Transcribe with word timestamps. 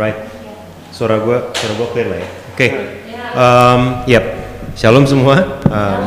Right. 0.00 0.16
Suara 0.96 1.20
gue, 1.20 1.52
suara 1.52 1.72
gue 1.76 1.88
clear 1.92 2.08
lah 2.08 2.18
ya. 2.24 2.28
Oke. 2.56 2.68
Um, 3.36 3.80
yep. 4.08 4.24
Shalom 4.72 5.04
semua. 5.04 5.60
Um, 5.68 6.02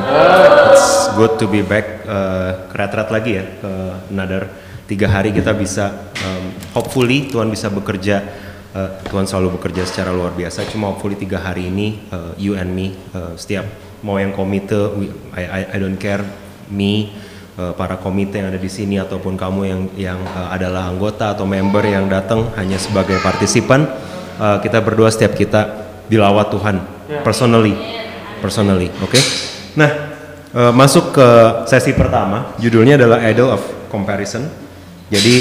it's 0.73 1.13
good 1.13 1.37
to 1.37 1.45
be 1.45 1.61
back. 1.61 2.01
Uh, 2.01 2.73
kerat-rat 2.73 3.13
lagi 3.13 3.37
ya. 3.37 3.45
Ke 3.61 3.71
another 4.09 4.49
tiga 4.89 5.05
hari 5.13 5.29
kita 5.29 5.53
bisa. 5.53 6.09
Um, 6.25 6.57
hopefully 6.73 7.29
Tuhan 7.29 7.53
bisa 7.53 7.69
bekerja. 7.69 8.25
Uh, 8.73 8.97
Tuhan 9.13 9.29
selalu 9.29 9.61
bekerja 9.61 9.85
secara 9.85 10.09
luar 10.09 10.33
biasa. 10.33 10.65
Cuma 10.73 10.89
hopefully 10.89 11.13
tiga 11.13 11.37
hari 11.37 11.69
ini 11.69 12.09
uh, 12.09 12.33
you 12.41 12.57
and 12.57 12.73
me 12.73 12.97
uh, 13.13 13.37
setiap 13.37 13.69
mau 14.01 14.17
yang 14.17 14.33
komite, 14.33 14.89
we- 14.97 15.13
I, 15.37 15.43
I, 15.45 15.61
I 15.69 15.77
don't 15.77 16.01
care 16.01 16.25
me 16.73 17.13
uh, 17.57 17.73
para 17.73 17.97
komite 17.99 18.39
yang 18.39 18.49
ada 18.49 18.59
di 18.59 18.71
sini 18.71 18.97
ataupun 18.97 19.37
kamu 19.37 19.61
yang 19.65 19.81
yang 19.97 20.19
uh, 20.33 20.49
adalah 20.53 20.89
anggota 20.89 21.33
atau 21.33 21.45
member 21.45 21.83
yang 21.85 22.09
datang 22.09 22.49
hanya 22.57 22.77
sebagai 22.77 23.19
partisipan 23.21 23.85
uh, 24.39 24.57
kita 24.61 24.81
berdua 24.81 25.09
setiap 25.13 25.37
kita 25.37 25.61
dilawat 26.09 26.51
Tuhan 26.53 26.75
personally 27.21 27.75
personally 28.41 28.89
oke? 29.01 29.19
Nah 29.79 29.91
uh, 30.53 30.73
masuk 30.73 31.15
ke 31.15 31.27
sesi 31.69 31.93
pertama 31.93 32.53
judulnya 32.57 32.97
adalah 32.97 33.21
idol 33.25 33.53
of 33.53 33.61
comparison. 33.89 34.49
Jadi 35.13 35.35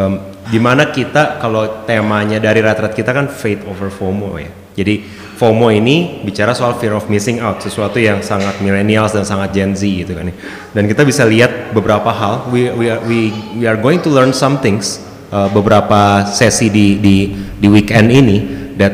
um, 0.00 0.32
di 0.48 0.58
mana 0.58 0.88
kita 0.88 1.38
kalau 1.38 1.84
temanya 1.84 2.40
dari 2.40 2.64
rat-rat 2.64 2.96
kita 2.96 3.12
kan 3.12 3.28
faith 3.28 3.62
over 3.68 3.92
FOMO 3.92 4.40
ya. 4.40 4.50
Jadi 4.74 5.04
FOMO 5.40 5.72
ini 5.72 6.20
bicara 6.20 6.52
soal 6.52 6.76
fear 6.76 6.92
of 6.92 7.08
missing 7.08 7.40
out, 7.40 7.64
sesuatu 7.64 7.96
yang 7.96 8.20
sangat 8.20 8.60
millennials 8.60 9.16
dan 9.16 9.24
sangat 9.24 9.56
Gen 9.56 9.72
Z 9.72 9.88
gitu 9.88 10.12
kan. 10.12 10.28
ya. 10.28 10.36
Dan 10.76 10.84
kita 10.84 11.00
bisa 11.00 11.24
lihat 11.24 11.72
beberapa 11.72 12.12
hal. 12.12 12.52
We 12.52 12.68
we 12.76 12.92
are, 12.92 13.00
we, 13.08 13.32
we 13.56 13.64
are 13.64 13.80
going 13.80 14.04
to 14.04 14.12
learn 14.12 14.36
some 14.36 14.60
things 14.60 15.00
uh, 15.32 15.48
beberapa 15.48 16.28
sesi 16.28 16.68
di 16.68 17.00
di 17.00 17.32
di 17.56 17.68
weekend 17.72 18.12
ini 18.12 18.36
that 18.76 18.92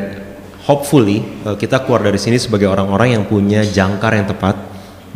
hopefully 0.70 1.26
uh, 1.42 1.58
kita 1.58 1.82
keluar 1.82 2.06
dari 2.06 2.22
sini 2.22 2.38
sebagai 2.38 2.70
orang-orang 2.70 3.18
yang 3.18 3.26
punya 3.26 3.66
jangkar 3.66 4.14
yang 4.14 4.30
tepat, 4.30 4.54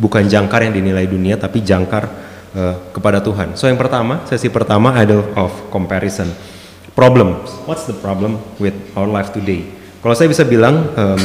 bukan 0.03 0.27
jangkar 0.27 0.67
yang 0.67 0.75
dinilai 0.75 1.07
dunia 1.07 1.39
tapi 1.39 1.63
jangkar 1.63 2.11
uh, 2.59 2.91
kepada 2.91 3.23
Tuhan. 3.23 3.55
So 3.55 3.71
yang 3.71 3.79
pertama, 3.79 4.27
sesi 4.27 4.51
pertama 4.51 4.91
idol 4.99 5.23
of 5.39 5.55
comparison. 5.71 6.27
Problem. 6.91 7.39
What's 7.63 7.87
the 7.87 7.95
problem 7.95 8.43
with 8.59 8.75
our 8.99 9.07
life 9.07 9.31
today? 9.31 9.79
Kalau 10.01 10.17
saya 10.17 10.27
bisa 10.27 10.41
bilang, 10.43 10.89
em, 10.97 11.21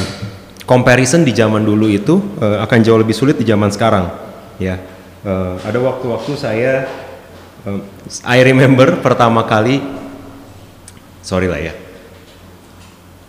comparison 0.68 1.24
di 1.24 1.32
zaman 1.32 1.64
dulu 1.64 1.88
itu 1.88 2.20
eh, 2.38 2.60
akan 2.60 2.78
jauh 2.84 3.00
lebih 3.00 3.16
sulit 3.16 3.40
di 3.40 3.48
zaman 3.48 3.72
sekarang. 3.72 4.12
Ya, 4.56 4.80
Eh, 5.26 5.54
ada 5.66 5.78
waktu-waktu 5.82 6.38
saya, 6.38 6.86
em, 7.66 7.82
I 8.22 8.46
remember 8.46 8.94
pertama 9.02 9.42
kali, 9.42 9.82
sorry 11.18 11.50
lah 11.50 11.58
ya, 11.58 11.74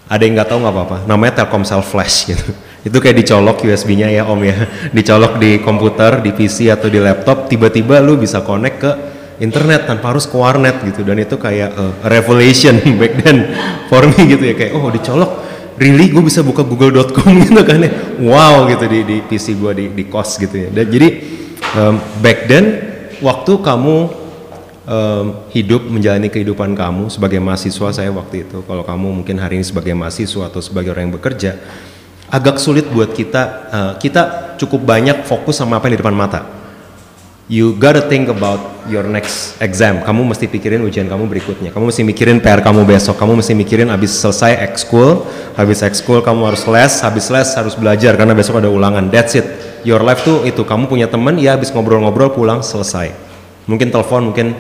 ada 0.05 0.21
yang 0.21 0.37
nggak 0.37 0.45
tahu 0.45 0.61
nggak 0.61 0.75
apa-apa, 0.77 0.97
namanya 1.09 1.41
Telkomsel 1.41 1.81
Flash 1.81 2.29
gitu. 2.29 2.53
Itu 2.87 3.01
kayak 3.01 3.17
dicolok 3.17 3.65
USB-nya 3.65 4.13
ya 4.13 4.29
Om 4.29 4.41
ya, 4.45 4.69
dicolok 4.97 5.41
di 5.41 5.57
komputer, 5.57 6.21
di 6.21 6.37
PC 6.37 6.69
atau 6.69 6.85
di 6.85 7.01
laptop, 7.01 7.49
tiba-tiba 7.49 7.97
lu 7.97 8.13
bisa 8.13 8.45
connect 8.45 8.77
ke 8.77 8.91
internet 9.37 9.85
tanpa 9.85 10.13
harus 10.13 10.25
ke 10.25 10.35
warnet 10.37 10.81
gitu. 10.85 11.01
Dan 11.05 11.21
itu 11.21 11.37
kayak 11.37 11.69
uh, 11.73 11.93
revelation 12.05 12.77
back 13.01 13.13
then 13.21 13.37
for 13.89 14.05
me 14.05 14.21
gitu 14.37 14.43
ya. 14.43 14.55
Kayak 14.57 14.71
oh 14.77 14.89
dicolok. 14.89 15.31
Really? 15.77 16.09
Gue 16.09 16.25
bisa 16.25 16.41
buka 16.41 16.65
google.com 16.65 17.31
gitu 17.45 17.61
kan 17.61 17.79
ya? 17.81 17.91
Wow 18.21 18.65
gitu 18.69 18.85
di, 18.89 18.99
di 19.05 19.17
PC 19.21 19.57
gue 19.57 19.71
di, 19.77 19.85
di 19.93 20.03
kos 20.09 20.41
gitu 20.41 20.55
ya. 20.57 20.69
Dan 20.73 20.85
jadi 20.89 21.09
um, 21.77 21.95
back 22.21 22.49
then 22.49 22.65
waktu 23.21 23.53
kamu 23.61 24.27
um, 24.87 25.25
hidup 25.51 25.85
menjalani 25.85 26.31
kehidupan 26.31 26.73
kamu 26.73 27.11
sebagai 27.11 27.37
mahasiswa 27.43 27.91
saya 27.91 28.09
waktu 28.09 28.47
itu 28.47 28.63
kalau 28.63 28.81
kamu 28.87 29.21
mungkin 29.21 29.37
hari 29.37 29.59
ini 29.59 29.65
sebagai 29.67 29.93
mahasiswa 29.93 30.47
atau 30.47 30.63
sebagai 30.63 30.95
orang 30.95 31.11
yang 31.11 31.15
bekerja 31.19 31.59
agak 32.27 32.59
sulit 32.59 32.87
buat 32.91 33.11
kita 33.11 33.43
uh, 33.69 33.93
kita 33.99 34.55
cukup 34.59 34.83
banyak 34.83 35.23
fokus 35.27 35.59
sama 35.59 35.77
apa 35.77 35.87
yang 35.87 35.99
di 35.99 36.01
depan 36.01 36.15
mata 36.15 36.56
you 37.47 37.75
gotta 37.79 38.03
think 38.03 38.27
about 38.27 38.59
your 38.91 39.07
next 39.07 39.55
exam. 39.63 40.03
Kamu 40.03 40.27
mesti 40.27 40.51
pikirin 40.51 40.83
ujian 40.83 41.07
kamu 41.07 41.27
berikutnya. 41.31 41.71
Kamu 41.71 41.91
mesti 41.91 42.03
mikirin 42.03 42.43
PR 42.43 42.59
kamu 42.59 42.83
besok. 42.83 43.15
Kamu 43.15 43.39
mesti 43.39 43.55
mikirin 43.55 43.87
habis 43.87 44.15
selesai 44.19 44.59
ekskul, 44.67 45.23
habis 45.55 45.79
ekskul 45.83 46.19
kamu 46.19 46.53
harus 46.53 46.63
les, 46.67 46.93
habis 47.03 47.25
les 47.31 47.49
harus 47.55 47.73
belajar 47.79 48.19
karena 48.19 48.35
besok 48.35 48.59
ada 48.59 48.67
ulangan. 48.71 49.07
That's 49.07 49.39
it. 49.39 49.47
Your 49.87 50.03
life 50.03 50.27
tuh 50.27 50.43
itu. 50.43 50.67
Kamu 50.67 50.91
punya 50.91 51.07
teman, 51.07 51.39
ya 51.39 51.55
habis 51.55 51.71
ngobrol-ngobrol 51.71 52.35
pulang 52.35 52.59
selesai. 52.59 53.15
Mungkin 53.67 53.91
telepon, 53.91 54.31
mungkin 54.31 54.55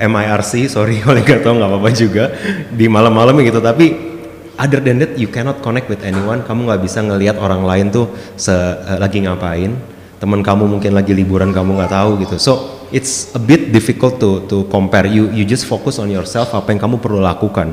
MIRC, 0.00 0.72
sorry 0.72 1.00
kalau 1.04 1.20
nggak 1.20 1.44
tahu 1.44 1.60
nggak 1.60 1.70
apa-apa 1.76 1.90
juga 1.92 2.24
di 2.72 2.88
malam-malam 2.88 3.36
gitu. 3.44 3.60
Tapi 3.60 4.08
other 4.56 4.80
than 4.80 5.00
that 5.00 5.12
you 5.20 5.28
cannot 5.28 5.60
connect 5.60 5.92
with 5.92 6.00
anyone. 6.08 6.40
Kamu 6.40 6.68
nggak 6.68 6.80
bisa 6.80 7.04
ngelihat 7.04 7.36
orang 7.36 7.68
lain 7.68 7.92
tuh 7.92 8.08
se 8.40 8.52
eh, 8.52 8.96
lagi 8.96 9.20
ngapain 9.20 9.89
teman 10.20 10.44
kamu 10.44 10.68
mungkin 10.68 10.92
lagi 10.92 11.16
liburan 11.16 11.50
kamu 11.50 11.80
nggak 11.80 11.92
tahu 11.96 12.10
gitu. 12.20 12.36
So 12.36 12.52
it's 12.92 13.32
a 13.32 13.40
bit 13.40 13.72
difficult 13.72 14.20
to 14.20 14.44
to 14.46 14.68
compare. 14.68 15.08
You 15.08 15.32
you 15.32 15.48
just 15.48 15.64
focus 15.64 15.96
on 15.96 16.12
yourself 16.12 16.52
apa 16.52 16.68
yang 16.70 16.78
kamu 16.78 17.00
perlu 17.00 17.24
lakukan. 17.24 17.72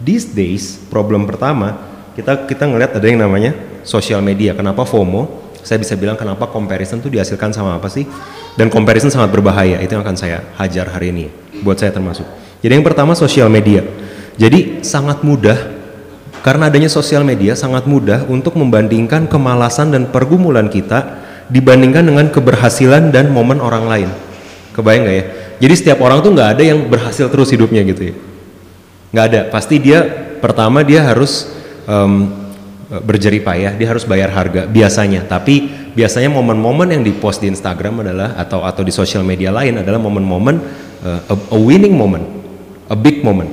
These 0.00 0.32
days 0.32 0.78
problem 0.88 1.26
pertama 1.26 1.76
kita 2.14 2.46
kita 2.46 2.70
ngelihat 2.70 2.94
ada 2.94 3.06
yang 3.10 3.20
namanya 3.20 3.52
social 3.82 4.22
media. 4.22 4.54
Kenapa 4.54 4.86
FOMO? 4.86 5.50
Saya 5.60 5.76
bisa 5.76 5.92
bilang 5.98 6.16
kenapa 6.16 6.48
comparison 6.48 7.04
tuh 7.04 7.12
dihasilkan 7.12 7.52
sama 7.52 7.76
apa 7.76 7.90
sih? 7.92 8.06
Dan 8.56 8.72
comparison 8.72 9.12
sangat 9.12 9.28
berbahaya. 9.34 9.76
Itu 9.82 9.98
yang 9.98 10.06
akan 10.06 10.16
saya 10.16 10.46
hajar 10.56 10.88
hari 10.88 11.12
ini 11.12 11.26
buat 11.60 11.76
saya 11.76 11.92
termasuk. 11.92 12.24
Jadi 12.64 12.72
yang 12.80 12.86
pertama 12.86 13.12
social 13.18 13.50
media. 13.52 13.84
Jadi 14.40 14.80
sangat 14.86 15.20
mudah 15.20 15.58
karena 16.40 16.72
adanya 16.72 16.88
sosial 16.88 17.20
media 17.20 17.52
sangat 17.52 17.84
mudah 17.84 18.24
untuk 18.24 18.56
membandingkan 18.56 19.28
kemalasan 19.28 19.92
dan 19.92 20.08
pergumulan 20.08 20.72
kita 20.72 21.20
dibandingkan 21.50 22.06
dengan 22.06 22.26
keberhasilan 22.30 23.10
dan 23.10 23.34
momen 23.34 23.58
orang 23.58 23.84
lain. 23.90 24.10
Kebayang 24.72 25.02
nggak 25.04 25.16
ya? 25.18 25.24
Jadi 25.60 25.74
setiap 25.76 25.98
orang 26.00 26.24
tuh 26.24 26.32
nggak 26.32 26.56
ada 26.56 26.62
yang 26.64 26.88
berhasil 26.88 27.26
terus 27.28 27.52
hidupnya 27.52 27.84
gitu 27.84 28.10
ya. 28.10 28.14
Nggak 29.12 29.24
ada. 29.26 29.40
Pasti 29.50 29.76
dia 29.82 30.06
pertama 30.40 30.80
dia 30.86 31.04
harus 31.04 31.50
em, 31.84 32.30
berjerih 32.90 33.42
payah, 33.46 33.74
dia 33.78 33.86
harus 33.90 34.02
bayar 34.02 34.30
harga 34.34 34.66
biasanya. 34.66 35.26
Tapi 35.26 35.68
biasanya 35.94 36.30
momen-momen 36.30 36.90
yang 36.90 37.02
dipost 37.06 37.38
di 37.42 37.50
Instagram 37.50 38.02
adalah 38.02 38.38
atau 38.38 38.66
atau 38.66 38.82
di 38.82 38.90
sosial 38.94 39.22
media 39.22 39.54
lain 39.54 39.82
adalah 39.82 40.02
momen-momen 40.02 40.56
eh, 41.06 41.20
a, 41.30 41.34
a 41.34 41.58
winning 41.58 41.94
moment, 41.94 42.26
a 42.90 42.96
big 42.98 43.22
moment. 43.22 43.50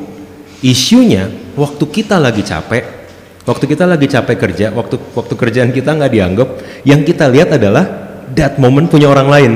Isunya 0.62 1.30
waktu 1.54 1.86
kita 1.86 2.18
lagi 2.18 2.42
capek, 2.42 3.07
waktu 3.48 3.66
kita 3.66 3.88
lagi 3.88 4.12
capek 4.12 4.36
kerja, 4.36 4.68
waktu 4.76 5.00
waktu 5.16 5.34
kerjaan 5.34 5.72
kita 5.72 5.96
nggak 5.96 6.12
dianggap, 6.12 6.50
yang 6.84 7.02
kita 7.08 7.32
lihat 7.32 7.56
adalah 7.56 7.88
that 8.36 8.60
moment 8.60 8.92
punya 8.92 9.08
orang 9.08 9.28
lain. 9.32 9.54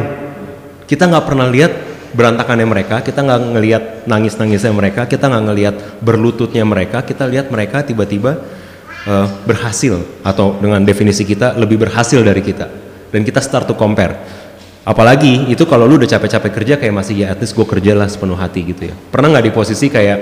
Kita 0.87 1.11
nggak 1.11 1.25
pernah 1.27 1.51
lihat 1.51 1.71
berantakannya 2.15 2.67
mereka, 2.67 3.03
kita 3.03 3.19
nggak 3.19 3.39
ngelihat 3.51 3.83
nangis-nangisnya 4.07 4.71
mereka, 4.71 5.07
kita 5.07 5.27
nggak 5.27 5.43
ngelihat 5.51 5.75
berlututnya 5.99 6.63
mereka, 6.63 7.03
kita 7.03 7.27
lihat 7.27 7.51
mereka 7.51 7.83
tiba-tiba 7.83 8.39
eh, 9.07 9.27
berhasil 9.43 9.99
atau 10.23 10.55
dengan 10.59 10.79
definisi 10.87 11.27
kita 11.27 11.59
lebih 11.59 11.83
berhasil 11.83 12.19
dari 12.23 12.39
kita, 12.39 12.71
dan 13.11 13.21
kita 13.27 13.43
start 13.43 13.67
to 13.67 13.75
compare. 13.75 14.15
Apalagi 14.81 15.45
itu 15.53 15.61
kalau 15.69 15.85
lu 15.85 16.01
udah 16.01 16.09
capek-capek 16.09 16.51
kerja 16.57 16.73
kayak 16.81 16.95
masih 16.95 17.21
ya 17.21 17.27
at 17.29 17.37
least 17.37 17.53
gue 17.53 17.67
kerja 17.69 17.93
lah 17.93 18.09
sepenuh 18.09 18.33
hati 18.33 18.65
gitu 18.65 18.89
ya. 18.89 18.95
Pernah 19.13 19.37
nggak 19.37 19.45
di 19.45 19.53
posisi 19.53 19.93
kayak 19.93 20.17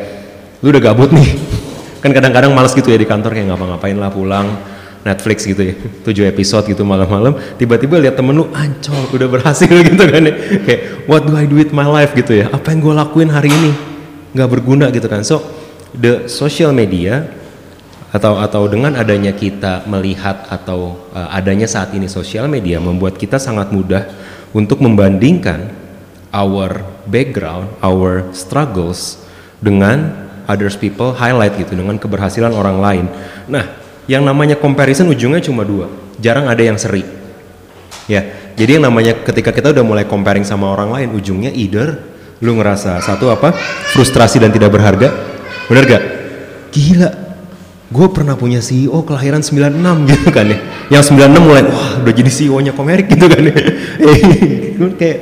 lu 0.60 0.76
udah 0.76 0.84
gabut 0.84 1.16
nih 1.16 1.30
kan 2.00 2.12
kadang-kadang 2.16 2.52
males 2.56 2.72
gitu 2.76 2.90
ya 2.92 2.98
di 3.00 3.08
kantor 3.08 3.36
kayak 3.36 3.52
ngapa-ngapain 3.52 3.98
lah 4.00 4.12
pulang 4.12 4.48
Netflix 5.04 5.48
gitu 5.48 5.62
ya. 5.64 5.74
Tujuh 6.06 6.24
episode 6.28 6.68
gitu 6.68 6.84
malam-malam. 6.84 7.36
Tiba-tiba 7.56 8.00
lihat 8.00 8.20
temen 8.20 8.36
lu 8.36 8.52
ancol 8.52 9.08
udah 9.16 9.28
berhasil 9.32 9.72
gitu 9.90 10.04
kan 10.04 10.22
ya. 10.24 10.34
Kayak 10.64 10.82
what 11.08 11.24
do 11.24 11.36
I 11.36 11.48
do 11.48 11.60
with 11.60 11.72
my 11.72 11.88
life? 11.88 12.12
gitu 12.16 12.36
ya. 12.36 12.52
Apa 12.52 12.76
yang 12.76 12.84
gue 12.84 12.94
lakuin 12.96 13.30
hari 13.32 13.52
ini? 13.52 13.72
Nggak 14.36 14.50
berguna 14.60 14.92
gitu 14.92 15.08
kan. 15.08 15.24
So 15.24 15.44
the 15.96 16.28
social 16.28 16.76
media 16.76 17.40
atau 18.10 18.42
atau 18.42 18.66
dengan 18.66 18.98
adanya 18.98 19.30
kita 19.38 19.86
melihat 19.86 20.50
atau 20.50 20.98
uh, 21.14 21.30
adanya 21.30 21.70
saat 21.70 21.94
ini 21.94 22.10
sosial 22.10 22.50
media 22.50 22.82
membuat 22.82 23.22
kita 23.22 23.38
sangat 23.38 23.70
mudah 23.70 24.10
untuk 24.50 24.82
membandingkan 24.82 25.70
our 26.34 26.82
background, 27.06 27.70
our 27.86 28.26
struggles 28.34 29.22
dengan 29.62 30.29
others 30.50 30.74
people 30.74 31.14
highlight 31.14 31.54
gitu 31.56 31.78
dengan 31.78 32.02
keberhasilan 32.02 32.50
orang 32.52 32.78
lain. 32.82 33.06
Nah, 33.46 33.64
yang 34.10 34.26
namanya 34.26 34.58
comparison 34.58 35.06
ujungnya 35.14 35.46
cuma 35.46 35.62
dua. 35.62 35.86
Jarang 36.18 36.50
ada 36.50 36.60
yang 36.60 36.82
seri. 36.82 37.06
Ya, 38.10 38.52
jadi 38.58 38.82
yang 38.82 38.90
namanya 38.90 39.22
ketika 39.22 39.54
kita 39.54 39.70
udah 39.70 39.86
mulai 39.86 40.10
comparing 40.10 40.42
sama 40.42 40.74
orang 40.74 40.90
lain, 40.90 41.10
ujungnya 41.14 41.54
either 41.54 42.02
lu 42.42 42.58
ngerasa 42.58 42.98
satu 43.06 43.30
apa 43.30 43.54
frustrasi 43.94 44.42
dan 44.42 44.50
tidak 44.50 44.74
berharga, 44.74 45.14
bener 45.70 45.86
gak? 45.86 46.04
Gila, 46.74 47.10
gue 47.90 48.08
pernah 48.10 48.34
punya 48.34 48.66
CEO 48.66 49.06
kelahiran 49.06 49.46
96 49.46 49.78
gitu 50.12 50.30
kan 50.34 50.46
ya. 50.50 50.58
Yang 50.90 51.14
96 51.14 51.46
mulai 51.46 51.64
wah 51.70 52.02
udah 52.02 52.14
jadi 52.18 52.32
CEO-nya 52.34 52.74
Komerik 52.74 53.08
gitu 53.14 53.30
kan 53.30 53.42
ya. 53.46 53.56
kayak 55.00 55.18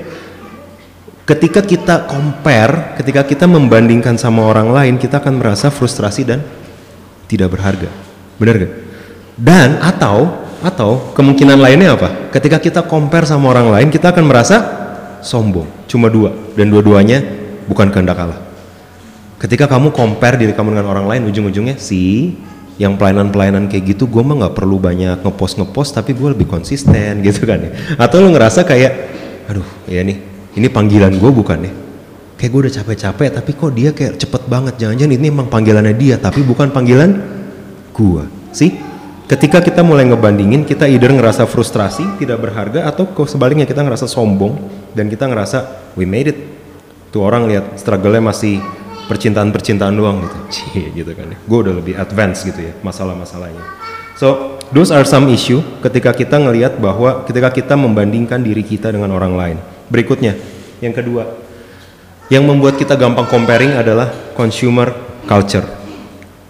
ketika 1.28 1.60
kita 1.60 2.08
compare, 2.08 2.96
ketika 2.96 3.28
kita 3.28 3.46
membandingkan 3.46 4.16
sama 4.16 4.48
orang 4.48 4.72
lain, 4.72 4.96
kita 4.96 5.20
akan 5.20 5.44
merasa 5.44 5.68
frustrasi 5.68 6.24
dan 6.24 6.40
tidak 7.28 7.52
berharga. 7.52 7.92
Benar 8.40 8.56
gak? 8.64 8.74
Dan 9.36 9.70
atau 9.84 10.48
atau 10.64 11.14
kemungkinan 11.14 11.60
lainnya 11.60 11.94
apa? 11.94 12.32
Ketika 12.34 12.58
kita 12.58 12.82
compare 12.88 13.28
sama 13.28 13.52
orang 13.52 13.70
lain, 13.70 13.88
kita 13.92 14.10
akan 14.16 14.26
merasa 14.26 14.58
sombong. 15.22 15.68
Cuma 15.86 16.08
dua 16.08 16.34
dan 16.56 16.72
dua-duanya 16.72 17.22
bukan 17.68 17.92
kehendak 17.92 18.18
Allah. 18.18 18.40
Ketika 19.38 19.70
kamu 19.70 19.94
compare 19.94 20.40
diri 20.40 20.56
kamu 20.56 20.74
dengan 20.74 20.88
orang 20.90 21.06
lain, 21.06 21.30
ujung-ujungnya 21.30 21.78
si 21.78 22.34
yang 22.82 22.98
pelayanan-pelayanan 22.98 23.70
kayak 23.70 23.94
gitu, 23.94 24.10
gue 24.10 24.24
mah 24.26 24.48
nggak 24.48 24.56
perlu 24.58 24.82
banyak 24.82 25.22
ngepost 25.22 25.62
ngepost, 25.62 25.94
tapi 25.94 26.18
gue 26.18 26.34
lebih 26.34 26.50
konsisten 26.50 27.20
gitu 27.28 27.46
kan 27.46 27.62
ya. 27.62 27.72
Atau 28.02 28.26
lu 28.26 28.34
ngerasa 28.34 28.66
kayak, 28.66 28.92
aduh 29.46 29.66
ya 29.86 30.02
nih, 30.02 30.27
ini 30.58 30.68
panggilan 30.74 31.14
gue 31.14 31.32
bukan 31.32 31.60
ya. 31.62 31.74
Kayak 32.38 32.50
gue 32.54 32.62
udah 32.66 32.74
capek-capek, 32.82 33.30
tapi 33.34 33.52
kok 33.54 33.72
dia 33.74 33.90
kayak 33.94 34.14
cepet 34.18 34.44
banget. 34.46 34.74
Jangan-jangan 34.78 35.14
ini 35.14 35.26
emang 35.30 35.50
panggilannya 35.50 35.96
dia, 35.98 36.18
tapi 36.18 36.42
bukan 36.46 36.70
panggilan 36.74 37.18
gue. 37.94 38.24
Sih? 38.54 38.74
Ketika 39.28 39.60
kita 39.60 39.84
mulai 39.84 40.08
ngebandingin, 40.08 40.64
kita 40.64 40.88
either 40.88 41.12
ngerasa 41.12 41.50
frustrasi, 41.50 42.22
tidak 42.22 42.40
berharga, 42.42 42.88
atau 42.88 43.10
kok 43.10 43.28
sebaliknya 43.28 43.68
kita 43.68 43.84
ngerasa 43.84 44.08
sombong 44.08 44.56
dan 44.96 45.12
kita 45.12 45.28
ngerasa 45.28 45.92
we 46.00 46.08
made 46.08 46.32
it. 46.32 46.40
Tuh 47.12 47.26
orang 47.26 47.50
lihat 47.50 47.76
struggle-nya 47.76 48.24
masih 48.24 48.62
percintaan-percintaan 49.12 49.94
doang 49.98 50.24
gitu. 50.24 50.38
Cie 50.54 50.84
gitu 50.94 51.12
kan 51.12 51.34
ya. 51.34 51.38
Gue 51.44 51.60
udah 51.66 51.74
lebih 51.74 51.98
advance 51.98 52.46
gitu 52.46 52.60
ya 52.72 52.74
masalah-masalahnya. 52.86 53.64
So, 54.18 54.58
those 54.74 54.90
are 54.90 55.06
some 55.06 55.30
issue 55.30 55.62
ketika 55.86 56.16
kita 56.16 56.42
ngelihat 56.42 56.78
bahwa 56.82 57.26
ketika 57.26 57.54
kita 57.54 57.74
membandingkan 57.78 58.42
diri 58.42 58.62
kita 58.66 58.90
dengan 58.90 59.14
orang 59.14 59.34
lain. 59.36 59.58
Berikutnya, 59.88 60.36
yang 60.84 60.92
kedua, 60.92 61.26
yang 62.28 62.44
membuat 62.44 62.76
kita 62.76 63.00
gampang 63.00 63.28
comparing 63.28 63.76
adalah 63.76 64.12
consumer 64.36 64.92
culture 65.24 65.78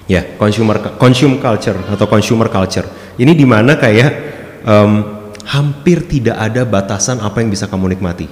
Ya, 0.07 0.23
yeah, 0.23 0.39
consumer 0.39 0.79
consume 0.95 1.35
culture 1.35 1.75
atau 1.83 2.07
consumer 2.07 2.47
culture. 2.47 2.87
Ini 3.19 3.35
di 3.35 3.43
mana 3.43 3.75
kayak 3.75 4.11
um, 4.63 4.91
hampir 5.43 6.07
tidak 6.07 6.39
ada 6.39 6.63
batasan 6.63 7.19
apa 7.19 7.43
yang 7.43 7.51
bisa 7.51 7.67
kamu 7.67 7.91
nikmati. 7.91 8.23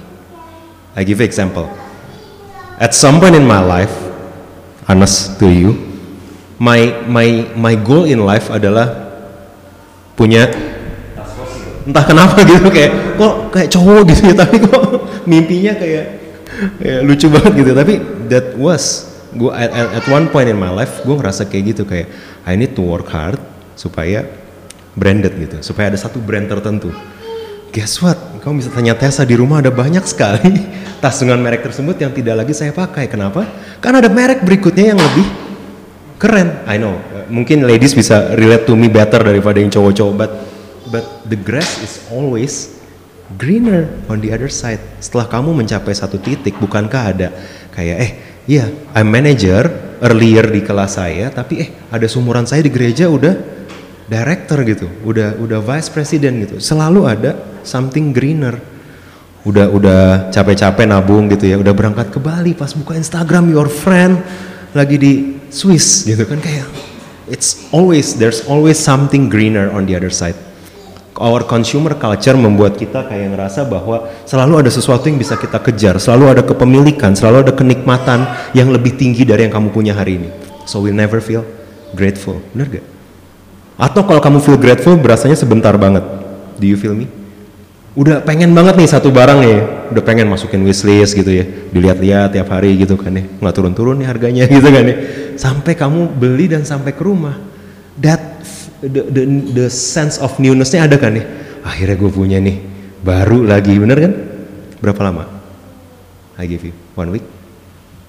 I 0.96 1.04
give 1.04 1.20
you 1.20 1.28
example. 1.28 1.68
At 2.80 2.96
some 2.96 3.20
point 3.20 3.36
in 3.36 3.44
my 3.44 3.60
life, 3.60 3.92
honest 4.88 5.36
to 5.36 5.52
you, 5.52 5.76
my 6.56 7.04
my 7.04 7.44
my 7.52 7.76
goal 7.76 8.08
in 8.08 8.24
life 8.24 8.48
adalah 8.48 9.12
punya 10.16 10.48
entah 11.86 12.04
kenapa 12.04 12.42
gitu 12.42 12.66
kayak 12.68 13.14
kok 13.14 13.34
kayak 13.54 13.68
cowok 13.70 14.00
gitu 14.10 14.22
ya 14.28 14.34
tapi 14.34 14.56
kok 14.58 14.82
mimpinya 15.24 15.72
kayak, 15.78 16.04
kayak 16.82 17.00
lucu 17.06 17.26
banget 17.30 17.52
gitu. 17.62 17.70
Tapi 17.72 17.94
that 18.26 18.46
was 18.58 19.14
gue 19.36 19.52
at, 19.54 19.70
at 19.70 20.04
one 20.10 20.26
point 20.32 20.50
in 20.50 20.58
my 20.58 20.72
life 20.72 21.04
gue 21.06 21.14
ngerasa 21.14 21.46
kayak 21.46 21.64
gitu 21.76 21.82
kayak 21.86 22.08
I 22.48 22.58
need 22.58 22.74
to 22.74 22.82
work 22.82 23.06
hard 23.12 23.38
supaya 23.78 24.26
branded 24.96 25.36
gitu 25.36 25.60
supaya 25.62 25.94
ada 25.94 25.98
satu 26.00 26.18
brand 26.18 26.50
tertentu. 26.50 26.90
Guess 27.70 28.00
what? 28.00 28.18
Kamu 28.40 28.62
bisa 28.62 28.72
tanya 28.72 28.96
Tessa 28.96 29.26
di 29.28 29.36
rumah 29.36 29.60
ada 29.60 29.68
banyak 29.68 30.02
sekali 30.08 30.48
tas 31.02 31.20
dengan 31.20 31.36
merek 31.44 31.60
tersebut 31.60 32.00
yang 32.00 32.10
tidak 32.10 32.42
lagi 32.42 32.56
saya 32.56 32.72
pakai. 32.72 33.06
Kenapa? 33.06 33.44
Karena 33.84 34.00
ada 34.00 34.10
merek 34.10 34.42
berikutnya 34.42 34.96
yang 34.96 35.00
lebih 35.00 35.26
keren. 36.16 36.64
I 36.64 36.80
know. 36.80 36.96
Mungkin 37.28 37.68
ladies 37.68 37.92
bisa 37.92 38.32
relate 38.32 38.64
to 38.64 38.72
me 38.72 38.88
better 38.88 39.20
daripada 39.20 39.60
yang 39.60 39.68
cowok-cowok 39.68 40.14
but 40.16 40.30
but 40.96 41.04
the 41.28 41.36
grass 41.36 41.84
is 41.84 42.00
always 42.08 42.80
greener 43.36 43.84
on 44.08 44.24
the 44.24 44.32
other 44.32 44.48
side 44.48 44.80
setelah 44.96 45.28
kamu 45.28 45.52
mencapai 45.52 45.92
satu 45.92 46.16
titik 46.16 46.56
bukankah 46.56 47.02
ada 47.12 47.28
kayak 47.76 47.98
eh 48.00 48.12
Iya, 48.46 48.70
I'm 48.94 49.10
manager 49.10 49.66
earlier 49.98 50.46
di 50.46 50.62
kelas 50.62 51.02
saya, 51.02 51.34
tapi 51.34 51.66
eh 51.66 51.68
ada 51.90 52.06
sumuran 52.06 52.46
saya 52.46 52.62
di 52.62 52.70
gereja 52.70 53.10
udah 53.10 53.34
director 54.06 54.62
gitu, 54.62 54.86
udah 55.02 55.34
udah 55.42 55.58
vice 55.58 55.90
president 55.90 56.46
gitu. 56.46 56.62
Selalu 56.62 57.10
ada 57.10 57.34
something 57.66 58.14
greener. 58.14 58.54
Udah 59.42 59.66
udah 59.66 60.02
capek-capek 60.30 60.86
nabung 60.86 61.26
gitu 61.26 61.50
ya, 61.50 61.58
udah 61.58 61.74
berangkat 61.74 62.14
ke 62.14 62.22
Bali 62.22 62.54
pas 62.54 62.70
buka 62.70 62.94
Instagram 62.94 63.50
your 63.50 63.66
friend 63.66 64.22
lagi 64.74 64.94
di 64.94 65.12
Swiss 65.50 66.06
gitu 66.06 66.26
kan 66.26 66.42
kayak 66.42 66.66
it's 67.30 67.70
always 67.70 68.18
there's 68.18 68.42
always 68.50 68.74
something 68.74 69.30
greener 69.30 69.70
on 69.70 69.86
the 69.86 69.94
other 69.94 70.10
side 70.10 70.34
our 71.18 71.44
consumer 71.44 71.96
culture 71.96 72.36
membuat 72.36 72.76
kita 72.76 73.04
kayak 73.08 73.32
ngerasa 73.32 73.64
bahwa 73.64 74.08
selalu 74.28 74.64
ada 74.64 74.70
sesuatu 74.72 75.08
yang 75.08 75.16
bisa 75.16 75.36
kita 75.36 75.60
kejar, 75.60 75.96
selalu 75.96 76.36
ada 76.36 76.42
kepemilikan, 76.44 77.16
selalu 77.16 77.48
ada 77.48 77.52
kenikmatan 77.52 78.28
yang 78.52 78.68
lebih 78.68 78.96
tinggi 78.96 79.24
dari 79.24 79.48
yang 79.48 79.52
kamu 79.52 79.72
punya 79.72 79.92
hari 79.96 80.20
ini. 80.20 80.28
So 80.68 80.84
we 80.84 80.92
never 80.92 81.22
feel 81.22 81.46
grateful, 81.96 82.42
bener 82.52 82.80
gak? 82.80 82.86
Atau 83.76 84.04
kalau 84.08 84.20
kamu 84.20 84.38
feel 84.40 84.58
grateful, 84.60 84.96
berasanya 84.96 85.36
sebentar 85.36 85.76
banget. 85.76 86.04
Do 86.56 86.64
you 86.64 86.80
feel 86.80 86.96
me? 86.96 87.08
Udah 87.96 88.20
pengen 88.20 88.52
banget 88.52 88.76
nih 88.76 88.88
satu 88.88 89.08
barang 89.08 89.40
ya, 89.40 89.88
udah 89.88 90.02
pengen 90.04 90.28
masukin 90.28 90.60
wishlist 90.68 91.16
gitu 91.16 91.32
ya, 91.32 91.48
dilihat-lihat 91.72 92.36
tiap 92.36 92.52
hari 92.52 92.76
gitu 92.76 92.92
kan 93.00 93.08
ya, 93.16 93.24
nggak 93.24 93.54
turun-turun 93.56 93.96
nih 93.96 94.04
harganya 94.04 94.44
gitu 94.52 94.68
kan 94.68 94.84
ya, 94.84 94.96
sampai 95.40 95.72
kamu 95.72 96.12
beli 96.12 96.52
dan 96.52 96.68
sampai 96.68 96.92
ke 96.92 97.00
rumah, 97.00 97.40
that 97.96 98.20
the, 98.82 99.02
the, 99.08 99.22
the 99.52 99.66
sense 99.72 100.20
of 100.20 100.36
newnessnya 100.36 100.84
ada 100.84 100.96
kan 101.00 101.16
nih? 101.16 101.24
Akhirnya 101.64 101.96
gue 101.98 102.10
punya 102.12 102.38
nih 102.38 102.60
baru 103.00 103.46
lagi 103.46 103.74
bener 103.78 103.98
kan? 103.98 104.12
Berapa 104.82 105.00
lama? 105.06 105.24
I 106.36 106.44
give 106.44 106.62
you 106.66 106.74
one 106.98 107.10
week. 107.14 107.24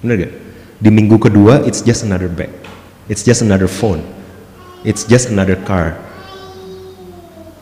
Bener 0.04 0.28
gak? 0.28 0.32
Di 0.78 0.90
minggu 0.92 1.16
kedua 1.16 1.64
it's 1.64 1.80
just 1.80 2.04
another 2.04 2.28
bag. 2.28 2.52
It's 3.08 3.24
just 3.24 3.40
another 3.40 3.66
phone. 3.66 4.04
It's 4.84 5.08
just 5.08 5.32
another 5.32 5.56
car. 5.56 5.96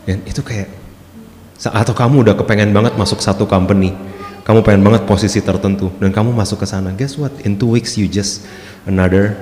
Dan 0.04 0.22
itu 0.26 0.42
kayak 0.42 0.68
atau 1.56 1.94
kamu 1.96 2.26
udah 2.26 2.34
kepengen 2.36 2.74
banget 2.74 2.98
masuk 2.98 3.22
satu 3.22 3.48
company. 3.48 3.94
Kamu 4.46 4.62
pengen 4.62 4.86
banget 4.86 5.08
posisi 5.08 5.42
tertentu. 5.42 5.90
Dan 5.98 6.14
kamu 6.14 6.30
masuk 6.30 6.62
ke 6.62 6.66
sana. 6.68 6.94
Guess 6.94 7.18
what? 7.18 7.34
In 7.42 7.58
two 7.58 7.66
weeks 7.72 7.98
you 7.98 8.06
just 8.06 8.46
another 8.86 9.34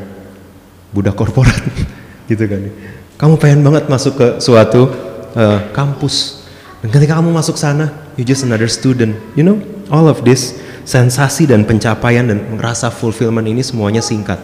budak 0.95 1.17
korporat. 1.19 1.61
Gitu 2.31 2.49
kan 2.49 2.73
kamu 3.15 3.39
pengen 3.39 3.61
banget 3.63 3.87
masuk 3.87 4.19
ke 4.19 4.27
suatu 4.43 4.91
uh, 5.39 5.71
kampus. 5.71 6.47
Dan 6.83 6.91
ketika 6.91 7.17
kamu 7.17 7.31
masuk 7.31 7.55
sana, 7.55 7.95
you 8.19 8.27
just 8.27 8.43
another 8.43 8.67
student. 8.67 9.15
You 9.39 9.47
know, 9.47 9.63
all 9.89 10.11
of 10.11 10.27
this 10.27 10.59
sensasi 10.83 11.49
dan 11.49 11.65
pencapaian 11.65 12.29
dan 12.29 12.59
merasa 12.59 12.91
fulfillment 12.91 13.47
ini 13.47 13.63
semuanya 13.63 14.03
singkat. 14.03 14.43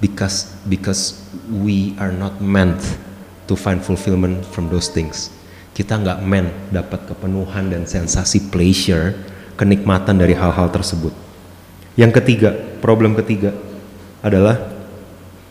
Because 0.00 0.48
because 0.64 1.20
we 1.50 1.92
are 2.00 2.14
not 2.14 2.40
meant 2.40 2.80
to 3.50 3.58
find 3.58 3.84
fulfillment 3.84 4.46
from 4.48 4.72
those 4.72 4.88
things. 4.88 5.28
Kita 5.76 6.00
nggak 6.00 6.24
meant 6.24 6.50
dapat 6.72 7.04
kepenuhan 7.04 7.68
dan 7.68 7.84
sensasi 7.84 8.48
pleasure, 8.48 9.12
kenikmatan 9.60 10.16
dari 10.16 10.32
hal-hal 10.32 10.72
tersebut. 10.72 11.12
Yang 12.00 12.22
ketiga, 12.22 12.56
problem 12.80 13.12
ketiga 13.12 13.52
adalah 14.24 14.79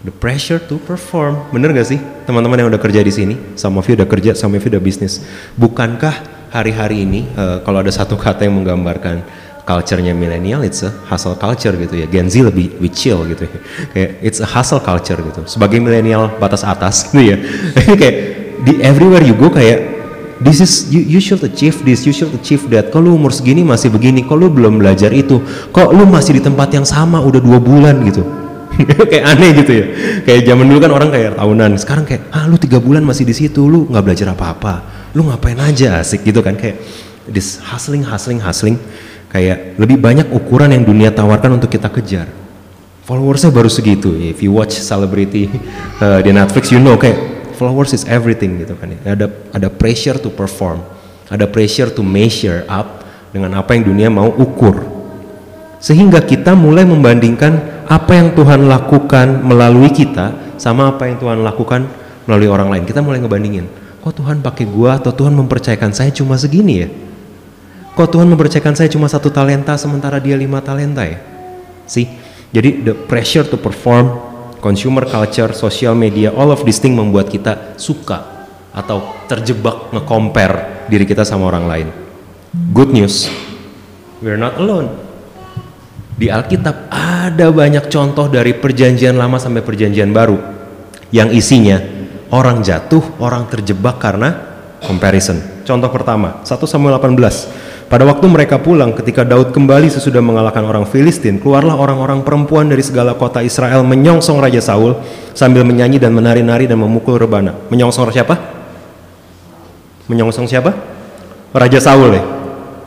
the 0.03 0.13
pressure 0.13 0.59
to 0.59 0.79
perform. 0.87 1.35
Bener 1.51 1.75
gak 1.75 1.87
sih 1.91 1.99
teman-teman 2.23 2.63
yang 2.63 2.69
udah 2.71 2.81
kerja 2.81 3.03
di 3.03 3.11
sini? 3.11 3.35
Some 3.59 3.75
of 3.75 3.85
you 3.87 3.99
udah 3.99 4.07
kerja, 4.07 4.31
some 4.35 4.55
of 4.55 4.63
you 4.63 4.71
udah 4.71 4.83
bisnis. 4.83 5.23
Bukankah 5.59 6.47
hari-hari 6.55 7.03
ini 7.03 7.27
uh, 7.35 7.59
kalau 7.67 7.83
ada 7.83 7.91
satu 7.91 8.15
kata 8.15 8.47
yang 8.47 8.63
menggambarkan 8.63 9.21
culture-nya 9.67 10.17
milenial, 10.17 10.65
it's 10.65 10.81
a 10.81 10.89
hustle 11.05 11.35
culture 11.35 11.75
gitu 11.75 11.99
ya. 11.99 12.07
Gen 12.07 12.31
Z 12.31 12.41
lebih, 12.41 12.79
lebih 12.79 12.91
chill 12.95 13.27
gitu 13.27 13.43
ya. 13.45 13.57
Kayak 13.93 14.09
it's 14.23 14.39
a 14.39 14.47
hustle 14.47 14.79
culture 14.79 15.19
gitu. 15.19 15.43
Sebagai 15.45 15.83
milenial 15.83 16.31
batas 16.39 16.63
atas 16.63 17.03
gitu 17.11 17.35
ya. 17.35 17.37
kayak 17.99 18.15
di 18.63 18.79
everywhere 18.83 19.23
you 19.23 19.35
go 19.35 19.47
kayak 19.47 19.99
this 20.43 20.59
is 20.59 20.87
you, 20.91 21.03
you 21.03 21.19
should 21.19 21.43
achieve 21.43 21.75
this, 21.83 22.07
you 22.07 22.15
should 22.15 22.31
achieve 22.31 22.63
that. 22.71 22.87
Kalau 22.95 23.19
umur 23.19 23.35
segini 23.35 23.67
masih 23.67 23.91
begini, 23.91 24.23
kalau 24.23 24.47
belum 24.47 24.79
belajar 24.79 25.11
itu, 25.11 25.43
kok 25.75 25.91
lu 25.91 26.07
masih 26.07 26.39
di 26.39 26.41
tempat 26.41 26.71
yang 26.71 26.87
sama 26.87 27.19
udah 27.19 27.43
dua 27.43 27.59
bulan 27.59 27.99
gitu 28.07 28.38
kayak 29.11 29.25
aneh 29.35 29.49
gitu 29.63 29.71
ya 29.71 29.85
kayak 30.23 30.41
zaman 30.47 30.65
dulu 30.67 30.79
kan 30.79 30.91
orang 30.95 31.09
kayak 31.11 31.31
tahunan 31.35 31.71
sekarang 31.79 32.05
kayak 32.07 32.21
ah 32.31 32.47
lu 32.47 32.55
tiga 32.55 32.79
bulan 32.79 33.03
masih 33.03 33.27
di 33.27 33.35
situ 33.35 33.67
lu 33.67 33.87
nggak 33.91 34.03
belajar 34.03 34.27
apa-apa 34.31 34.73
lu 35.15 35.27
ngapain 35.27 35.57
aja 35.59 35.99
asik 35.99 36.23
gitu 36.23 36.39
kan 36.39 36.55
kayak 36.55 36.79
this 37.27 37.59
hustling 37.59 38.01
hustling 38.05 38.39
hustling 38.39 38.79
Kayak 39.29 39.77
lebih 39.77 40.01
banyak 40.01 40.27
ukuran 40.33 40.73
yang 40.73 40.81
dunia 40.81 41.13
tawarkan 41.13 41.61
untuk 41.61 41.69
kita 41.69 41.85
kejar. 41.93 42.25
Followersnya 43.05 43.53
baru 43.53 43.69
segitu. 43.69 44.09
If 44.17 44.41
you 44.41 44.57
watch 44.57 44.73
celebrity 44.73 45.49
uh, 46.01 46.17
di 46.25 46.33
Netflix, 46.33 46.73
you 46.73 46.81
know 46.81 46.97
kayak 46.97 47.17
followers 47.53 47.93
is 47.93 48.09
everything 48.09 48.57
gitu 48.57 48.73
kan. 48.73 48.97
ya. 48.97 49.13
Ada 49.13 49.25
ada 49.53 49.69
pressure 49.69 50.17
to 50.17 50.33
perform, 50.33 50.81
ada 51.29 51.45
pressure 51.45 51.93
to 51.93 52.01
measure 52.01 52.65
up 52.65 53.05
dengan 53.29 53.53
apa 53.61 53.77
yang 53.77 53.85
dunia 53.85 54.09
mau 54.09 54.33
ukur. 54.33 54.81
Sehingga 55.79 56.19
kita 56.19 56.59
mulai 56.59 56.83
membandingkan 56.83 57.83
apa 57.87 58.11
yang 58.19 58.35
Tuhan 58.35 58.67
lakukan 58.67 59.41
melalui 59.47 59.89
kita 59.89 60.55
sama 60.59 60.91
apa 60.91 61.07
yang 61.07 61.17
Tuhan 61.17 61.39
lakukan 61.39 61.87
melalui 62.27 62.51
orang 62.51 62.67
lain. 62.67 62.83
Kita 62.83 62.99
mulai 62.99 63.23
ngebandingin. 63.23 63.65
Kok 64.03 64.13
Tuhan 64.19 64.43
pakai 64.43 64.67
gua 64.67 64.99
atau 64.99 65.15
Tuhan 65.15 65.31
mempercayakan 65.39 65.95
saya 65.95 66.11
cuma 66.11 66.35
segini 66.35 66.73
ya? 66.83 66.87
Kok 67.95 68.15
Tuhan 68.15 68.27
mempercayakan 68.27 68.75
saya 68.75 68.87
cuma 68.91 69.07
satu 69.07 69.31
talenta 69.31 69.75
sementara 69.79 70.19
dia 70.19 70.35
lima 70.35 70.59
talenta 70.59 71.03
ya? 71.03 71.19
See? 71.87 72.07
Jadi 72.49 72.81
the 72.81 72.93
pressure 72.95 73.45
to 73.45 73.57
perform, 73.61 74.17
consumer 74.59 75.05
culture, 75.05 75.53
social 75.53 75.93
media, 75.93 76.33
all 76.33 76.49
of 76.49 76.65
these 76.65 76.81
things 76.81 76.97
membuat 76.97 77.29
kita 77.29 77.77
suka 77.77 78.47
atau 78.73 79.25
terjebak 79.29 79.93
nge-compare 79.93 80.87
diri 80.89 81.05
kita 81.05 81.21
sama 81.25 81.49
orang 81.49 81.65
lain. 81.69 81.87
Good 82.73 82.89
news, 82.89 83.29
we're 84.21 84.39
not 84.39 84.57
alone. 84.57 85.08
Di 86.19 86.27
Alkitab 86.27 86.91
ada 86.91 87.47
banyak 87.47 87.87
contoh 87.87 88.27
dari 88.27 88.51
perjanjian 88.51 89.15
lama 89.15 89.39
sampai 89.39 89.63
perjanjian 89.63 90.11
baru 90.11 90.35
yang 91.15 91.31
isinya 91.31 91.79
orang 92.35 92.59
jatuh, 92.59 93.23
orang 93.23 93.47
terjebak 93.47 94.03
karena 94.03 94.35
comparison. 94.83 95.39
Contoh 95.63 95.87
pertama, 95.87 96.43
1 96.43 96.67
Samuel 96.67 96.99
18. 96.99 97.87
Pada 97.87 98.03
waktu 98.03 98.27
mereka 98.27 98.59
pulang 98.59 98.91
ketika 98.99 99.23
Daud 99.23 99.55
kembali 99.55 99.87
sesudah 99.87 100.19
mengalahkan 100.19 100.61
orang 100.67 100.83
Filistin, 100.91 101.39
keluarlah 101.39 101.79
orang-orang 101.79 102.19
perempuan 102.27 102.67
dari 102.67 102.83
segala 102.83 103.15
kota 103.15 103.39
Israel 103.39 103.87
menyongsong 103.87 104.43
Raja 104.43 104.59
Saul 104.59 104.99
sambil 105.31 105.63
menyanyi 105.63 106.03
dan 106.03 106.11
menari-nari 106.11 106.67
dan 106.67 106.83
memukul 106.83 107.15
rebana. 107.15 107.55
Menyongsong 107.71 108.11
siapa? 108.11 108.35
Menyongsong 110.11 110.51
siapa? 110.51 110.75
Raja 111.55 111.79
Saul 111.79 112.11
ya. 112.11 112.23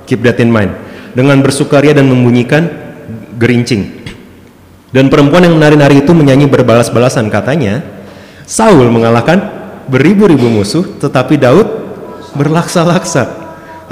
Keep 0.04 0.20
that 0.20 0.36
in 0.36 0.52
mind. 0.52 0.76
Dengan 1.16 1.40
bersukaria 1.40 1.96
dan 1.96 2.12
membunyikan 2.12 2.91
gerincing. 3.42 4.06
Dan 4.94 5.10
perempuan 5.10 5.42
yang 5.42 5.58
menari-nari 5.58 6.06
itu 6.06 6.14
menyanyi 6.14 6.46
berbalas-balasan 6.46 7.26
katanya, 7.26 7.82
Saul 8.46 8.86
mengalahkan 8.92 9.40
beribu-ribu 9.90 10.46
musuh, 10.46 10.86
tetapi 11.02 11.40
Daud 11.40 11.66
berlaksa-laksa. 12.38 13.42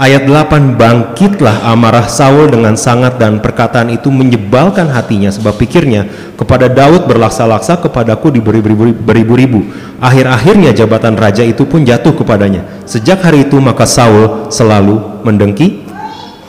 Ayat 0.00 0.24
8, 0.24 0.80
bangkitlah 0.80 1.60
amarah 1.68 2.08
Saul 2.08 2.48
dengan 2.48 2.72
sangat 2.72 3.20
dan 3.20 3.36
perkataan 3.44 3.92
itu 3.92 4.08
menyebalkan 4.08 4.88
hatinya 4.88 5.28
sebab 5.28 5.60
pikirnya 5.60 6.08
kepada 6.40 6.72
Daud 6.72 7.04
berlaksa-laksa 7.04 7.84
kepadaku 7.84 8.32
diberi 8.32 8.64
beribu-ribu. 8.96 9.60
Akhir-akhirnya 10.00 10.72
jabatan 10.72 11.20
raja 11.20 11.44
itu 11.44 11.68
pun 11.68 11.84
jatuh 11.84 12.16
kepadanya. 12.16 12.64
Sejak 12.88 13.20
hari 13.20 13.44
itu 13.44 13.60
maka 13.60 13.84
Saul 13.84 14.48
selalu 14.48 15.20
mendengki 15.20 15.84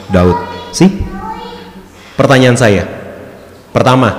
Daud. 0.08 0.36
Sih? 0.72 1.11
Pertanyaan 2.16 2.58
saya. 2.60 2.84
Pertama, 3.72 4.12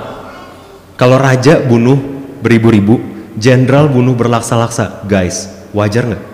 kalau 0.98 1.18
raja 1.18 1.62
bunuh 1.62 1.98
beribu-ribu, 2.42 2.98
jenderal 3.38 3.86
bunuh 3.86 4.18
berlaksa-laksa, 4.18 5.06
guys, 5.06 5.50
wajar 5.70 6.10
nggak? 6.10 6.24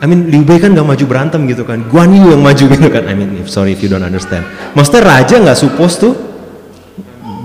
I 0.00 0.08
mean 0.08 0.32
Liu 0.32 0.48
Bei 0.48 0.56
kan 0.56 0.72
gak 0.72 0.88
maju 0.88 1.04
berantem 1.04 1.44
gitu 1.44 1.68
kan. 1.68 1.84
Guan 1.84 2.08
Yu 2.16 2.32
yang 2.32 2.40
maju 2.40 2.64
gitu 2.72 2.88
kan. 2.88 3.04
I 3.04 3.12
mean 3.12 3.44
if, 3.44 3.52
sorry 3.52 3.76
if 3.76 3.84
you 3.84 3.92
don't 3.92 4.00
understand. 4.00 4.48
Maksudnya 4.72 5.04
raja 5.04 5.36
gak 5.44 5.60
supposed 5.60 6.00
tuh 6.00 6.16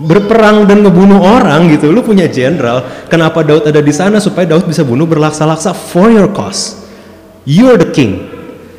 berperang 0.07 0.63
dan 0.63 0.79
ngebunuh 0.79 1.19
orang 1.19 1.67
gitu. 1.67 1.91
Lu 1.91 1.99
punya 1.99 2.31
jenderal 2.31 3.07
kenapa 3.11 3.43
Daud 3.43 3.67
ada 3.67 3.83
di 3.83 3.91
sana 3.91 4.23
supaya 4.23 4.47
Daud 4.47 4.71
bisa 4.71 4.87
bunuh 4.87 5.03
berlaksa-laksa? 5.03 5.75
For 5.75 6.07
your 6.07 6.31
cause. 6.31 6.79
You're 7.43 7.75
the 7.75 7.91
king. 7.91 8.31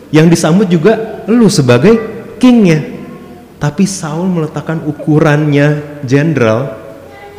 Yang 0.08 0.40
disambut 0.40 0.72
juga 0.72 1.20
lu 1.28 1.52
sebagai 1.52 2.00
kingnya 2.40 2.95
tapi 3.56 3.88
Saul 3.88 4.28
meletakkan 4.28 4.84
ukurannya 4.84 6.00
jenderal 6.04 6.76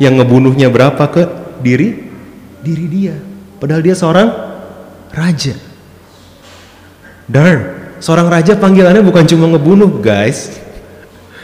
yang 0.02 0.18
ngebunuhnya 0.18 0.70
berapa 0.70 1.04
ke 1.10 1.22
diri 1.62 2.08
diri 2.62 2.86
dia 2.86 3.16
padahal 3.58 3.82
dia 3.82 3.94
seorang 3.94 4.28
raja 5.14 5.68
Darn, 7.28 7.60
seorang 8.00 8.32
raja 8.32 8.56
panggilannya 8.56 9.04
bukan 9.04 9.28
cuma 9.28 9.52
ngebunuh, 9.52 10.00
guys. 10.00 10.56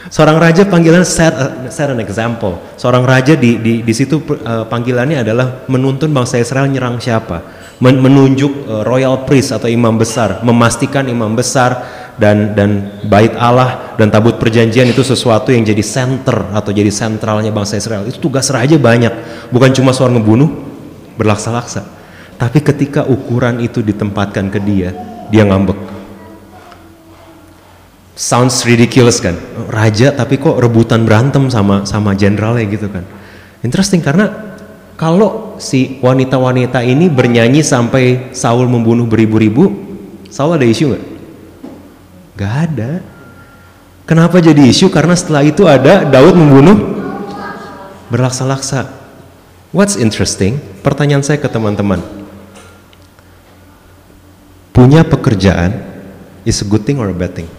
Seorang 0.09 0.41
raja 0.41 0.65
panggilan 0.65 1.05
set, 1.05 1.33
set 1.69 1.93
an 1.93 2.01
example. 2.01 2.57
Seorang 2.73 3.05
raja 3.05 3.37
di 3.37 3.61
di, 3.61 3.85
di 3.85 3.93
situ 3.93 4.17
uh, 4.17 4.65
panggilannya 4.65 5.21
adalah 5.21 5.65
menuntun 5.69 6.09
bangsa 6.09 6.41
Israel 6.41 6.65
nyerang 6.65 6.97
siapa, 6.97 7.45
Men, 7.77 8.01
menunjuk 8.01 8.65
uh, 8.65 8.81
royal 8.81 9.29
priest 9.29 9.53
atau 9.53 9.69
imam 9.69 9.93
besar, 9.93 10.41
memastikan 10.41 11.05
imam 11.05 11.37
besar 11.37 11.85
dan 12.17 12.57
dan 12.57 12.97
bait 13.05 13.37
Allah 13.37 13.84
dan 13.95 14.11
tabut 14.11 14.35
perjanjian 14.35 14.91
itu 14.91 15.01
sesuatu 15.01 15.51
yang 15.51 15.63
jadi 15.63 15.83
center 15.83 16.51
atau 16.51 16.71
jadi 16.71 16.91
sentralnya 16.91 17.51
bangsa 17.51 17.79
Israel. 17.79 18.03
Itu 18.07 18.19
tugas 18.19 18.47
raja 18.51 18.75
banyak, 18.75 19.13
bukan 19.51 19.71
cuma 19.71 19.95
soal 19.95 20.11
ngebunuh, 20.15 20.51
berlaksa-laksa. 21.15 21.87
Tapi 22.35 22.59
ketika 22.59 23.07
ukuran 23.07 23.63
itu 23.63 23.79
ditempatkan 23.79 24.51
ke 24.51 24.59
dia, 24.59 24.91
dia 25.31 25.47
ngambek. 25.47 25.79
Sounds 28.15 28.63
ridiculous 28.63 29.19
kan, 29.19 29.35
raja 29.67 30.15
tapi 30.15 30.39
kok 30.39 30.55
rebutan 30.55 31.03
berantem 31.03 31.51
sama 31.51 31.83
sama 31.83 32.15
jenderalnya 32.15 32.63
gitu 32.71 32.87
kan. 32.87 33.03
Interesting 33.59 33.99
karena 33.99 34.55
kalau 34.95 35.59
si 35.59 35.99
wanita-wanita 35.99 36.79
ini 36.79 37.11
bernyanyi 37.11 37.59
sampai 37.59 38.31
Saul 38.31 38.71
membunuh 38.71 39.03
beribu-ribu, 39.03 39.67
Saul 40.31 40.55
ada 40.55 40.63
isu 40.63 40.95
nggak? 40.95 41.05
Gak 42.35 42.53
ada. 42.71 43.14
Kenapa 44.05 44.37
jadi 44.37 44.61
isu? 44.69 44.93
Karena 44.93 45.17
setelah 45.17 45.41
itu 45.41 45.65
ada 45.65 46.05
Daud 46.05 46.37
membunuh 46.37 46.77
berlaksa-laksa. 48.13 48.85
What's 49.73 49.97
interesting? 49.97 50.61
Pertanyaan 50.85 51.25
saya 51.25 51.41
ke 51.41 51.49
teman-teman 51.49 52.25
punya 54.75 55.07
pekerjaan 55.07 55.71
is 56.43 56.59
a 56.59 56.67
good 56.67 56.83
thing 56.83 57.01
or 57.01 57.07
a 57.09 57.15
bad 57.15 57.33
thing? 57.33 57.49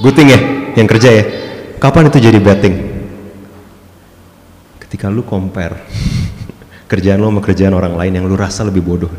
Good 0.00 0.16
thing 0.16 0.32
ya, 0.32 0.40
yang 0.74 0.88
kerja 0.88 1.08
ya. 1.12 1.24
Kapan 1.76 2.08
itu 2.08 2.18
jadi 2.18 2.40
bad 2.40 2.58
thing? 2.64 2.74
Ketika 4.82 5.12
lu 5.12 5.22
compare 5.22 5.84
kerjaan 6.90 7.20
lu 7.20 7.30
sama 7.30 7.40
kerjaan 7.44 7.76
orang 7.76 7.94
lain 7.94 8.12
yang 8.18 8.26
lu 8.26 8.34
rasa 8.34 8.66
lebih 8.66 8.82
bodoh. 8.82 9.12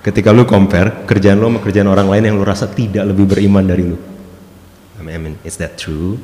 Ketika 0.00 0.32
lu 0.32 0.46
compare 0.46 1.04
kerjaan 1.04 1.36
lu 1.36 1.50
sama 1.50 1.60
kerjaan 1.60 1.90
orang 1.90 2.08
lain 2.08 2.24
yang 2.30 2.36
lu 2.38 2.46
rasa 2.46 2.70
tidak 2.70 3.02
lebih 3.04 3.28
beriman 3.28 3.66
dari 3.66 3.84
lu. 3.84 4.13
I 5.08 5.18
mean, 5.20 5.36
is 5.44 5.60
that 5.60 5.76
true? 5.76 6.16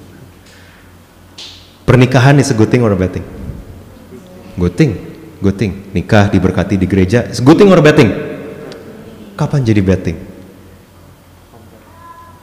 Pernikahan 1.85 2.39
is 2.39 2.51
a 2.53 2.57
good 2.57 2.71
thing 2.71 2.87
or 2.87 2.93
a 2.93 2.99
bad 2.99 3.13
thing? 3.13 3.27
Good 4.55 4.75
thing, 4.79 4.93
good 5.43 5.57
thing. 5.59 5.91
Nikah 5.91 6.31
diberkati 6.31 6.79
di 6.79 6.87
gereja 6.87 7.27
is 7.27 7.43
good 7.43 7.59
thing 7.59 7.69
or 7.69 7.79
a 7.79 7.85
bad 7.85 7.99
thing? 7.99 8.11
Kapan 9.35 9.65
jadi 9.65 9.81
betting? 9.81 10.21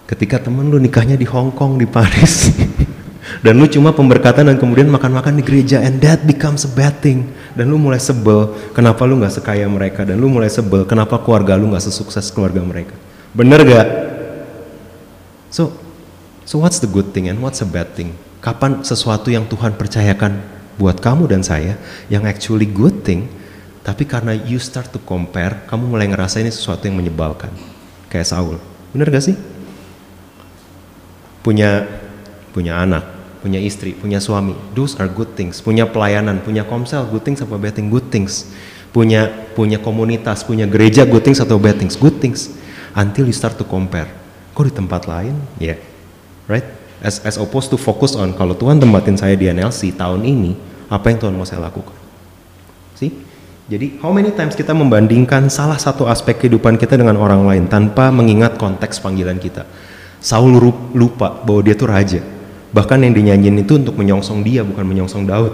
Ketika 0.10 0.42
temen 0.42 0.72
lu 0.72 0.82
nikahnya 0.82 1.14
di 1.14 1.28
Hong 1.30 1.54
Kong, 1.54 1.78
di 1.78 1.86
Paris, 1.86 2.50
dan 3.46 3.60
lu 3.60 3.70
cuma 3.70 3.94
pemberkatan 3.94 4.50
dan 4.50 4.58
kemudian 4.58 4.90
makan-makan 4.90 5.38
di 5.38 5.44
gereja, 5.46 5.84
and 5.84 6.02
that 6.02 6.26
becomes 6.26 6.66
a 6.66 6.72
betting. 6.72 7.28
Dan 7.54 7.70
lu 7.70 7.78
mulai 7.78 8.02
sebel, 8.02 8.56
kenapa 8.74 9.06
lu 9.06 9.20
nggak 9.22 9.30
sekaya 9.30 9.68
mereka? 9.70 10.08
Dan 10.08 10.18
lu 10.18 10.32
mulai 10.32 10.50
sebel, 10.50 10.90
kenapa 10.90 11.22
keluarga 11.22 11.54
lu 11.60 11.70
nggak 11.70 11.86
sesukses 11.86 12.34
keluarga 12.34 12.64
mereka? 12.66 12.96
Bener 13.36 13.62
gak? 13.62 13.88
So, 15.54 15.76
so 16.48 16.64
what's 16.64 16.80
the 16.80 16.88
good 16.88 17.12
thing 17.12 17.28
and 17.28 17.44
what's 17.44 17.60
a 17.60 17.68
bad 17.68 17.92
thing? 17.92 18.16
Kapan 18.40 18.80
sesuatu 18.88 19.28
yang 19.28 19.44
Tuhan 19.52 19.76
percayakan 19.76 20.40
buat 20.80 21.04
kamu 21.04 21.28
dan 21.28 21.44
saya, 21.44 21.76
yang 22.08 22.24
actually 22.24 22.64
good 22.64 23.04
thing, 23.04 23.28
tapi 23.84 24.08
karena 24.08 24.32
you 24.32 24.56
start 24.56 24.88
to 24.96 25.02
compare, 25.04 25.68
kamu 25.68 25.92
mulai 25.92 26.08
ngerasa 26.08 26.40
ini 26.40 26.48
sesuatu 26.48 26.88
yang 26.88 26.96
menyebalkan. 26.96 27.52
Kayak 28.08 28.32
Saul. 28.32 28.56
Bener 28.96 29.12
gak 29.12 29.28
sih? 29.28 29.36
Punya 31.44 31.84
punya 32.56 32.80
anak, 32.80 33.04
punya 33.44 33.60
istri, 33.60 33.92
punya 33.92 34.24
suami. 34.24 34.56
Those 34.72 34.96
are 35.02 35.12
good 35.12 35.36
things. 35.36 35.60
Punya 35.60 35.84
pelayanan, 35.90 36.40
punya 36.40 36.64
komsel, 36.64 37.04
good 37.12 37.28
things 37.28 37.44
apa 37.44 37.60
bad 37.60 37.76
things? 37.76 37.92
Good 37.92 38.08
things. 38.08 38.48
Punya 38.96 39.28
punya 39.52 39.84
komunitas, 39.84 40.48
punya 40.48 40.64
gereja, 40.64 41.04
good 41.04 41.28
things 41.28 41.44
atau 41.44 41.60
bad 41.60 41.76
things? 41.76 42.00
Good 42.00 42.24
things. 42.24 42.56
Until 42.96 43.28
you 43.28 43.36
start 43.36 43.60
to 43.60 43.66
compare. 43.68 44.08
Kok 44.56 44.64
di 44.64 44.74
tempat 44.74 45.06
lain? 45.10 45.36
Ya. 45.60 45.76
Yeah. 45.76 45.97
Right? 46.48 46.66
As, 47.04 47.22
as 47.22 47.38
opposed 47.38 47.70
to 47.70 47.78
focus 47.78 48.18
on 48.18 48.34
kalau 48.34 48.58
Tuhan 48.58 48.82
tempatin 48.82 49.20
saya 49.20 49.38
di 49.38 49.46
NLC 49.46 49.94
tahun 49.94 50.26
ini, 50.26 50.58
apa 50.90 51.14
yang 51.14 51.20
Tuhan 51.22 51.36
mau 51.36 51.46
saya 51.46 51.62
lakukan? 51.62 51.94
See? 52.98 53.14
Jadi, 53.68 54.00
how 54.00 54.16
many 54.16 54.32
times 54.32 54.56
kita 54.56 54.72
membandingkan 54.72 55.52
salah 55.52 55.76
satu 55.76 56.08
aspek 56.08 56.40
kehidupan 56.40 56.80
kita 56.80 56.96
dengan 56.96 57.20
orang 57.20 57.44
lain 57.44 57.64
tanpa 57.68 58.08
mengingat 58.16 58.56
konteks 58.56 59.04
panggilan 59.04 59.36
kita? 59.38 59.68
Saul 60.24 60.56
lupa 60.96 61.36
bahwa 61.44 61.62
dia 61.62 61.76
tuh 61.76 61.92
raja. 61.92 62.24
Bahkan 62.72 62.98
yang 63.04 63.14
dinyanyiin 63.14 63.68
itu 63.68 63.76
untuk 63.76 64.00
menyongsong 64.00 64.40
dia 64.42 64.64
bukan 64.64 64.88
menyongsong 64.88 65.28
Daud. 65.28 65.54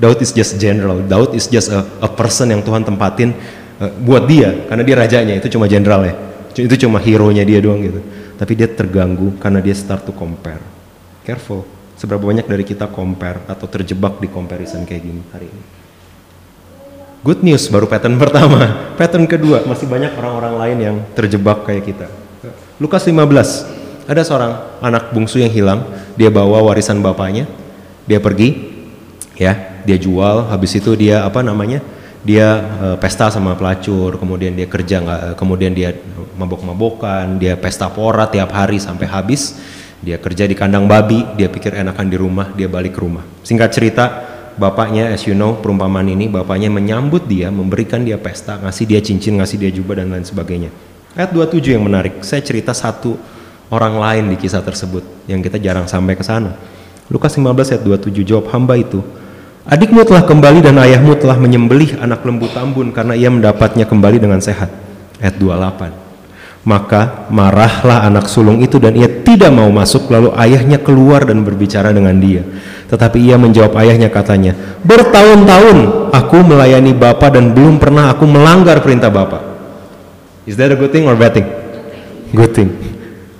Daud 0.00 0.18
is 0.24 0.32
just 0.32 0.56
general. 0.56 1.04
Daud 1.04 1.36
is 1.36 1.44
just 1.46 1.68
a, 1.68 1.84
a 2.00 2.08
person 2.08 2.48
yang 2.48 2.64
Tuhan 2.64 2.80
tempatin 2.80 3.36
uh, 3.76 3.92
buat 4.00 4.24
dia 4.24 4.64
karena 4.64 4.82
dia 4.82 4.96
rajanya 4.96 5.34
itu 5.36 5.52
cuma 5.52 5.68
general 5.68 6.04
ya. 6.08 6.16
Itu 6.56 6.76
cuma 6.80 6.96
hero-nya 6.96 7.44
dia 7.44 7.60
doang 7.60 7.84
gitu. 7.84 8.00
Tapi 8.40 8.56
dia 8.56 8.72
terganggu 8.72 9.36
karena 9.36 9.60
dia 9.60 9.76
start 9.76 10.08
to 10.08 10.16
compare. 10.16 10.64
Careful. 11.28 11.68
Seberapa 12.00 12.24
banyak 12.24 12.48
dari 12.48 12.64
kita 12.64 12.88
compare 12.88 13.44
atau 13.44 13.68
terjebak 13.68 14.16
di 14.16 14.32
comparison 14.32 14.88
kayak 14.88 15.02
gini 15.04 15.20
hari 15.28 15.52
ini. 15.52 15.64
Good 17.20 17.44
news 17.44 17.68
baru 17.68 17.84
pattern 17.84 18.16
pertama. 18.24 18.96
Pattern 18.96 19.28
kedua 19.28 19.68
masih 19.68 19.84
banyak 19.84 20.16
orang-orang 20.16 20.54
lain 20.56 20.78
yang 20.80 20.96
terjebak 21.12 21.68
kayak 21.68 21.84
kita. 21.84 22.08
Lukas 22.80 23.04
15. 23.04 24.08
Ada 24.08 24.24
seorang 24.24 24.80
anak 24.80 25.12
bungsu 25.12 25.36
yang 25.44 25.52
hilang, 25.52 25.84
dia 26.16 26.32
bawa 26.32 26.64
warisan 26.64 27.04
bapaknya. 27.04 27.44
Dia 28.08 28.24
pergi 28.24 28.72
ya, 29.36 29.84
dia 29.84 30.00
jual, 30.00 30.48
habis 30.48 30.72
itu 30.72 30.96
dia 30.96 31.28
apa 31.28 31.44
namanya? 31.44 31.84
Dia 32.20 32.48
uh, 32.60 32.96
pesta 33.00 33.32
sama 33.32 33.56
pelacur, 33.56 34.20
kemudian 34.20 34.52
dia 34.52 34.68
kerja 34.68 35.00
nggak, 35.00 35.20
kemudian 35.40 35.72
dia 35.72 35.96
mabok-mabokan, 36.36 37.40
dia 37.40 37.56
pesta 37.56 37.88
pora 37.88 38.28
tiap 38.28 38.52
hari 38.52 38.76
sampai 38.76 39.08
habis. 39.08 39.56
Dia 40.00 40.16
kerja 40.16 40.48
di 40.48 40.56
kandang 40.56 40.88
babi, 40.88 41.24
dia 41.36 41.48
pikir 41.48 41.76
enakan 41.76 42.06
di 42.08 42.16
rumah, 42.16 42.52
dia 42.56 42.68
balik 42.68 42.96
ke 42.96 43.00
rumah. 43.04 43.24
Singkat 43.44 43.70
cerita, 43.72 44.04
bapaknya 44.60 45.08
as 45.08 45.24
you 45.24 45.32
know 45.32 45.56
perumpamaan 45.56 46.04
ini 46.12 46.28
bapaknya 46.28 46.68
menyambut 46.68 47.24
dia 47.24 47.48
memberikan 47.48 48.04
dia 48.04 48.20
pesta 48.20 48.60
ngasih 48.60 48.84
dia 48.84 49.00
cincin 49.00 49.40
ngasih 49.40 49.56
dia 49.56 49.70
jubah 49.72 50.04
dan 50.04 50.12
lain 50.12 50.26
sebagainya 50.28 50.68
ayat 51.16 51.32
27 51.32 51.80
yang 51.80 51.84
menarik 51.88 52.20
saya 52.20 52.44
cerita 52.44 52.76
satu 52.76 53.16
orang 53.72 53.96
lain 53.96 54.24
di 54.28 54.36
kisah 54.36 54.60
tersebut 54.60 55.00
yang 55.30 55.40
kita 55.40 55.56
jarang 55.56 55.88
sampai 55.88 56.12
ke 56.12 56.20
sana 56.20 56.52
Lukas 57.08 57.32
15 57.34 57.48
ayat 57.72 57.82
27 57.82 58.20
jawab 58.28 58.52
hamba 58.52 58.76
itu 58.76 59.00
adikmu 59.66 60.06
telah 60.06 60.24
kembali 60.24 60.64
dan 60.64 60.78
ayahmu 60.80 61.18
telah 61.18 61.36
menyembelih 61.36 62.00
anak 62.00 62.24
lembu 62.24 62.48
tambun 62.52 62.94
karena 62.94 63.18
ia 63.18 63.28
mendapatnya 63.28 63.84
kembali 63.84 64.22
dengan 64.22 64.40
sehat 64.40 64.72
ayat 65.20 65.36
28 65.36 66.10
maka 66.60 67.24
marahlah 67.32 68.04
anak 68.04 68.28
sulung 68.28 68.60
itu 68.60 68.76
dan 68.76 68.92
ia 68.92 69.08
tidak 69.08 69.48
mau 69.48 69.72
masuk 69.72 70.12
lalu 70.12 70.28
ayahnya 70.36 70.76
keluar 70.76 71.24
dan 71.24 71.40
berbicara 71.40 71.88
dengan 71.88 72.12
dia. 72.20 72.44
Tetapi 72.90 73.16
ia 73.16 73.40
menjawab 73.40 73.72
ayahnya 73.80 74.12
katanya, 74.12 74.52
bertahun-tahun 74.84 76.10
aku 76.12 76.38
melayani 76.44 76.92
Bapak 76.92 77.32
dan 77.38 77.56
belum 77.56 77.80
pernah 77.80 78.12
aku 78.12 78.28
melanggar 78.28 78.82
perintah 78.84 79.08
Bapak. 79.08 79.40
Is 80.44 80.58
that 80.60 80.68
a 80.68 80.76
good 80.76 80.92
thing 80.92 81.08
or 81.08 81.16
bad 81.16 81.32
thing? 81.32 81.48
Good 82.36 82.52
thing. 82.52 82.68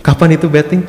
Kapan 0.00 0.40
itu 0.40 0.48
bad 0.48 0.72
thing? 0.72 0.82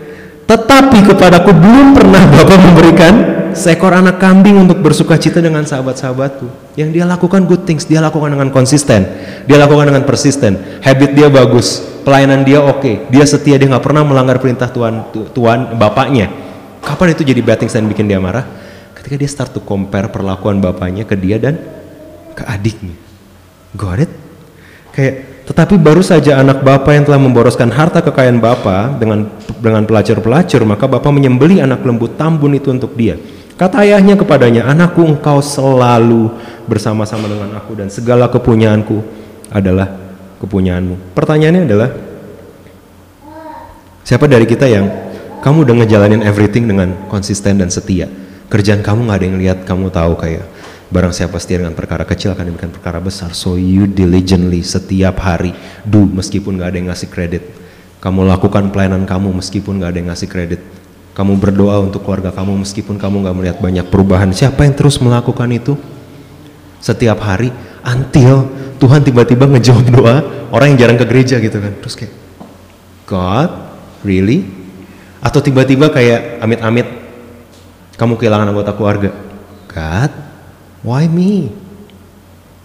Tetapi 0.47 0.97
kepadaku 1.03 1.51
belum 1.51 1.99
pernah 1.99 2.23
Bapak 2.31 2.57
memberikan 2.63 3.13
seekor 3.55 3.91
anak 3.93 4.17
kambing 4.17 4.57
untuk 4.59 4.79
bersuka 4.79 5.15
cita 5.19 5.39
dengan 5.39 5.63
sahabat-sahabatku. 5.67 6.75
Yang 6.79 6.89
dia 6.99 7.05
lakukan 7.07 7.45
good 7.47 7.63
things, 7.67 7.83
dia 7.85 7.99
lakukan 7.99 8.33
dengan 8.33 8.49
konsisten, 8.49 9.03
dia 9.47 9.57
lakukan 9.59 9.91
dengan 9.91 10.03
persisten. 10.03 10.81
Habit 10.81 11.11
dia 11.15 11.27
bagus, 11.27 11.81
pelayanan 12.03 12.41
dia 12.41 12.63
oke, 12.63 12.81
okay. 12.81 12.95
dia 13.11 13.25
setia, 13.27 13.55
dia 13.59 13.67
nggak 13.69 13.83
pernah 13.83 14.03
melanggar 14.03 14.37
perintah 14.39 14.69
Tuhan, 14.69 15.13
Tuhan 15.33 15.75
bapaknya. 15.75 16.31
Kapan 16.81 17.13
itu 17.13 17.21
jadi 17.27 17.41
bad 17.45 17.61
things 17.61 17.73
dan 17.73 17.85
bikin 17.85 18.09
dia 18.09 18.17
marah? 18.17 18.45
Ketika 18.97 19.15
dia 19.17 19.29
start 19.29 19.53
to 19.53 19.61
compare 19.61 20.09
perlakuan 20.09 20.61
bapaknya 20.61 21.05
ke 21.05 21.13
dia 21.17 21.37
dan 21.37 21.57
ke 22.33 22.43
adiknya. 22.45 22.95
Got 23.77 24.05
it? 24.05 24.11
Kayak 24.91 25.31
tetapi 25.51 25.75
baru 25.75 25.99
saja 25.99 26.39
anak 26.39 26.63
bapak 26.63 26.95
yang 26.95 27.03
telah 27.03 27.19
memboroskan 27.19 27.73
harta 27.73 27.99
kekayaan 27.99 28.39
bapak 28.39 29.01
dengan 29.01 29.27
dengan 29.59 29.83
pelacur-pelacur, 29.83 30.61
maka 30.63 30.85
bapak 30.87 31.11
menyembeli 31.11 31.59
anak 31.59 31.83
lembu 31.83 32.07
tambun 32.13 32.55
itu 32.55 32.71
untuk 32.71 32.95
dia. 32.95 33.19
Kata 33.61 33.85
ayahnya 33.85 34.17
kepadanya, 34.17 34.65
anakku 34.65 35.05
engkau 35.05 35.37
selalu 35.37 36.33
bersama-sama 36.65 37.29
dengan 37.29 37.61
aku 37.61 37.77
dan 37.77 37.93
segala 37.93 38.25
kepunyaanku 38.25 39.05
adalah 39.53 39.85
kepunyaanmu. 40.41 41.13
Pertanyaannya 41.13 41.69
adalah, 41.69 41.93
siapa 44.01 44.25
dari 44.25 44.49
kita 44.49 44.65
yang 44.65 44.89
kamu 45.45 45.69
udah 45.69 45.75
ngejalanin 45.77 46.25
everything 46.25 46.65
dengan 46.65 47.05
konsisten 47.05 47.61
dan 47.61 47.69
setia? 47.69 48.09
Kerjaan 48.49 48.81
kamu 48.81 49.05
gak 49.13 49.17
ada 49.21 49.25
yang 49.29 49.37
lihat, 49.37 49.57
kamu 49.69 49.93
tahu 49.93 50.17
kayak 50.17 50.49
barang 50.89 51.13
siapa 51.13 51.37
setia 51.37 51.61
dengan 51.61 51.77
perkara 51.77 52.01
kecil 52.01 52.33
akan 52.33 52.49
diberikan 52.49 52.73
perkara 52.73 52.97
besar. 52.97 53.37
So 53.37 53.61
you 53.61 53.85
diligently 53.85 54.65
setiap 54.65 55.21
hari 55.21 55.53
do 55.85 56.09
meskipun 56.09 56.57
gak 56.57 56.73
ada 56.73 56.77
yang 56.81 56.89
ngasih 56.89 57.13
kredit. 57.13 57.45
Kamu 58.01 58.25
lakukan 58.25 58.73
pelayanan 58.73 59.05
kamu 59.05 59.37
meskipun 59.37 59.77
gak 59.77 59.93
ada 59.93 59.97
yang 60.01 60.09
ngasih 60.09 60.29
kredit 60.33 60.80
kamu 61.11 61.35
berdoa 61.35 61.83
untuk 61.83 62.07
keluarga 62.07 62.31
kamu 62.31 62.63
meskipun 62.63 62.95
kamu 62.95 63.27
nggak 63.27 63.35
melihat 63.35 63.57
banyak 63.59 63.85
perubahan. 63.91 64.31
Siapa 64.31 64.63
yang 64.63 64.75
terus 64.75 64.95
melakukan 65.03 65.49
itu? 65.51 65.75
Setiap 66.79 67.19
hari 67.19 67.51
until 67.83 68.47
Tuhan 68.81 69.03
tiba-tiba 69.03 69.45
ngejawab 69.45 69.85
doa 69.91 70.15
orang 70.49 70.73
yang 70.73 70.87
jarang 70.87 70.97
ke 70.97 71.05
gereja 71.05 71.37
gitu 71.37 71.59
kan. 71.59 71.73
Terus 71.83 71.95
kayak 71.99 72.13
God, 73.05 73.49
really? 74.07 74.47
Atau 75.19 75.43
tiba-tiba 75.43 75.91
kayak 75.91 76.41
amit-amit 76.41 76.87
kamu 77.99 78.17
kehilangan 78.17 78.49
anggota 78.49 78.71
keluarga. 78.73 79.11
God, 79.69 80.11
why 80.81 81.05
me? 81.05 81.53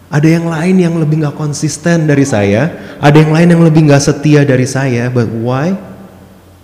Ada 0.06 0.38
yang 0.38 0.46
lain 0.46 0.76
yang 0.78 0.94
lebih 0.96 1.26
nggak 1.26 1.34
konsisten 1.34 2.06
dari 2.06 2.22
saya, 2.22 2.96
ada 3.02 3.16
yang 3.18 3.34
lain 3.34 3.58
yang 3.58 3.62
lebih 3.66 3.90
nggak 3.90 4.00
setia 4.00 4.46
dari 4.46 4.64
saya, 4.64 5.10
but 5.10 5.26
why? 5.26 5.74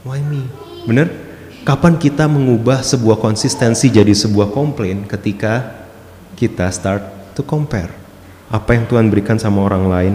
Why 0.06 0.22
me? 0.22 0.46
Bener? 0.86 1.21
Kapan 1.62 1.94
kita 1.94 2.26
mengubah 2.26 2.82
sebuah 2.82 3.22
konsistensi 3.22 3.86
jadi 3.86 4.10
sebuah 4.10 4.50
komplain 4.50 5.06
ketika 5.06 5.86
kita 6.34 6.66
start 6.74 7.06
to 7.38 7.46
compare? 7.46 7.94
Apa 8.50 8.74
yang 8.74 8.90
Tuhan 8.90 9.06
berikan 9.06 9.38
sama 9.38 9.62
orang 9.62 9.86
lain 9.86 10.14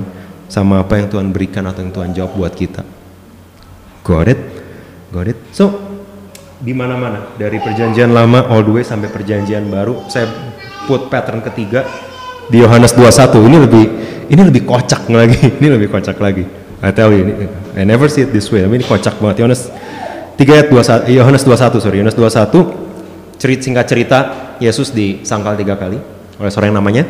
sama 0.51 0.83
apa 0.83 0.99
yang 0.99 1.07
Tuhan 1.07 1.31
berikan 1.31 1.63
atau 1.63 1.87
yang 1.87 1.95
Tuhan 1.95 2.11
jawab 2.11 2.35
buat 2.35 2.51
kita. 2.51 2.83
Got 4.03 4.27
it? 4.27 4.39
Got 5.15 5.31
it? 5.31 5.39
So, 5.55 5.71
di 6.59 6.75
mana-mana. 6.75 7.31
Dari 7.39 7.63
perjanjian 7.63 8.11
lama 8.11 8.43
all 8.51 8.67
the 8.67 8.73
way 8.75 8.83
sampai 8.83 9.07
perjanjian 9.07 9.71
baru 9.71 10.03
saya 10.11 10.27
put 10.83 11.07
pattern 11.07 11.39
ketiga 11.47 11.87
di 12.51 12.59
Yohanes 12.59 12.91
21 12.91 13.47
ini 13.47 13.57
lebih 13.63 13.85
ini 14.27 14.41
lebih 14.43 14.67
kocak 14.67 15.07
lagi. 15.07 15.39
Ini 15.63 15.67
lebih 15.71 15.87
kocak 15.87 16.19
lagi. 16.19 16.43
I 16.83 16.91
tell 16.91 17.15
you 17.15 17.23
I 17.71 17.87
never 17.87 18.11
see 18.11 18.27
it 18.27 18.35
this 18.35 18.51
way. 18.51 18.67
Tapi 18.67 18.83
ini 18.83 18.85
kocak 18.85 19.15
banget. 19.23 19.47
Yohanes 19.47 19.71
3 20.37 20.45
ayat 20.45 20.67
21, 20.69 21.09
Yohanes 21.17 21.41
21 21.41 21.81
sorry, 21.81 21.97
Yohanes 21.97 22.13
21 22.13 23.41
cerit 23.41 23.61
singkat 23.61 23.85
cerita 23.89 24.17
Yesus 24.61 24.93
disangkal 24.93 25.57
tiga 25.57 25.73
kali 25.73 25.97
oleh 26.37 26.51
seorang 26.53 26.69
yang 26.69 26.79
namanya 26.81 27.03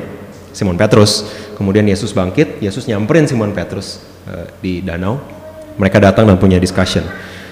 Simon 0.56 0.80
Petrus. 0.80 1.28
Kemudian 1.60 1.84
Yesus 1.84 2.16
bangkit, 2.16 2.64
Yesus 2.64 2.88
nyamperin 2.88 3.28
Simon 3.28 3.52
Petrus 3.52 4.00
uh, 4.32 4.48
di 4.64 4.80
danau. 4.80 5.20
Mereka 5.76 6.00
datang 6.00 6.26
dan 6.26 6.40
punya 6.40 6.58
discussion. 6.58 7.04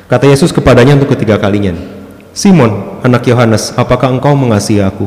Kata 0.07 0.25
Yesus 0.25 0.49
kepadanya 0.49 0.97
untuk 0.97 1.13
ketiga 1.13 1.38
kalinya, 1.38 1.75
Simon, 2.33 3.01
anak 3.05 3.27
Yohanes, 3.29 3.75
apakah 3.77 4.09
engkau 4.09 4.33
mengasihi 4.33 4.81
aku? 4.81 5.05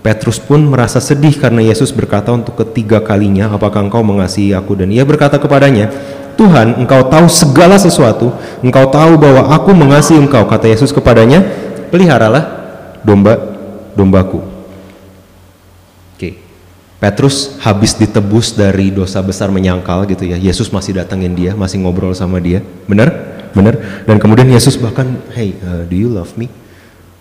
Petrus 0.00 0.36
pun 0.36 0.60
merasa 0.64 1.00
sedih 1.00 1.36
karena 1.36 1.64
Yesus 1.64 1.92
berkata 1.92 2.32
untuk 2.32 2.56
ketiga 2.60 3.00
kalinya, 3.00 3.52
apakah 3.52 3.84
engkau 3.84 4.04
mengasihi 4.04 4.52
aku? 4.52 4.76
Dan 4.76 4.92
ia 4.92 5.04
berkata 5.04 5.40
kepadanya, 5.40 5.92
Tuhan, 6.34 6.82
engkau 6.82 7.06
tahu 7.06 7.26
segala 7.30 7.78
sesuatu, 7.78 8.34
engkau 8.60 8.90
tahu 8.90 9.16
bahwa 9.16 9.48
aku 9.54 9.70
mengasihi 9.72 10.20
engkau. 10.20 10.44
Kata 10.44 10.68
Yesus 10.68 10.90
kepadanya, 10.90 11.42
peliharalah 11.88 12.44
domba-dombaku. 13.06 14.42
Oke, 16.14 16.38
Petrus 16.98 17.58
habis 17.62 17.94
ditebus 17.94 18.54
dari 18.54 18.90
dosa 18.90 19.22
besar 19.22 19.50
menyangkal 19.54 20.06
gitu 20.10 20.26
ya. 20.26 20.38
Yesus 20.38 20.70
masih 20.70 20.98
datangin 20.98 21.34
dia, 21.34 21.52
masih 21.54 21.82
ngobrol 21.82 22.14
sama 22.14 22.42
dia. 22.42 22.62
Benar? 22.86 23.10
Benar? 23.54 24.04
Dan 24.04 24.18
kemudian 24.18 24.50
Yesus 24.50 24.74
bahkan, 24.74 25.18
hey, 25.32 25.54
uh, 25.62 25.86
do 25.86 25.94
you 25.94 26.10
love 26.10 26.34
me? 26.34 26.50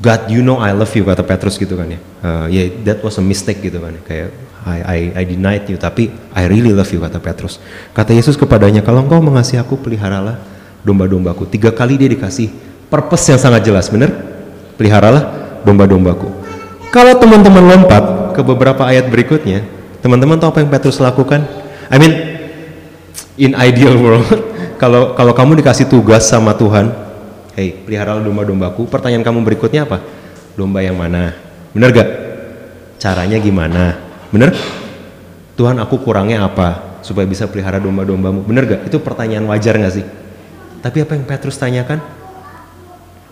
God, 0.02 0.28
you 0.28 0.44
know 0.44 0.60
I 0.60 0.74
love 0.76 0.92
you, 0.98 1.06
kata 1.06 1.24
Petrus 1.24 1.56
gitu 1.56 1.80
kan 1.80 1.88
ya. 1.88 2.00
Uh, 2.20 2.46
yeah, 2.50 2.68
that 2.84 3.00
was 3.06 3.16
a 3.22 3.24
mistake 3.24 3.62
gitu 3.62 3.80
kan 3.80 3.94
ya. 3.96 4.02
Kayak, 4.04 4.30
I, 4.64 4.80
I, 4.80 5.00
I 5.20 5.24
denied 5.28 5.68
you, 5.68 5.76
tapi 5.76 6.08
I 6.32 6.48
really 6.48 6.72
love 6.72 6.88
you, 6.88 7.04
kata 7.04 7.20
Petrus. 7.20 7.60
Kata 7.92 8.16
Yesus 8.16 8.40
kepadanya, 8.40 8.80
kalau 8.80 9.04
engkau 9.04 9.20
mengasihi 9.20 9.60
aku, 9.60 9.76
peliharalah 9.76 10.40
domba-dombaku. 10.88 11.48
Tiga 11.52 11.76
kali 11.76 12.00
dia 12.00 12.08
dikasih 12.08 12.48
purpose 12.88 13.28
yang 13.32 13.40
sangat 13.40 13.68
jelas, 13.68 13.92
benar? 13.92 14.12
Peliharalah 14.80 15.24
domba-dombaku. 15.68 16.32
Kalau 16.94 17.14
teman-teman 17.20 17.64
lompat 17.76 18.38
ke 18.38 18.42
beberapa 18.46 18.88
ayat 18.88 19.12
berikutnya, 19.12 19.68
teman-teman 20.00 20.40
tahu 20.40 20.56
apa 20.56 20.60
yang 20.64 20.72
Petrus 20.72 21.02
lakukan? 21.04 21.44
I 21.92 21.98
mean, 22.00 22.14
in 23.36 23.58
ideal 23.60 24.00
world, 24.00 24.24
kalau 24.82 25.18
kalau 25.18 25.34
kamu 25.36 25.60
dikasih 25.60 25.92
tugas 25.92 26.24
sama 26.24 26.56
Tuhan, 26.56 26.94
hey, 27.58 27.84
peliharalah 27.84 28.24
domba-dombaku, 28.24 28.88
pertanyaan 28.88 29.26
kamu 29.26 29.44
berikutnya 29.44 29.84
apa? 29.84 30.00
Domba 30.54 30.86
yang 30.86 30.96
mana? 30.96 31.34
Benar 31.74 31.90
gak? 31.90 32.10
Caranya 33.02 33.42
gimana? 33.42 34.03
Bener? 34.34 34.58
Tuhan 35.54 35.78
aku 35.78 36.02
kurangnya 36.02 36.42
apa 36.42 36.98
supaya 37.06 37.30
bisa 37.30 37.46
pelihara 37.46 37.78
domba-dombamu? 37.78 38.42
Bener 38.42 38.66
gak? 38.66 38.82
Itu 38.90 38.98
pertanyaan 38.98 39.46
wajar 39.46 39.78
gak 39.78 39.94
sih? 39.94 40.06
Tapi 40.82 41.06
apa 41.06 41.14
yang 41.14 41.30
Petrus 41.30 41.62
tanyakan? 41.62 42.02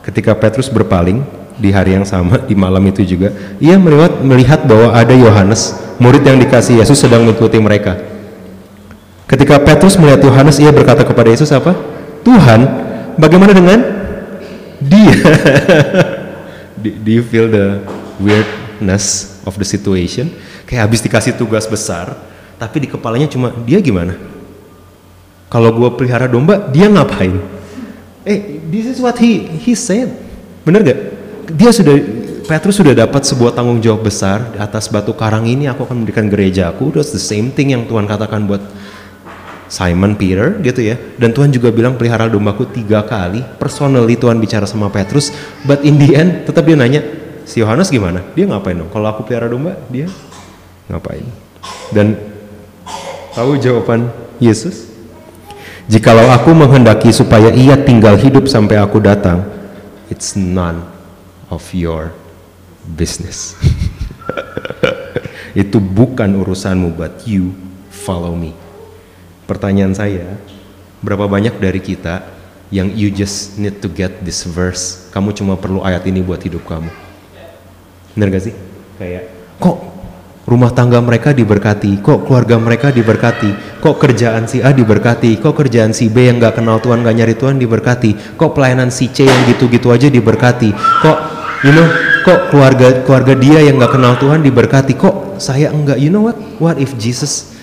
Ketika 0.05 0.37
Petrus 0.37 0.69
berpaling 0.69 1.25
di 1.57 1.73
hari 1.73 1.97
yang 1.97 2.05
sama 2.05 2.37
di 2.45 2.53
malam 2.53 2.85
itu 2.85 3.01
juga, 3.01 3.33
ia 3.57 3.81
melihat 3.81 4.21
melihat 4.21 4.61
bahwa 4.69 4.93
ada 4.93 5.13
Yohanes, 5.17 5.73
murid 5.97 6.21
yang 6.21 6.37
dikasih 6.37 6.77
Yesus 6.85 7.01
sedang 7.01 7.25
mengikuti 7.25 7.57
mereka. 7.57 7.97
Ketika 9.25 9.57
Petrus 9.57 9.97
melihat 9.97 10.21
Yohanes, 10.21 10.61
ia 10.61 10.69
berkata 10.69 11.01
kepada 11.01 11.33
Yesus 11.33 11.49
apa? 11.49 11.73
Tuhan, 12.21 12.61
bagaimana 13.17 13.57
dengan 13.57 13.81
dia? 14.77 15.17
do 17.05 17.09
you 17.09 17.25
feel 17.25 17.49
the 17.49 17.81
weirdness 18.21 19.37
of 19.49 19.57
the 19.57 19.65
situation? 19.65 20.29
Kayak 20.71 20.87
habis 20.87 21.03
dikasih 21.03 21.35
tugas 21.35 21.67
besar, 21.67 22.15
tapi 22.55 22.79
di 22.79 22.87
kepalanya 22.87 23.27
cuma 23.27 23.51
dia 23.67 23.83
gimana? 23.83 24.15
Kalau 25.51 25.67
gue 25.75 25.89
pelihara 25.99 26.31
domba, 26.31 26.71
dia 26.71 26.87
ngapain? 26.87 27.43
Eh, 28.23 28.63
this 28.71 28.87
is 28.87 29.03
what 29.03 29.19
he 29.19 29.51
he 29.59 29.75
said. 29.75 30.07
Bener 30.63 30.79
gak? 30.79 30.99
Dia 31.51 31.75
sudah 31.75 31.99
Petrus 32.47 32.79
sudah 32.79 32.95
dapat 32.95 33.27
sebuah 33.27 33.51
tanggung 33.51 33.83
jawab 33.83 34.07
besar 34.07 34.55
di 34.55 34.63
atas 34.63 34.87
batu 34.87 35.11
karang 35.11 35.43
ini 35.43 35.67
aku 35.67 35.83
akan 35.83 36.07
memberikan 36.07 36.31
gerejaku. 36.31 36.87
That's 36.95 37.11
the 37.11 37.19
same 37.19 37.51
thing 37.51 37.75
yang 37.75 37.83
Tuhan 37.83 38.07
katakan 38.07 38.47
buat 38.47 38.63
Simon 39.67 40.15
Peter 40.15 40.55
gitu 40.63 40.87
ya. 40.87 40.95
Dan 41.19 41.35
Tuhan 41.35 41.51
juga 41.51 41.67
bilang 41.75 41.99
pelihara 41.99 42.31
dombaku 42.31 42.71
tiga 42.71 43.03
kali. 43.03 43.43
Personally 43.59 44.15
Tuhan 44.15 44.39
bicara 44.39 44.63
sama 44.63 44.87
Petrus. 44.87 45.35
But 45.67 45.83
in 45.83 45.99
the 45.99 46.15
end 46.15 46.47
tetap 46.47 46.63
dia 46.63 46.79
nanya, 46.79 47.03
si 47.43 47.59
Yohanes 47.59 47.91
gimana? 47.91 48.23
Dia 48.35 48.47
ngapain 48.47 48.79
dong? 48.79 48.87
Kalau 48.87 49.11
aku 49.11 49.27
pelihara 49.27 49.51
domba, 49.51 49.75
dia 49.91 50.07
ngapain? 50.91 51.23
Dan 51.95 52.19
tahu 53.31 53.55
jawaban 53.55 54.11
Yesus? 54.43 54.91
Jikalau 55.87 56.29
aku 56.31 56.51
menghendaki 56.53 57.09
supaya 57.11 57.51
ia 57.51 57.75
tinggal 57.79 58.15
hidup 58.19 58.45
sampai 58.47 58.79
aku 58.79 59.01
datang, 59.01 59.43
it's 60.11 60.35
none 60.35 60.83
of 61.51 61.63
your 61.71 62.15
business. 62.95 63.55
Itu 65.51 65.83
bukan 65.83 66.39
urusanmu, 66.39 66.95
but 66.95 67.27
you 67.27 67.51
follow 67.91 68.31
me. 68.37 68.55
Pertanyaan 69.51 69.91
saya, 69.91 70.39
berapa 71.03 71.27
banyak 71.27 71.59
dari 71.59 71.83
kita 71.83 72.23
yang 72.71 72.87
you 72.95 73.11
just 73.11 73.59
need 73.59 73.83
to 73.83 73.91
get 73.91 74.23
this 74.23 74.47
verse, 74.47 75.11
kamu 75.11 75.35
cuma 75.35 75.59
perlu 75.59 75.83
ayat 75.83 76.07
ini 76.07 76.23
buat 76.23 76.39
hidup 76.39 76.63
kamu. 76.63 76.87
Bener 78.15 78.27
gak 78.31 78.47
sih? 78.47 78.55
Kayak, 78.95 79.27
kok 79.59 79.90
rumah 80.41 80.73
tangga 80.73 80.97
mereka 80.97 81.37
diberkati, 81.37 82.01
kok 82.01 82.25
keluarga 82.25 82.57
mereka 82.57 82.89
diberkati, 82.89 83.77
kok 83.77 83.95
kerjaan 84.01 84.49
si 84.49 84.57
A 84.59 84.73
diberkati, 84.73 85.37
kok 85.37 85.53
kerjaan 85.53 85.93
si 85.93 86.09
B 86.09 86.25
yang 86.25 86.41
gak 86.41 86.57
kenal 86.57 86.81
Tuhan 86.81 87.05
gak 87.05 87.13
nyari 87.13 87.35
Tuhan 87.37 87.61
diberkati, 87.61 88.37
kok 88.37 88.51
pelayanan 88.57 88.89
si 88.89 89.13
C 89.13 89.29
yang 89.29 89.45
gitu-gitu 89.45 89.93
aja 89.93 90.09
diberkati, 90.09 90.73
kok 90.73 91.17
you 91.61 91.73
know, 91.73 91.85
kok 92.25 92.49
keluarga 92.49 93.05
keluarga 93.05 93.33
dia 93.37 93.61
yang 93.61 93.77
gak 93.77 93.93
kenal 93.93 94.17
Tuhan 94.17 94.41
diberkati, 94.41 94.97
kok 94.97 95.37
saya 95.37 95.69
enggak, 95.69 96.01
you 96.01 96.09
know 96.09 96.25
what, 96.25 96.37
what 96.57 96.75
if 96.81 96.97
Jesus 96.97 97.53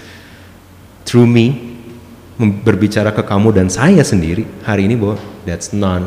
through 1.02 1.26
me 1.26 1.66
berbicara 2.38 3.10
ke 3.10 3.26
kamu 3.26 3.50
dan 3.50 3.66
saya 3.66 4.06
sendiri 4.06 4.46
hari 4.62 4.86
ini 4.86 4.94
bahwa 4.94 5.18
that's 5.42 5.74
none 5.74 6.06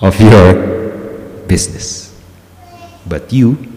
of 0.00 0.16
your 0.16 0.56
business, 1.44 2.16
but 3.04 3.28
you 3.28 3.75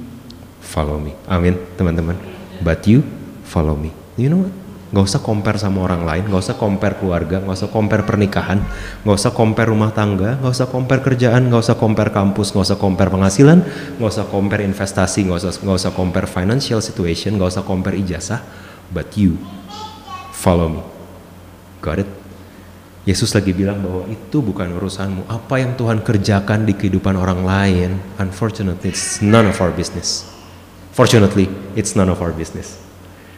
follow 0.69 1.01
me, 1.01 1.17
amin 1.25 1.57
teman-teman 1.73 2.39
but 2.61 2.85
you 2.85 3.03
follow 3.47 3.73
me. 3.75 3.89
You 4.19 4.29
know 4.29 4.41
what? 4.45 4.53
Gak 4.89 5.05
usah 5.05 5.21
compare 5.21 5.53
sama 5.61 5.85
orang 5.85 6.01
lain, 6.01 6.23
gak 6.33 6.41
usah 6.49 6.57
compare 6.57 6.97
keluarga, 6.97 7.37
gak 7.37 7.53
usah 7.53 7.69
compare 7.69 8.01
pernikahan, 8.01 8.57
gak 9.05 9.17
usah 9.21 9.29
compare 9.29 9.69
rumah 9.69 9.93
tangga, 9.93 10.41
gak 10.41 10.49
usah 10.49 10.65
compare 10.65 11.05
kerjaan, 11.05 11.45
gak 11.53 11.61
usah 11.61 11.77
compare 11.77 12.09
kampus, 12.09 12.49
gak 12.49 12.65
usah 12.65 12.77
compare 12.81 13.13
penghasilan, 13.13 13.61
gak 14.01 14.09
usah 14.09 14.25
compare 14.25 14.65
investasi, 14.65 15.29
gak 15.29 15.45
usah 15.45 15.53
gak 15.61 15.77
usah 15.77 15.93
compare 15.93 16.25
financial 16.25 16.81
situation, 16.81 17.37
gak 17.37 17.53
usah 17.53 17.61
compare 17.61 17.93
ijazah, 18.01 18.41
but 18.89 19.13
you 19.13 19.37
follow 20.33 20.65
me. 20.65 20.81
Got 21.85 22.01
it? 22.01 22.09
Yesus 23.05 23.29
lagi 23.37 23.53
bilang 23.53 23.85
bahwa 23.85 24.09
itu 24.09 24.41
bukan 24.41 24.73
urusanmu. 24.73 25.29
Apa 25.29 25.61
yang 25.61 25.77
Tuhan 25.77 26.01
kerjakan 26.01 26.65
di 26.65 26.73
kehidupan 26.73 27.13
orang 27.13 27.45
lain, 27.45 28.01
unfortunately 28.17 28.89
it's 28.89 29.21
none 29.21 29.45
of 29.45 29.61
our 29.61 29.69
business. 29.69 30.38
Fortunately, 30.99 31.47
it's 31.79 31.95
none 31.95 32.11
of 32.11 32.19
our 32.19 32.35
business. 32.35 32.75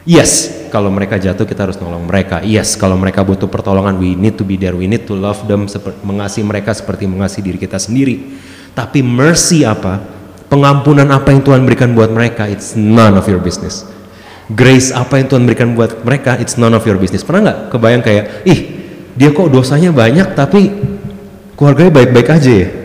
Yes, 0.02 0.50
kalau 0.74 0.89
mereka 0.89 1.21
jatuh 1.21 1.45
kita 1.45 1.69
harus 1.69 1.78
nolong 1.78 2.10
mereka. 2.10 2.41
Yes, 2.41 2.74
kalau 2.74 2.97
mereka 2.97 3.21
butuh 3.21 3.45
pertolongan, 3.45 4.02
we 4.02 4.17
need 4.17 4.34
to 4.34 4.41
be 4.41 4.58
there. 4.58 4.74
We 4.74 4.89
need 4.89 5.06
to 5.06 5.13
love 5.13 5.45
them, 5.45 5.69
mengasihi 6.02 6.41
mereka 6.41 6.74
seperti 6.74 7.06
mengasihi 7.06 7.54
diri 7.54 7.62
kita 7.62 7.78
sendiri. 7.78 8.41
Tapi 8.74 9.06
mercy 9.06 9.62
apa? 9.62 10.02
Pengampunan 10.50 11.06
apa 11.13 11.30
yang 11.30 11.45
Tuhan 11.45 11.62
berikan 11.62 11.93
buat 11.93 12.10
mereka? 12.10 12.50
It's 12.50 12.74
none 12.74 13.13
of 13.13 13.30
your 13.30 13.38
business. 13.38 13.86
Grace 14.50 14.89
apa 14.89 15.21
yang 15.21 15.30
Tuhan 15.30 15.45
berikan 15.45 15.78
buat 15.78 16.02
mereka? 16.02 16.41
It's 16.41 16.58
none 16.58 16.74
of 16.74 16.82
your 16.89 16.97
business. 16.97 17.21
Pernah 17.21 17.45
nggak 17.45 17.60
kebayang 17.69 18.02
kayak, 18.02 18.26
ih 18.50 18.60
dia 19.13 19.30
kok 19.30 19.54
dosanya 19.54 19.93
banyak 19.93 20.34
tapi 20.34 20.74
keluarganya 21.54 21.93
baik-baik 21.93 22.41
aja 22.41 22.52
ya? 22.58 22.80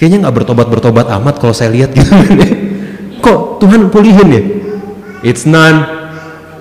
Kayaknya 0.00 0.24
nggak 0.24 0.36
bertobat-bertobat 0.40 1.12
amat 1.20 1.36
kalau 1.36 1.52
saya 1.52 1.68
lihat 1.68 1.92
gitu. 1.92 2.08
Kok 3.24 3.60
Tuhan 3.60 3.92
pulihin 3.92 4.28
ya? 4.32 4.42
It's 5.20 5.44
none 5.44 5.84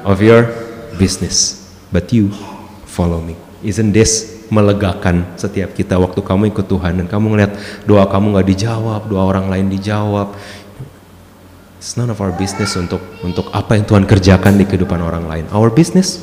of 0.03 0.19
your 0.19 0.51
business, 0.99 1.63
but 1.87 2.11
you 2.11 2.35
follow 2.83 3.23
me. 3.23 3.39
Isn't 3.63 3.95
this 3.95 4.43
melegakan 4.51 5.39
setiap 5.39 5.71
kita 5.71 5.95
waktu 5.95 6.19
kamu 6.19 6.51
ikut 6.51 6.67
Tuhan 6.67 6.99
dan 6.99 7.07
kamu 7.07 7.25
ngeliat 7.31 7.51
doa 7.87 8.03
kamu 8.11 8.35
nggak 8.35 8.47
dijawab, 8.51 9.07
doa 9.07 9.23
orang 9.23 9.47
lain 9.47 9.71
dijawab. 9.71 10.35
It's 11.79 11.95
none 11.95 12.11
of 12.11 12.19
our 12.19 12.35
business 12.35 12.75
untuk 12.75 12.99
untuk 13.23 13.47
apa 13.55 13.79
yang 13.79 13.87
Tuhan 13.87 14.03
kerjakan 14.03 14.59
di 14.59 14.67
kehidupan 14.67 14.99
orang 14.99 15.31
lain. 15.31 15.45
Our 15.55 15.71
business, 15.71 16.19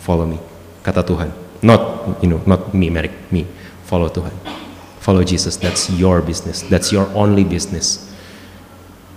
follow 0.00 0.24
me, 0.24 0.40
kata 0.80 1.04
Tuhan. 1.04 1.28
Not 1.60 2.16
you 2.24 2.32
know, 2.32 2.40
not 2.48 2.72
me, 2.72 2.88
Merrick, 2.88 3.12
me. 3.28 3.44
Follow 3.84 4.08
Tuhan. 4.08 4.64
Follow 5.06 5.22
Jesus, 5.22 5.54
that's 5.54 5.86
your 5.94 6.18
business, 6.18 6.66
that's 6.66 6.90
your 6.90 7.06
only 7.14 7.46
business. 7.46 8.10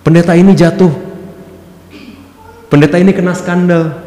Pendeta 0.06 0.38
ini 0.38 0.54
jatuh, 0.54 0.94
pendeta 2.70 2.94
ini 2.94 3.10
kena 3.10 3.34
skandal, 3.34 3.98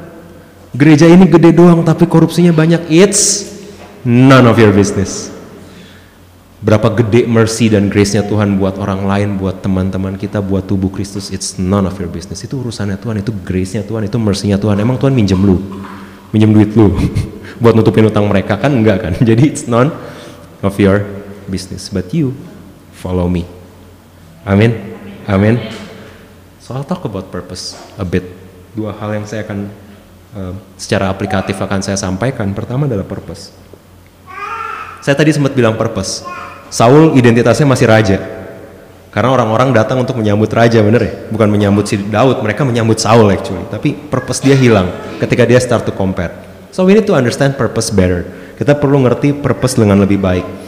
gereja 0.71 1.11
ini 1.11 1.27
gede 1.27 1.51
doang 1.51 1.83
tapi 1.83 2.07
korupsinya 2.07 2.55
banyak, 2.55 2.87
it's 2.87 3.51
none 4.07 4.47
of 4.47 4.55
your 4.55 4.71
business. 4.71 5.27
Berapa 6.63 6.87
gede 6.95 7.27
mercy 7.27 7.67
dan 7.67 7.91
grace-nya 7.91 8.23
Tuhan 8.23 8.55
buat 8.55 8.79
orang 8.79 9.03
lain, 9.03 9.35
buat 9.35 9.59
teman-teman 9.59 10.15
kita, 10.15 10.39
buat 10.39 10.63
tubuh 10.63 10.87
Kristus, 10.87 11.35
it's 11.35 11.59
none 11.59 11.83
of 11.83 11.99
your 11.99 12.07
business. 12.07 12.39
Itu 12.47 12.63
urusannya 12.63 12.95
Tuhan, 12.95 13.19
itu 13.19 13.35
grace-nya 13.43 13.83
Tuhan, 13.83 14.07
itu 14.07 14.15
mercy-nya 14.15 14.55
Tuhan. 14.55 14.79
Emang 14.79 14.95
Tuhan 14.95 15.11
minjem 15.11 15.43
lu, 15.43 15.59
minjem 16.31 16.55
duit 16.55 16.71
lu 16.79 16.95
buat 17.61 17.75
nutupin 17.75 18.07
utang 18.07 18.23
mereka 18.31 18.55
kan 18.55 18.71
enggak 18.71 19.03
kan? 19.03 19.13
Jadi 19.29 19.43
it's 19.51 19.67
none 19.67 19.91
of 20.63 20.79
your 20.79 21.03
business, 21.47 21.89
but 21.91 22.09
you 22.11 22.35
follow 22.95 23.27
me. 23.27 23.47
Amin. 24.43 24.75
Amin. 25.27 25.59
So 26.59 26.75
I'll 26.75 26.87
talk 26.87 27.03
about 27.03 27.31
purpose 27.31 27.75
a 27.99 28.07
bit. 28.07 28.23
Dua 28.75 28.95
hal 28.95 29.19
yang 29.19 29.25
saya 29.27 29.43
akan 29.47 29.67
uh, 30.35 30.53
secara 30.75 31.11
aplikatif 31.11 31.59
akan 31.59 31.79
saya 31.83 31.99
sampaikan. 31.99 32.51
Pertama 32.55 32.87
adalah 32.87 33.03
purpose. 33.03 33.51
Saya 35.03 35.19
tadi 35.19 35.35
sempat 35.35 35.51
bilang 35.51 35.75
purpose. 35.75 36.23
Saul 36.71 37.15
identitasnya 37.19 37.67
masih 37.67 37.87
raja. 37.91 38.17
Karena 39.13 39.29
orang-orang 39.29 39.75
datang 39.75 40.01
untuk 40.01 40.17
menyambut 40.17 40.49
raja, 40.49 40.81
bener 40.81 41.01
ya? 41.05 41.13
Bukan 41.29 41.45
menyambut 41.45 41.85
si 41.85 42.01
Daud, 42.01 42.41
mereka 42.41 42.65
menyambut 42.65 42.97
Saul 42.97 43.29
actually. 43.29 43.61
Tapi 43.69 43.93
purpose 43.93 44.41
dia 44.41 44.57
hilang 44.57 44.89
ketika 45.21 45.45
dia 45.45 45.61
start 45.61 45.85
to 45.85 45.93
compare. 45.93 46.33
So 46.73 46.81
we 46.81 46.97
need 46.97 47.05
to 47.05 47.13
understand 47.13 47.53
purpose 47.53 47.93
better. 47.93 48.25
Kita 48.57 48.73
perlu 48.73 49.05
ngerti 49.05 49.37
purpose 49.37 49.77
dengan 49.77 50.01
lebih 50.01 50.17
baik. 50.17 50.62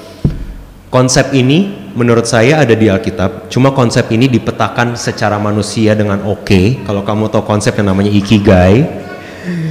Konsep 0.94 1.34
ini 1.36 1.92
menurut 1.96 2.28
saya 2.28 2.62
ada 2.62 2.76
di 2.76 2.88
Alkitab, 2.88 3.50
cuma 3.52 3.72
konsep 3.72 4.06
ini 4.12 4.28
dipetakan 4.32 4.96
secara 4.96 5.36
manusia 5.42 5.96
dengan 5.98 6.24
oke. 6.24 6.46
Okay. 6.46 6.66
Kalau 6.84 7.02
kamu 7.02 7.32
tahu 7.32 7.44
konsep 7.44 7.76
yang 7.76 7.92
namanya 7.92 8.12
ikigai, 8.12 8.86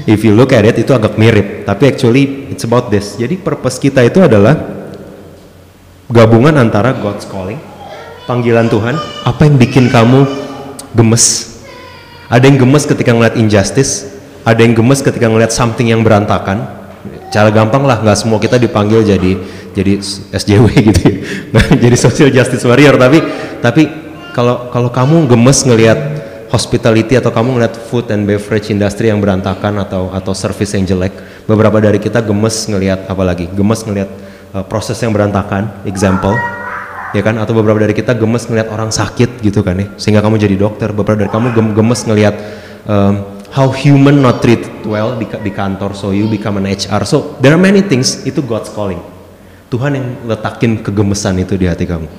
if 0.05 0.21
you 0.25 0.37
look 0.37 0.53
at 0.53 0.65
it 0.65 0.77
itu 0.77 0.93
agak 0.93 1.17
mirip, 1.17 1.65
tapi 1.65 1.89
actually 1.93 2.51
it's 2.53 2.65
about 2.67 2.93
this. 2.93 3.17
Jadi 3.17 3.41
purpose 3.41 3.81
kita 3.81 4.05
itu 4.05 4.21
adalah 4.21 4.57
gabungan 6.11 6.55
antara 6.61 6.93
God's 6.97 7.25
calling, 7.25 7.59
panggilan 8.29 8.69
Tuhan, 8.69 8.97
apa 9.25 9.49
yang 9.49 9.57
bikin 9.57 9.89
kamu 9.89 10.29
gemes. 10.93 11.57
Ada 12.29 12.49
yang 12.49 12.59
gemes 12.61 12.85
ketika 12.89 13.13
ngeliat 13.13 13.37
injustice, 13.37 14.13
ada 14.45 14.61
yang 14.61 14.77
gemes 14.77 15.01
ketika 15.01 15.29
ngeliat 15.29 15.53
something 15.53 15.89
yang 15.89 16.05
berantakan. 16.05 16.84
Cara 17.35 17.51
gampang 17.51 17.83
lah, 17.83 17.99
nggak 17.99 18.15
semua 18.15 18.39
kita 18.39 18.63
dipanggil 18.63 19.03
jadi 19.03 19.33
jadi 19.75 19.99
SJW 20.31 20.67
gitu 20.95 21.01
ya. 21.03 21.15
jadi 21.83 21.97
social 21.99 22.31
justice 22.31 22.63
warrior 22.63 22.95
tapi 22.95 23.19
tapi 23.59 23.91
kalau 24.31 24.71
kalau 24.71 24.95
kamu 24.95 25.27
gemes 25.27 25.67
ngelihat 25.67 25.99
hospitality 26.55 27.19
atau 27.19 27.35
kamu 27.35 27.59
ngeliat 27.59 27.75
food 27.91 28.07
and 28.15 28.23
beverage 28.31 28.71
industry 28.71 29.11
yang 29.11 29.19
berantakan 29.19 29.83
atau 29.83 30.15
atau 30.15 30.31
service 30.31 30.79
yang 30.79 30.87
jelek 30.87 31.11
beberapa 31.51 31.83
dari 31.83 31.99
kita 31.99 32.23
gemes 32.23 32.71
ngelihat 32.71 33.11
apalagi 33.11 33.51
gemes 33.51 33.83
ngelihat 33.83 34.11
uh, 34.55 34.65
proses 34.65 34.97
yang 35.03 35.11
berantakan, 35.11 35.69
example, 35.85 36.39
ya 37.13 37.21
kan? 37.21 37.37
Atau 37.43 37.59
beberapa 37.59 37.83
dari 37.83 37.93
kita 37.93 38.15
gemes 38.15 38.47
ngelihat 38.47 38.71
orang 38.71 38.95
sakit 38.95 39.43
gitu 39.43 39.61
kan 39.67 39.77
ya, 39.77 39.87
sehingga 39.99 40.23
kamu 40.23 40.39
jadi 40.39 40.57
dokter. 40.57 40.95
Beberapa 40.95 41.27
dari 41.27 41.33
kamu 41.35 41.75
gemes 41.75 42.01
ngelihat 42.07 42.35
um, 42.87 43.34
how 43.55 43.71
human 43.71 44.19
not 44.19 44.43
treated 44.43 44.83
well 44.83 45.15
di, 45.15 45.31
di 45.31 45.53
kantor, 45.55 45.95
so 45.95 46.11
you 46.11 46.27
become 46.27 46.59
an 46.59 46.67
HR. 46.67 47.07
So 47.07 47.39
there 47.39 47.55
are 47.55 47.63
many 47.63 47.87
things 47.87 48.27
itu 48.27 48.43
God's 48.43 48.69
calling. 48.75 48.99
Tuhan 49.71 49.95
yang 49.95 50.09
letakin 50.27 50.83
kegemesan 50.83 51.39
itu 51.39 51.55
di 51.55 51.71
hati 51.71 51.87
kamu. 51.87 52.11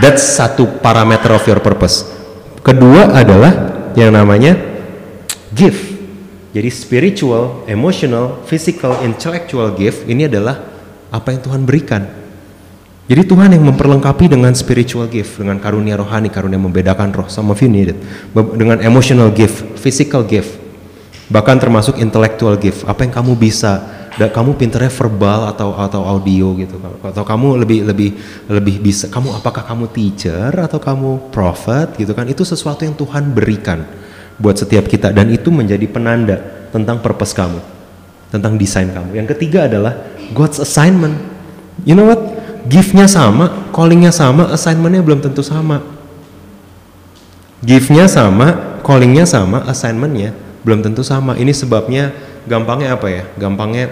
That's 0.00 0.24
satu 0.24 0.80
parameter 0.80 1.36
of 1.36 1.44
your 1.44 1.60
purpose. 1.60 2.08
Kedua 2.64 3.12
adalah 3.12 3.52
yang 3.96 4.12
namanya 4.12 4.56
gift. 5.52 5.96
Jadi 6.56 6.68
spiritual, 6.72 7.68
emotional, 7.68 8.40
physical, 8.48 8.96
intellectual 9.04 9.76
gift 9.76 10.08
ini 10.08 10.24
adalah 10.24 10.64
apa 11.12 11.36
yang 11.36 11.40
Tuhan 11.44 11.62
berikan. 11.68 12.25
Jadi 13.06 13.22
Tuhan 13.22 13.54
yang 13.54 13.62
memperlengkapi 13.62 14.26
dengan 14.26 14.50
spiritual 14.58 15.06
gift, 15.06 15.38
dengan 15.38 15.62
karunia 15.62 15.94
rohani, 15.94 16.26
karunia 16.26 16.58
membedakan 16.58 17.14
roh, 17.14 17.30
some 17.30 17.54
of 17.54 17.58
you 17.62 17.70
need 17.70 17.94
it. 17.94 17.98
Dengan 18.34 18.82
emotional 18.82 19.30
gift, 19.30 19.62
physical 19.78 20.26
gift, 20.26 20.58
bahkan 21.30 21.54
termasuk 21.54 22.02
intellectual 22.02 22.58
gift. 22.58 22.82
Apa 22.82 23.06
yang 23.06 23.14
kamu 23.14 23.38
bisa, 23.38 23.78
dan 24.18 24.26
kamu 24.34 24.58
pinternya 24.58 24.90
verbal 24.90 25.54
atau 25.54 25.78
atau 25.78 26.02
audio 26.02 26.50
gitu, 26.58 26.82
atau 26.82 27.22
kamu 27.22 27.62
lebih 27.62 27.86
lebih 27.86 28.10
lebih 28.50 28.76
bisa. 28.82 29.06
Kamu 29.06 29.38
apakah 29.38 29.62
kamu 29.62 29.86
teacher 29.94 30.50
atau 30.58 30.82
kamu 30.82 31.30
prophet 31.30 31.94
gitu 31.94 32.10
kan? 32.10 32.26
Itu 32.26 32.42
sesuatu 32.42 32.82
yang 32.82 32.98
Tuhan 32.98 33.30
berikan 33.30 33.86
buat 34.34 34.58
setiap 34.58 34.90
kita 34.90 35.14
dan 35.14 35.30
itu 35.30 35.54
menjadi 35.54 35.86
penanda 35.86 36.68
tentang 36.74 36.98
purpose 36.98 37.38
kamu, 37.38 37.62
tentang 38.34 38.58
desain 38.58 38.90
kamu. 38.90 39.14
Yang 39.14 39.38
ketiga 39.38 39.70
adalah 39.70 39.94
God's 40.34 40.58
assignment. 40.58 41.14
You 41.86 41.94
know 41.94 42.10
what? 42.10 42.35
Giftnya 42.66 43.06
sama, 43.06 43.70
callingnya 43.72 44.10
sama, 44.10 44.50
assignmentnya 44.50 45.02
belum 45.02 45.22
tentu 45.22 45.40
sama. 45.40 45.82
Giftnya 47.64 48.06
sama, 48.06 48.78
callingnya 48.84 49.24
sama, 49.26 49.64
assignmentnya 49.66 50.36
belum 50.62 50.82
tentu 50.82 51.06
sama. 51.06 51.34
Ini 51.38 51.50
sebabnya 51.54 52.10
gampangnya 52.46 52.94
apa 52.98 53.06
ya? 53.10 53.22
Gampangnya 53.38 53.90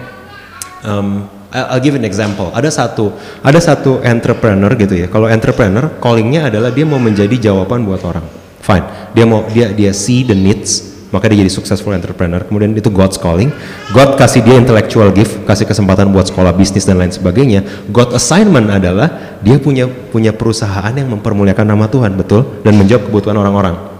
um, 0.83 1.27
I'll 1.55 1.79
give 1.79 1.95
an 1.95 2.03
example. 2.03 2.51
Ada 2.51 2.67
satu, 2.67 3.15
ada 3.39 3.59
satu 3.63 4.03
entrepreneur 4.03 4.71
gitu 4.75 4.91
ya. 4.91 5.07
Kalau 5.07 5.31
entrepreneur, 5.31 5.87
callingnya 6.03 6.51
adalah 6.51 6.67
dia 6.67 6.83
mau 6.83 6.99
menjadi 6.99 7.31
jawaban 7.39 7.87
buat 7.87 8.03
orang. 8.03 8.27
Fine. 8.59 9.15
Dia 9.15 9.25
mau 9.29 9.47
dia 9.47 9.71
dia 9.71 9.95
see 9.95 10.27
the 10.27 10.35
needs, 10.35 10.94
maka 11.15 11.31
dia 11.31 11.39
jadi 11.39 11.47
successful 11.47 11.95
entrepreneur. 11.95 12.43
Kemudian 12.43 12.75
itu 12.75 12.91
God's 12.91 13.15
calling. 13.15 13.47
God 13.95 14.19
kasih 14.19 14.43
dia 14.43 14.59
intellectual 14.59 15.15
gift 15.15 15.47
kasih 15.47 15.63
kesempatan 15.63 16.11
buat 16.11 16.27
sekolah 16.27 16.51
bisnis 16.51 16.83
dan 16.83 16.99
lain 16.99 17.15
sebagainya. 17.15 17.63
God 17.87 18.11
assignment 18.11 18.67
adalah 18.67 19.39
dia 19.39 19.55
punya 19.55 19.87
punya 19.87 20.35
perusahaan 20.35 20.91
yang 20.91 21.07
mempermuliakan 21.07 21.63
nama 21.63 21.87
Tuhan 21.87 22.19
betul? 22.19 22.59
Dan 22.67 22.75
menjawab 22.75 23.07
kebutuhan 23.07 23.39
orang-orang. 23.39 23.95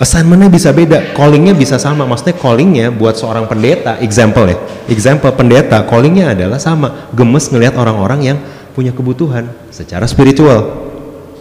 Assignmentnya 0.00 0.48
bisa 0.48 0.72
beda 0.72 1.12
callingnya 1.12 1.52
bisa 1.52 1.76
sama. 1.76 2.08
Maksudnya 2.08 2.34
callingnya 2.40 2.86
buat 2.88 3.14
seorang 3.14 3.44
pendeta 3.44 4.00
example 4.00 4.48
ya. 4.48 4.56
Example 4.88 5.30
pendeta 5.36 5.84
callingnya 5.84 6.32
adalah 6.32 6.56
sama. 6.56 7.12
Gemes 7.12 7.52
ngelihat 7.52 7.76
orang-orang 7.76 8.34
yang 8.34 8.38
punya 8.72 8.90
kebutuhan 8.90 9.52
secara 9.68 10.08
spiritual 10.08 10.88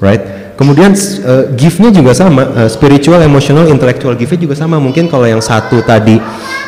right 0.03 0.50
Kemudian 0.61 0.93
uh, 0.93 1.57
gift-nya 1.57 1.89
juga 1.89 2.13
sama, 2.13 2.45
uh, 2.45 2.69
spiritual, 2.69 3.17
emotional, 3.25 3.65
intellectual 3.65 4.13
gift-nya 4.13 4.45
juga 4.45 4.53
sama. 4.53 4.77
Mungkin 4.77 5.09
kalau 5.09 5.25
yang 5.25 5.41
satu 5.41 5.81
tadi 5.81 6.21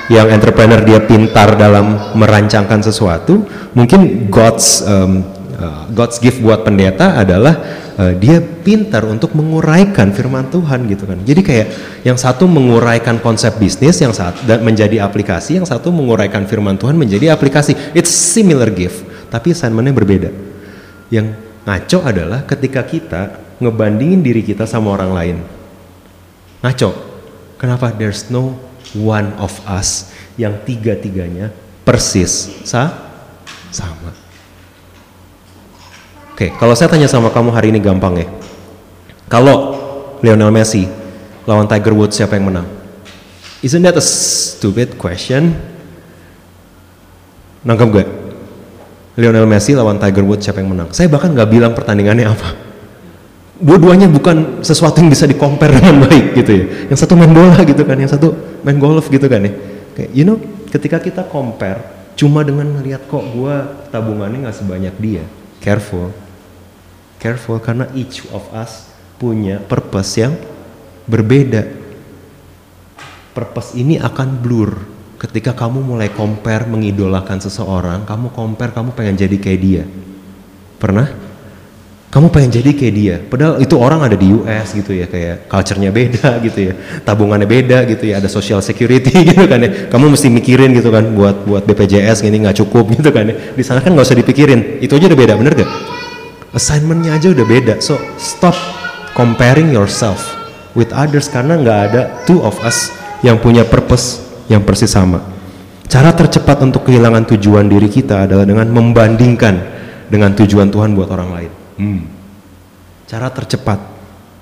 yang 0.10 0.34
entrepreneur 0.34 0.82
dia 0.82 0.97
pintar 0.97 1.53
dalam 1.53 2.17
merancangkan 2.17 2.82
sesuatu, 2.82 3.45
mungkin 3.77 4.34
God's 4.34 4.82
um, 4.82 5.21
uh, 5.62 5.86
God's 5.93 6.17
gift 6.17 6.41
buat 6.41 6.65
pendeta 6.65 7.21
adalah 7.21 7.53
uh, 8.01 8.17
dia 8.17 8.41
pintar 8.41 9.06
untuk 9.06 9.38
menguraikan 9.38 10.10
firman 10.10 10.49
Tuhan 10.49 10.89
gitu 10.89 11.06
kan. 11.06 11.21
Jadi 11.21 11.41
kayak 11.45 11.67
yang 12.01 12.17
satu 12.17 12.49
menguraikan 12.49 13.21
konsep 13.21 13.62
bisnis, 13.62 14.01
yang 14.01 14.10
satu 14.10 14.41
dan 14.49 14.65
menjadi 14.65 15.06
aplikasi, 15.06 15.62
yang 15.62 15.69
satu 15.69 15.93
menguraikan 15.93 16.49
firman 16.49 16.82
Tuhan 16.82 16.97
menjadi 16.97 17.29
aplikasi. 17.29 17.77
It's 17.93 18.10
similar 18.10 18.73
gift, 18.73 19.06
tapi 19.29 19.53
assignmentnya 19.53 19.93
berbeda. 19.93 20.34
Yang 21.13 21.38
ngaco 21.62 21.99
adalah 22.10 22.41
ketika 22.49 22.82
kita 22.89 23.21
ngebandingin 23.63 24.21
diri 24.21 24.43
kita 24.43 24.67
sama 24.67 24.93
orang 24.93 25.12
lain. 25.15 25.38
Ngaco. 26.63 26.91
Kenapa? 27.60 27.95
There's 27.95 28.28
no 28.28 28.60
one 28.95 29.36
of 29.39 29.52
us 29.63 30.12
yang 30.36 30.60
tiga-tiganya 30.67 31.52
persis 31.88 32.63
sa 32.67 32.91
sama. 33.71 34.12
Oke, 36.34 36.49
kalau 36.58 36.73
saya 36.73 36.89
tanya 36.89 37.08
sama 37.08 37.30
kamu 37.30 37.54
hari 37.54 37.69
ini 37.69 37.80
gampang 37.80 38.19
ya. 38.19 38.28
Kalau 39.30 39.78
Lionel 40.19 40.49
Messi 40.52 40.89
lawan 41.45 41.69
Tiger 41.69 41.93
Woods 41.93 42.17
siapa 42.17 42.36
yang 42.36 42.49
menang? 42.49 42.67
Isn't 43.63 43.84
that 43.86 43.95
a 43.95 44.04
stupid 44.04 44.99
question? 44.99 45.56
Nangkep 47.63 47.88
gue? 47.91 48.06
Lionel 49.19 49.45
Messi 49.45 49.78
lawan 49.78 50.02
Tiger 50.02 50.26
Woods 50.26 50.43
siapa 50.43 50.60
yang 50.60 50.73
menang? 50.73 50.89
Saya 50.91 51.08
bahkan 51.08 51.32
nggak 51.32 51.49
bilang 51.54 51.71
pertandingannya 51.78 52.28
apa 52.28 52.62
dua-duanya 53.60 54.10
bukan 54.10 54.66
sesuatu 54.66 55.02
yang 55.04 55.12
bisa 55.13 55.30
dikompar 55.30 55.70
dengan 55.78 56.06
baik 56.08 56.34
gitu 56.38 56.52
ya. 56.52 56.66
Yang 56.94 57.00
satu 57.06 57.13
main 57.13 57.32
bola 57.34 57.58
gitu 57.62 57.84
kan, 57.86 57.98
yang 57.98 58.10
satu 58.10 58.34
main 58.66 58.78
golf 58.82 59.10
gitu 59.10 59.26
kan 59.30 59.44
ya. 59.46 59.52
Kayak, 59.94 60.12
you 60.16 60.26
know, 60.26 60.38
ketika 60.74 60.98
kita 60.98 61.22
compare 61.30 61.82
cuma 62.13 62.46
dengan 62.46 62.70
ngelihat 62.78 63.10
kok 63.10 63.26
gua 63.34 63.86
tabungannya 63.89 64.46
nggak 64.46 64.58
sebanyak 64.58 64.96
dia, 65.02 65.24
careful, 65.62 66.10
careful 67.22 67.58
karena 67.62 67.89
each 67.94 68.26
of 68.34 68.46
us 68.54 68.89
punya 69.22 69.62
purpose 69.62 70.18
yang 70.18 70.34
berbeda. 71.06 71.86
Purpose 73.34 73.74
ini 73.74 73.98
akan 73.98 74.30
blur 74.38 74.78
ketika 75.18 75.56
kamu 75.56 75.82
mulai 75.82 76.12
compare 76.12 76.68
mengidolakan 76.68 77.39
seseorang, 77.42 78.06
kamu 78.06 78.30
compare 78.36 78.76
kamu 78.76 78.94
pengen 78.94 79.16
jadi 79.18 79.38
kayak 79.39 79.62
dia. 79.63 79.84
Pernah? 80.78 81.23
Kamu 82.13 82.30
pengen 82.30 82.62
jadi 82.62 82.69
kayak 82.78 82.93
dia. 82.93 83.15
Padahal 83.17 83.58
itu 83.58 83.73
orang 83.73 84.06
ada 84.06 84.13
di 84.13 84.30
US 84.38 84.78
gitu 84.78 84.93
ya 84.93 85.10
kayak 85.10 85.49
culture-nya 85.49 85.89
beda 85.89 86.38
gitu 86.45 86.69
ya. 86.69 86.73
Tabungannya 87.02 87.49
beda 87.49 87.89
gitu 87.89 88.06
ya. 88.06 88.21
Ada 88.21 88.30
social 88.30 88.62
security 88.62 89.10
gitu 89.34 89.49
kan 89.49 89.58
ya. 89.58 89.89
Kamu 89.89 90.13
mesti 90.13 90.30
mikirin 90.30 90.78
gitu 90.78 90.93
kan 90.93 91.10
buat 91.17 91.41
buat 91.41 91.65
BPJS 91.65 92.21
gini 92.21 92.45
nggak 92.45 92.62
cukup 92.62 92.93
gitu 92.93 93.10
kan 93.10 93.34
ya. 93.34 93.58
Di 93.58 93.65
sana 93.65 93.82
kan 93.82 93.97
nggak 93.97 94.06
usah 94.06 94.13
dipikirin. 94.13 94.78
Itu 94.78 95.02
aja 95.02 95.10
udah 95.10 95.17
beda 95.26 95.34
bener 95.41 95.54
gak 95.58 95.69
assignmentnya 96.54 97.17
aja 97.17 97.34
udah 97.34 97.45
beda. 97.49 97.73
So 97.82 97.97
stop 98.21 98.54
comparing 99.17 99.73
yourself 99.73 100.21
with 100.78 100.93
others 100.93 101.26
karena 101.34 101.58
nggak 101.58 101.80
ada 101.89 102.02
two 102.30 102.45
of 102.45 102.54
us 102.62 102.93
yang 103.26 103.41
punya 103.41 103.65
purpose 103.65 104.21
yang 104.54 104.62
persis 104.62 104.93
sama. 104.93 105.17
Cara 105.89 106.13
tercepat 106.13 106.62
untuk 106.62 106.86
kehilangan 106.86 107.26
tujuan 107.34 107.65
diri 107.65 107.89
kita 107.89 108.30
adalah 108.30 108.45
dengan 108.45 108.69
membandingkan 108.69 109.58
dengan 110.13 110.38
tujuan 110.38 110.69
Tuhan 110.69 110.93
buat 110.93 111.10
orang 111.10 111.32
lain 111.34 111.62
Hmm. 111.80 112.06
Cara 113.10 113.30
tercepat 113.30 113.80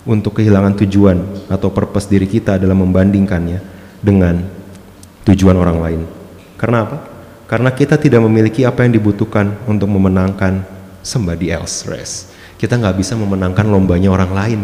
untuk 0.08 0.42
kehilangan 0.42 0.78
tujuan 0.86 1.18
atau 1.52 1.70
purpose 1.70 2.10
diri 2.10 2.26
kita 2.26 2.58
adalah 2.58 2.74
membandingkannya 2.78 3.60
dengan 4.02 4.42
tujuan 5.26 5.58
orang 5.58 5.78
lain. 5.78 6.02
Karena 6.58 6.78
apa? 6.86 6.98
Karena 7.46 7.70
kita 7.76 8.00
tidak 8.00 8.24
memiliki 8.24 8.64
apa 8.64 8.88
yang 8.88 8.96
dibutuhkan 8.96 9.60
untuk 9.68 9.92
memenangkan 9.92 10.64
somebody 11.04 11.52
else 11.52 11.84
race. 11.86 12.32
Kita 12.56 12.78
nggak 12.78 12.96
bisa 13.02 13.18
memenangkan 13.18 13.66
lombanya 13.68 14.14
orang 14.14 14.32
lain. 14.32 14.62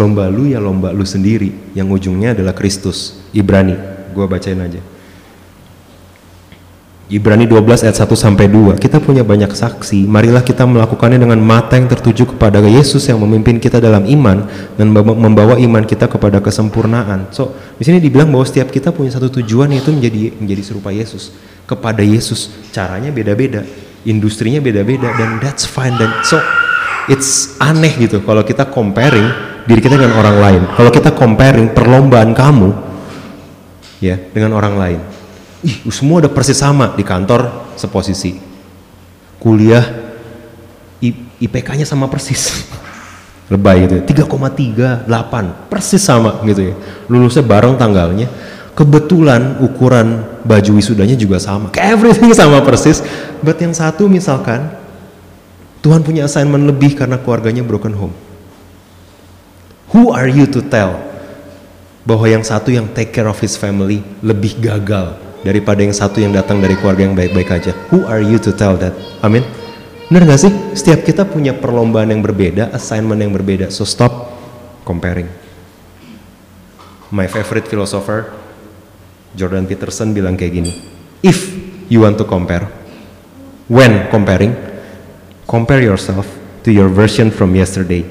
Lomba 0.00 0.26
lu 0.32 0.48
ya 0.48 0.58
lomba 0.62 0.94
lu 0.94 1.04
sendiri, 1.04 1.74
yang 1.76 1.90
ujungnya 1.92 2.32
adalah 2.32 2.56
Kristus. 2.56 3.20
Ibrani, 3.34 3.76
gua 4.16 4.24
bacain 4.24 4.56
aja. 4.58 4.80
Ibrani 7.12 7.44
12 7.44 7.84
ayat 7.84 7.92
1 7.92 8.08
sampai 8.16 8.48
2. 8.48 8.80
Kita 8.80 8.96
punya 8.96 9.20
banyak 9.20 9.52
saksi. 9.52 10.08
Marilah 10.08 10.40
kita 10.40 10.64
melakukannya 10.64 11.20
dengan 11.20 11.36
mata 11.44 11.76
yang 11.76 11.84
tertuju 11.84 12.24
kepada 12.32 12.64
Yesus 12.64 13.04
yang 13.04 13.20
memimpin 13.20 13.60
kita 13.60 13.84
dalam 13.84 14.08
iman 14.08 14.48
dan 14.80 14.88
membawa 14.96 15.60
iman 15.60 15.84
kita 15.84 16.08
kepada 16.08 16.40
kesempurnaan. 16.40 17.28
So, 17.28 17.52
di 17.76 17.84
sini 17.84 18.00
dibilang 18.00 18.32
bahwa 18.32 18.48
setiap 18.48 18.72
kita 18.72 18.96
punya 18.96 19.12
satu 19.12 19.28
tujuan 19.28 19.76
yaitu 19.76 19.92
menjadi 19.92 20.32
menjadi 20.40 20.62
serupa 20.64 20.88
Yesus. 20.88 21.36
Kepada 21.68 22.00
Yesus. 22.00 22.48
Caranya 22.72 23.12
beda-beda, 23.12 23.60
industrinya 24.08 24.64
beda-beda 24.64 25.12
dan 25.12 25.36
that's 25.36 25.68
fine 25.68 25.92
dan 26.00 26.08
so 26.24 26.40
it's 27.12 27.60
aneh 27.60 27.92
gitu 28.00 28.24
kalau 28.24 28.40
kita 28.40 28.64
comparing 28.72 29.28
diri 29.68 29.84
kita 29.84 30.00
dengan 30.00 30.16
orang 30.16 30.36
lain. 30.40 30.62
Kalau 30.80 30.88
kita 30.88 31.12
comparing 31.12 31.76
perlombaan 31.76 32.32
kamu 32.32 32.72
ya 34.00 34.16
dengan 34.32 34.56
orang 34.56 34.74
lain 34.80 35.21
ih 35.62 35.86
semua 35.90 36.22
udah 36.22 36.32
persis 36.32 36.58
sama 36.58 36.94
di 36.94 37.06
kantor 37.06 37.74
seposisi 37.78 38.38
kuliah 39.38 39.82
IPK-nya 41.42 41.86
sama 41.86 42.06
persis 42.06 42.66
lebay 43.52 43.86
gitu 43.86 43.94
ya 43.98 44.02
3,38 45.06 45.70
persis 45.70 46.02
sama 46.02 46.42
gitu 46.46 46.72
ya 46.72 46.74
lulusnya 47.10 47.42
bareng 47.42 47.74
tanggalnya 47.74 48.30
Kebetulan 48.72 49.60
ukuran 49.60 50.24
baju 50.48 50.80
wisudanya 50.80 51.12
juga 51.12 51.36
sama. 51.36 51.68
Everything 51.76 52.32
sama 52.32 52.64
persis. 52.64 53.04
But 53.44 53.60
yang 53.60 53.76
satu 53.76 54.08
misalkan 54.08 54.72
Tuhan 55.84 56.00
punya 56.00 56.24
assignment 56.24 56.64
lebih 56.64 56.96
karena 56.96 57.20
keluarganya 57.20 57.60
broken 57.60 57.92
home. 57.92 58.16
Who 59.92 60.08
are 60.16 60.24
you 60.24 60.48
to 60.48 60.64
tell 60.64 61.04
bahwa 62.08 62.24
yang 62.24 62.40
satu 62.40 62.72
yang 62.72 62.88
take 62.96 63.12
care 63.12 63.28
of 63.28 63.36
his 63.44 63.60
family 63.60 64.00
lebih 64.24 64.56
gagal 64.56 65.20
daripada 65.42 65.82
yang 65.82 65.94
satu 65.94 66.22
yang 66.22 66.30
datang 66.30 66.62
dari 66.62 66.78
keluarga 66.78 67.06
yang 67.06 67.14
baik-baik 67.18 67.50
aja? 67.50 67.72
Who 67.90 68.06
are 68.06 68.22
you 68.22 68.38
to 68.42 68.54
tell 68.54 68.78
that? 68.78 68.94
Amin. 69.20 69.42
Benar 70.08 70.34
gak 70.34 70.40
sih? 70.46 70.52
Setiap 70.74 71.02
kita 71.02 71.26
punya 71.26 71.52
perlombaan 71.54 72.10
yang 72.10 72.22
berbeda, 72.22 72.70
assignment 72.74 73.20
yang 73.20 73.34
berbeda. 73.34 73.68
So 73.68 73.82
stop 73.82 74.32
comparing. 74.86 75.28
My 77.12 77.28
favorite 77.28 77.68
philosopher, 77.68 78.32
Jordan 79.36 79.68
Peterson 79.68 80.16
bilang 80.16 80.38
kayak 80.38 80.52
gini. 80.52 80.72
If 81.20 81.52
you 81.92 82.02
want 82.02 82.16
to 82.20 82.26
compare, 82.26 82.68
when 83.68 84.08
comparing, 84.08 84.56
compare 85.44 85.84
yourself 85.84 86.24
to 86.64 86.72
your 86.72 86.88
version 86.88 87.28
from 87.28 87.52
yesterday, 87.52 88.04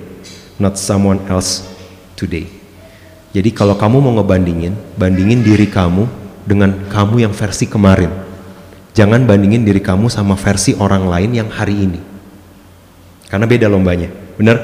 not 0.62 0.78
someone 0.78 1.22
else 1.30 1.66
today. 2.14 2.46
Jadi 3.32 3.50
kalau 3.56 3.80
kamu 3.80 4.04
mau 4.04 4.14
ngebandingin, 4.20 4.76
bandingin 5.00 5.42
diri 5.42 5.66
kamu 5.66 6.21
dengan 6.52 6.76
kamu 6.92 7.24
yang 7.24 7.32
versi 7.32 7.72
kemarin. 7.72 8.12
Jangan 8.92 9.24
bandingin 9.24 9.64
diri 9.64 9.80
kamu 9.80 10.12
sama 10.12 10.36
versi 10.36 10.76
orang 10.76 11.08
lain 11.08 11.32
yang 11.32 11.48
hari 11.48 11.88
ini. 11.88 12.00
Karena 13.32 13.48
beda 13.48 13.72
lombanya. 13.72 14.12
Bener? 14.36 14.58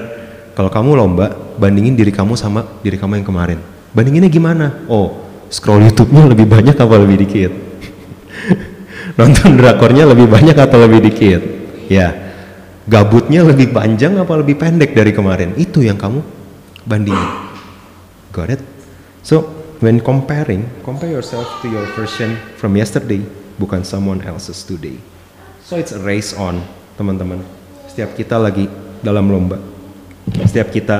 Kalau 0.51 0.67
kamu 0.67 0.99
lomba, 0.99 1.31
bandingin 1.55 1.95
diri 1.95 2.11
kamu 2.11 2.35
sama 2.35 2.67
diri 2.83 2.99
kamu 2.99 3.23
yang 3.23 3.27
kemarin. 3.27 3.59
Bandinginnya 3.95 4.27
gimana? 4.27 4.83
Oh, 4.91 5.23
scroll 5.47 5.87
YouTube-nya 5.87 6.27
lebih 6.27 6.43
banyak 6.43 6.75
apa 6.75 6.95
lebih 6.99 7.23
dikit? 7.23 7.51
Nonton 9.19 9.55
drakornya 9.55 10.03
lebih 10.11 10.27
banyak 10.27 10.57
atau 10.59 10.77
lebih 10.83 11.07
dikit? 11.07 11.41
Ya, 11.87 12.11
gabutnya 12.83 13.47
lebih 13.47 13.71
panjang 13.71 14.19
apa 14.19 14.33
lebih 14.35 14.59
pendek 14.59 14.91
dari 14.91 15.15
kemarin? 15.15 15.55
Itu 15.55 15.79
yang 15.79 15.95
kamu 15.95 16.19
bandingin. 16.83 17.31
Got 18.35 18.51
it? 18.51 18.61
So, 19.23 19.56
when 19.79 20.01
comparing, 20.01 20.65
compare 20.81 21.11
yourself 21.11 21.45
to 21.61 21.69
your 21.69 21.85
version 21.93 22.37
from 22.57 22.73
yesterday, 22.73 23.21
bukan 23.61 23.85
someone 23.85 24.21
else's 24.25 24.65
today. 24.65 24.97
So 25.65 25.77
it's 25.77 25.93
a 25.93 26.01
race 26.01 26.33
on, 26.33 26.63
teman-teman. 26.95 27.43
Setiap 27.91 28.15
kita 28.17 28.39
lagi 28.39 28.65
dalam 29.01 29.29
lomba, 29.29 29.59
setiap 30.47 30.73
kita 30.73 30.97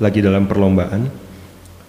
lagi 0.00 0.20
dalam 0.24 0.48
perlombaan. 0.48 1.10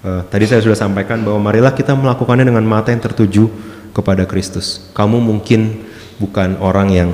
Uh, 0.05 0.21
tadi 0.29 0.45
saya 0.45 0.61
sudah 0.61 0.77
sampaikan 0.77 1.25
bahwa 1.25 1.49
marilah 1.49 1.73
kita 1.73 1.97
melakukannya 1.97 2.45
dengan 2.45 2.61
mata 2.61 2.93
yang 2.93 3.01
tertuju 3.01 3.49
kepada 3.89 4.27
Kristus. 4.29 4.91
Kamu 4.93 5.17
mungkin 5.17 5.87
bukan 6.21 6.61
orang 6.61 6.93
yang 6.93 7.09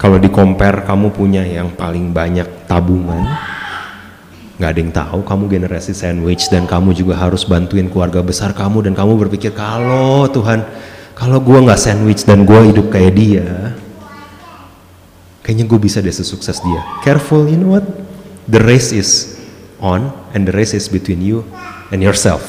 kalau 0.00 0.16
di 0.16 0.32
compare 0.32 0.80
kamu 0.88 1.12
punya 1.12 1.44
yang 1.44 1.76
paling 1.76 2.16
banyak 2.16 2.64
tabungan, 2.64 3.20
nggak 4.60 4.76
ada 4.76 4.80
yang 4.84 4.92
tahu 4.92 5.18
kamu 5.24 5.44
generasi 5.48 5.96
sandwich 5.96 6.52
dan 6.52 6.68
kamu 6.68 6.92
juga 6.92 7.16
harus 7.16 7.48
bantuin 7.48 7.88
keluarga 7.88 8.20
besar 8.20 8.52
kamu 8.52 8.84
dan 8.84 8.92
kamu 8.92 9.16
berpikir 9.16 9.56
kalau 9.56 10.28
Tuhan 10.28 10.68
kalau 11.16 11.40
gue 11.40 11.64
nggak 11.64 11.80
sandwich 11.80 12.28
dan 12.28 12.44
gue 12.44 12.68
hidup 12.68 12.92
kayak 12.92 13.12
dia 13.16 13.72
kayaknya 15.40 15.64
gue 15.64 15.80
bisa 15.80 16.04
deh 16.04 16.12
sesukses 16.12 16.60
dia. 16.60 16.84
Careful 17.00 17.48
you 17.48 17.56
know 17.56 17.72
what? 17.72 17.88
The 18.52 18.60
race 18.60 18.92
is 18.92 19.40
on 19.80 20.12
and 20.36 20.44
the 20.44 20.52
race 20.52 20.76
is 20.76 20.92
between 20.92 21.24
you 21.24 21.48
and 21.88 22.04
yourself 22.04 22.44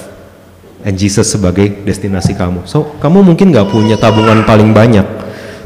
and 0.84 1.00
Jesus 1.00 1.32
sebagai 1.32 1.88
destinasi 1.88 2.36
kamu. 2.36 2.68
So 2.68 3.00
kamu 3.00 3.24
mungkin 3.24 3.56
nggak 3.56 3.72
punya 3.72 3.96
tabungan 3.96 4.44
paling 4.44 4.76
banyak 4.76 5.08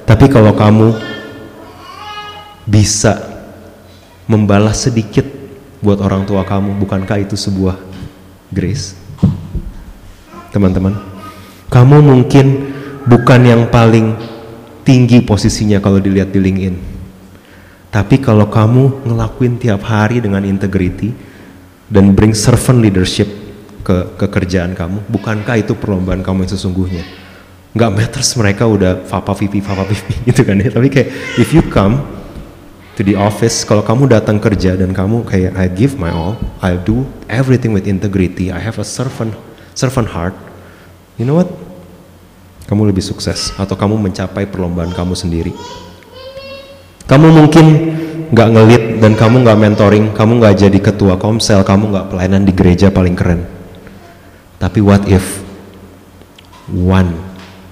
tapi 0.06 0.30
kalau 0.30 0.54
kamu 0.54 0.94
bisa 2.70 3.18
membalas 4.30 4.86
sedikit 4.86 5.45
buat 5.84 6.00
orang 6.00 6.24
tua 6.24 6.48
kamu 6.48 6.78
bukankah 6.80 7.24
itu 7.24 7.36
sebuah 7.36 7.80
grace? 8.52 8.96
Teman-teman 10.52 11.16
kamu 11.68 11.98
mungkin 12.00 12.46
bukan 13.04 13.42
yang 13.44 13.68
paling 13.68 14.16
tinggi 14.86 15.20
posisinya 15.26 15.82
kalau 15.82 15.98
dilihat 15.98 16.30
di 16.30 16.40
LinkedIn. 16.40 16.76
Tapi 17.90 18.20
kalau 18.20 18.48
kamu 18.52 19.08
ngelakuin 19.08 19.56
tiap 19.56 19.88
hari 19.88 20.20
dengan 20.20 20.44
integrity 20.44 21.16
dan 21.88 22.12
bring 22.12 22.36
servant 22.36 22.84
leadership 22.84 23.28
ke, 23.82 24.20
ke 24.20 24.26
kerjaan 24.28 24.76
kamu, 24.76 25.04
bukankah 25.08 25.60
itu 25.60 25.74
perlombaan 25.76 26.22
kamu 26.22 26.44
yang 26.46 26.52
sesungguhnya? 26.54 27.04
Nggak 27.76 27.92
matters 27.92 28.30
mereka 28.40 28.68
udah 28.68 29.04
papa 29.04 29.36
pipi 29.36 29.60
papa 29.60 29.84
pipi 29.88 30.16
gitu 30.32 30.44
kan 30.44 30.60
ya, 30.60 30.72
tapi 30.72 30.88
kayak 30.88 31.12
if 31.40 31.52
you 31.52 31.64
come 31.72 32.00
to 32.96 33.04
the 33.04 33.16
office, 33.20 33.68
kalau 33.68 33.84
kamu 33.84 34.08
datang 34.08 34.40
kerja 34.40 34.80
dan 34.80 34.96
kamu 34.96 35.28
kayak 35.28 35.52
I 35.60 35.68
give 35.68 36.00
my 36.00 36.12
all, 36.16 36.40
I 36.64 36.80
do 36.80 37.04
everything 37.28 37.76
with 37.76 37.86
integrity, 37.92 38.50
I 38.50 38.64
have 38.64 38.80
a 38.80 38.88
servant 38.88 39.36
servant 39.76 40.08
heart, 40.16 40.36
you 41.20 41.28
know 41.28 41.36
what? 41.36 41.52
Kamu 42.66 42.88
lebih 42.88 43.04
sukses 43.04 43.54
atau 43.60 43.76
kamu 43.78 44.00
mencapai 44.00 44.48
perlombaan 44.48 44.96
kamu 44.96 45.14
sendiri. 45.14 45.54
Kamu 47.06 47.30
mungkin 47.30 47.66
nggak 48.34 48.50
ngelit 48.50 48.84
dan 49.04 49.14
kamu 49.14 49.46
nggak 49.46 49.60
mentoring, 49.60 50.06
kamu 50.16 50.42
nggak 50.42 50.56
jadi 50.66 50.80
ketua 50.82 51.20
komsel, 51.20 51.62
kamu 51.62 51.94
nggak 51.94 52.08
pelayanan 52.10 52.42
di 52.48 52.54
gereja 52.56 52.90
paling 52.90 53.14
keren. 53.14 53.46
Tapi 54.58 54.80
what 54.82 55.06
if 55.06 55.44
one 56.72 57.14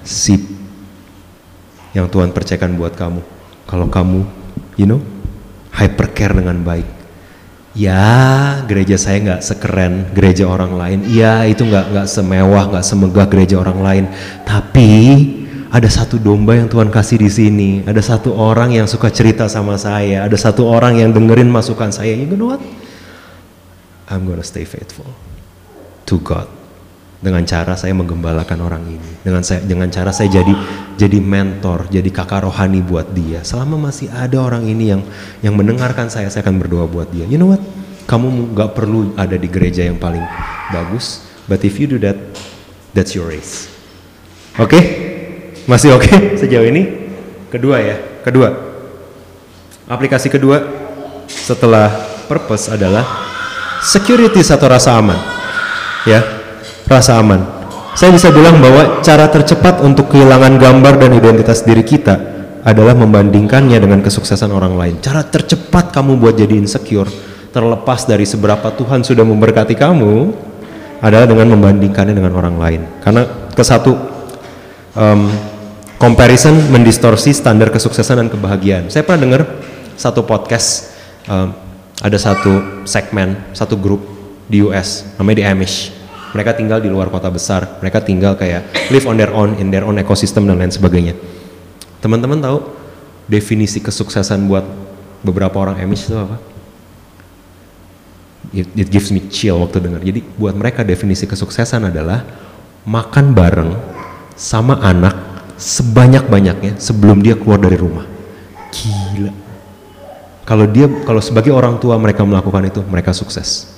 sip 0.06 0.38
yang 1.96 2.06
Tuhan 2.06 2.30
percayakan 2.30 2.78
buat 2.78 2.94
kamu, 2.94 3.24
kalau 3.66 3.90
kamu, 3.90 4.22
you 4.78 4.86
know, 4.86 5.02
hypercare 5.74 6.34
dengan 6.38 6.62
baik. 6.62 6.88
Ya, 7.74 8.62
gereja 8.70 8.94
saya 8.94 9.18
nggak 9.18 9.42
sekeren 9.42 10.14
gereja 10.14 10.46
orang 10.46 10.78
lain. 10.78 10.98
Iya, 11.10 11.42
itu 11.50 11.66
nggak 11.66 11.90
nggak 11.90 12.08
semewah, 12.08 12.62
nggak 12.70 12.86
semegah 12.86 13.26
gereja 13.26 13.58
orang 13.58 13.78
lain. 13.82 14.04
Tapi 14.46 14.90
ada 15.74 15.90
satu 15.90 16.22
domba 16.22 16.54
yang 16.54 16.70
Tuhan 16.70 16.86
kasih 16.86 17.18
di 17.18 17.26
sini. 17.26 17.70
Ada 17.82 18.14
satu 18.14 18.30
orang 18.30 18.78
yang 18.78 18.86
suka 18.86 19.10
cerita 19.10 19.50
sama 19.50 19.74
saya. 19.74 20.22
Ada 20.22 20.38
satu 20.38 20.70
orang 20.70 21.02
yang 21.02 21.10
dengerin 21.10 21.50
masukan 21.50 21.90
saya. 21.90 22.14
You 22.14 22.30
know 22.30 22.54
what? 22.54 22.62
I'm 24.06 24.22
gonna 24.22 24.46
stay 24.46 24.62
faithful 24.62 25.10
to 26.06 26.22
God. 26.22 26.46
Dengan 27.24 27.40
cara 27.48 27.72
saya 27.72 27.96
menggembalakan 27.96 28.58
orang 28.60 28.84
ini. 28.84 29.10
Dengan 29.24 29.40
saya 29.40 29.64
dengan 29.64 29.88
cara 29.88 30.12
saya 30.12 30.28
jadi 30.28 30.52
jadi 31.00 31.24
mentor, 31.24 31.88
jadi 31.88 32.04
kakak 32.12 32.44
rohani 32.44 32.84
buat 32.84 33.16
dia. 33.16 33.40
Selama 33.40 33.88
masih 33.88 34.12
ada 34.12 34.36
orang 34.44 34.68
ini 34.68 34.92
yang 34.92 35.00
yang 35.40 35.56
mendengarkan 35.56 36.12
saya, 36.12 36.28
saya 36.28 36.44
akan 36.44 36.60
berdoa 36.60 36.84
buat 36.84 37.08
dia. 37.08 37.24
You 37.24 37.40
know 37.40 37.48
what? 37.48 37.64
Kamu 38.04 38.52
nggak 38.52 38.76
perlu 38.76 39.16
ada 39.16 39.40
di 39.40 39.48
gereja 39.48 39.88
yang 39.88 39.96
paling 39.96 40.20
bagus, 40.68 41.24
but 41.48 41.64
if 41.64 41.80
you 41.80 41.88
do 41.88 41.96
that, 42.04 42.20
that's 42.92 43.16
your 43.16 43.32
race. 43.32 43.72
Oke? 44.60 44.68
Okay? 44.68 44.82
Masih 45.64 45.96
oke 45.96 46.04
okay 46.04 46.18
sejauh 46.44 46.68
ini? 46.68 47.08
Kedua 47.48 47.80
ya, 47.80 47.96
kedua. 48.20 48.52
Aplikasi 49.88 50.28
kedua 50.28 50.60
setelah 51.24 51.88
purpose 52.28 52.68
adalah 52.68 53.04
security 53.80 54.44
atau 54.44 54.68
rasa 54.68 54.96
aman. 54.96 55.16
Ya, 56.04 56.20
rasa 56.88 57.20
aman. 57.20 57.40
Saya 57.94 58.10
bisa 58.10 58.34
bilang 58.34 58.58
bahwa 58.58 59.00
cara 59.06 59.30
tercepat 59.30 59.78
untuk 59.80 60.10
kehilangan 60.10 60.58
gambar 60.58 60.94
dan 60.98 61.10
identitas 61.14 61.62
diri 61.62 61.86
kita 61.86 62.34
adalah 62.66 62.96
membandingkannya 62.96 63.78
dengan 63.78 64.02
kesuksesan 64.02 64.50
orang 64.50 64.74
lain. 64.74 64.94
Cara 64.98 65.22
tercepat 65.22 65.94
kamu 65.94 66.18
buat 66.18 66.34
jadi 66.34 66.58
insecure, 66.58 67.06
terlepas 67.54 68.08
dari 68.08 68.26
seberapa 68.26 68.74
Tuhan 68.74 69.06
sudah 69.06 69.22
memberkati 69.22 69.78
kamu, 69.78 70.34
adalah 71.04 71.28
dengan 71.28 71.54
membandingkannya 71.54 72.16
dengan 72.16 72.34
orang 72.34 72.56
lain. 72.58 72.80
Karena 72.98 73.22
ke 73.54 73.62
satu 73.62 73.92
um, 74.98 75.30
comparison 76.00 76.56
mendistorsi 76.74 77.30
standar 77.30 77.70
kesuksesan 77.70 78.26
dan 78.26 78.28
kebahagiaan. 78.32 78.90
Saya 78.90 79.06
pernah 79.06 79.22
dengar 79.22 79.42
satu 79.94 80.26
podcast, 80.26 80.90
um, 81.30 81.54
ada 82.02 82.18
satu 82.18 82.82
segmen, 82.88 83.38
satu 83.54 83.78
grup 83.78 84.02
di 84.50 84.66
US, 84.66 85.06
namanya 85.14 85.36
The 85.38 85.46
Amish. 85.46 85.93
Mereka 86.34 86.58
tinggal 86.58 86.82
di 86.82 86.90
luar 86.90 87.14
kota 87.14 87.30
besar, 87.30 87.78
mereka 87.78 88.02
tinggal 88.02 88.34
kayak 88.34 88.90
live 88.90 89.06
on 89.06 89.14
their 89.14 89.30
own, 89.30 89.54
in 89.62 89.70
their 89.70 89.86
own 89.86 89.94
ecosystem 90.02 90.50
dan 90.50 90.58
lain 90.58 90.74
sebagainya. 90.74 91.14
Teman-teman 92.02 92.42
tahu 92.42 92.58
definisi 93.30 93.78
kesuksesan 93.78 94.50
buat 94.50 94.66
beberapa 95.22 95.54
orang 95.62 95.78
Amish 95.78 96.10
itu 96.10 96.18
apa? 96.18 96.36
It, 98.50 98.66
it 98.74 98.88
gives 98.90 99.14
me 99.14 99.22
chill 99.30 99.62
waktu 99.62 99.78
dengar. 99.78 100.02
Jadi 100.02 100.20
buat 100.36 100.58
mereka 100.58 100.82
definisi 100.82 101.24
kesuksesan 101.24 101.94
adalah 101.94 102.26
makan 102.82 103.30
bareng 103.32 103.70
sama 104.34 104.82
anak 104.82 105.14
sebanyak-banyaknya 105.54 106.82
sebelum 106.82 107.22
dia 107.22 107.38
keluar 107.38 107.62
dari 107.62 107.78
rumah. 107.78 108.04
Gila. 108.74 109.32
Kalau 110.44 110.66
dia 110.68 110.90
kalau 111.06 111.22
sebagai 111.22 111.54
orang 111.54 111.78
tua 111.80 111.96
mereka 111.96 112.26
melakukan 112.26 112.68
itu, 112.68 112.82
mereka 112.84 113.14
sukses. 113.16 113.70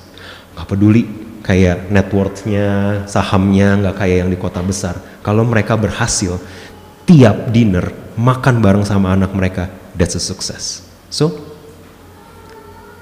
Gak 0.56 0.66
peduli 0.72 1.25
kayak 1.46 1.94
net 1.94 2.10
worth-nya, 2.10 3.06
sahamnya 3.06 3.78
nggak 3.78 3.96
kayak 4.02 4.16
yang 4.26 4.30
di 4.34 4.38
kota 4.38 4.58
besar. 4.66 4.98
Kalau 5.22 5.46
mereka 5.46 5.78
berhasil 5.78 6.42
tiap 7.06 7.54
dinner 7.54 7.94
makan 8.18 8.58
bareng 8.58 8.82
sama 8.82 9.14
anak 9.14 9.30
mereka, 9.30 9.70
that's 9.94 10.18
a 10.18 10.22
success. 10.22 10.82
So, 11.06 11.38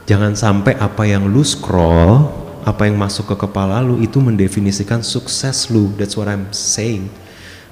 jangan 0.04 0.36
sampai 0.36 0.76
apa 0.76 1.08
yang 1.08 1.24
lu 1.24 1.40
scroll, 1.40 2.28
apa 2.68 2.84
yang 2.84 3.00
masuk 3.00 3.32
ke 3.32 3.48
kepala 3.48 3.80
lu 3.80 4.04
itu 4.04 4.20
mendefinisikan 4.20 5.00
sukses 5.00 5.72
lu. 5.72 5.88
That's 5.96 6.12
what 6.20 6.28
I'm 6.28 6.52
saying. 6.52 7.08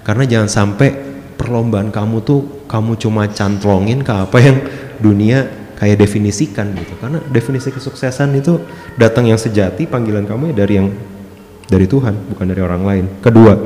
Karena 0.03 0.25
jangan 0.25 0.49
sampai 0.49 0.89
perlombaan 1.37 1.93
kamu 1.93 2.25
tuh 2.25 2.65
kamu 2.65 2.97
cuma 2.97 3.29
cantlongin 3.29 4.01
ke 4.01 4.13
apa 4.13 4.39
yang 4.41 4.57
dunia 5.05 5.62
kayak 5.83 5.99
definisikan 5.99 6.71
gitu. 6.79 6.95
Karena 7.03 7.19
definisi 7.27 7.75
kesuksesan 7.75 8.31
itu 8.39 8.63
datang 8.95 9.27
yang 9.27 9.35
sejati 9.35 9.91
panggilan 9.91 10.23
kamu 10.23 10.55
ya 10.55 10.63
dari 10.63 10.75
yang 10.79 10.89
dari 11.67 11.91
Tuhan 11.91 12.31
bukan 12.31 12.47
dari 12.47 12.63
orang 12.63 12.83
lain. 12.87 13.05
Kedua 13.19 13.59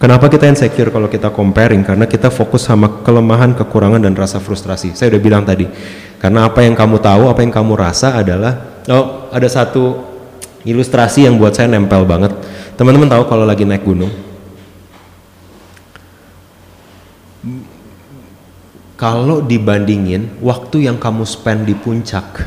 kenapa 0.00 0.32
kita 0.32 0.48
insecure 0.48 0.88
kalau 0.88 1.12
kita 1.12 1.28
comparing? 1.28 1.84
Karena 1.84 2.08
kita 2.08 2.32
fokus 2.32 2.64
sama 2.64 3.04
kelemahan 3.04 3.52
kekurangan 3.52 4.00
dan 4.00 4.16
rasa 4.16 4.40
frustrasi. 4.40 4.96
Saya 4.96 5.12
udah 5.12 5.20
bilang 5.20 5.44
tadi 5.44 5.68
karena 6.16 6.48
apa 6.48 6.64
yang 6.64 6.72
kamu 6.72 6.96
tahu 6.96 7.28
apa 7.28 7.44
yang 7.44 7.52
kamu 7.52 7.76
rasa 7.76 8.16
adalah 8.16 8.80
oh 8.88 9.28
ada 9.28 9.48
satu 9.52 10.08
ilustrasi 10.64 11.28
yang 11.28 11.36
buat 11.36 11.52
saya 11.52 11.68
nempel 11.68 12.08
banget. 12.08 12.32
Teman-teman 12.80 13.12
tahu 13.12 13.28
kalau 13.28 13.44
lagi 13.44 13.68
naik 13.68 13.84
gunung 13.84 14.31
kalau 19.02 19.42
dibandingin 19.42 20.38
waktu 20.38 20.86
yang 20.86 20.94
kamu 21.02 21.26
spend 21.26 21.66
di 21.66 21.74
puncak 21.74 22.46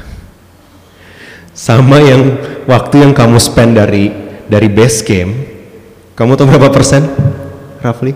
sama 1.52 2.00
yang 2.00 2.40
waktu 2.64 3.04
yang 3.04 3.12
kamu 3.12 3.36
spend 3.44 3.76
dari 3.76 4.08
dari 4.48 4.72
base 4.72 5.04
camp 5.04 5.36
kamu 6.16 6.40
tahu 6.40 6.48
berapa 6.48 6.72
persen 6.72 7.04
roughly? 7.84 8.16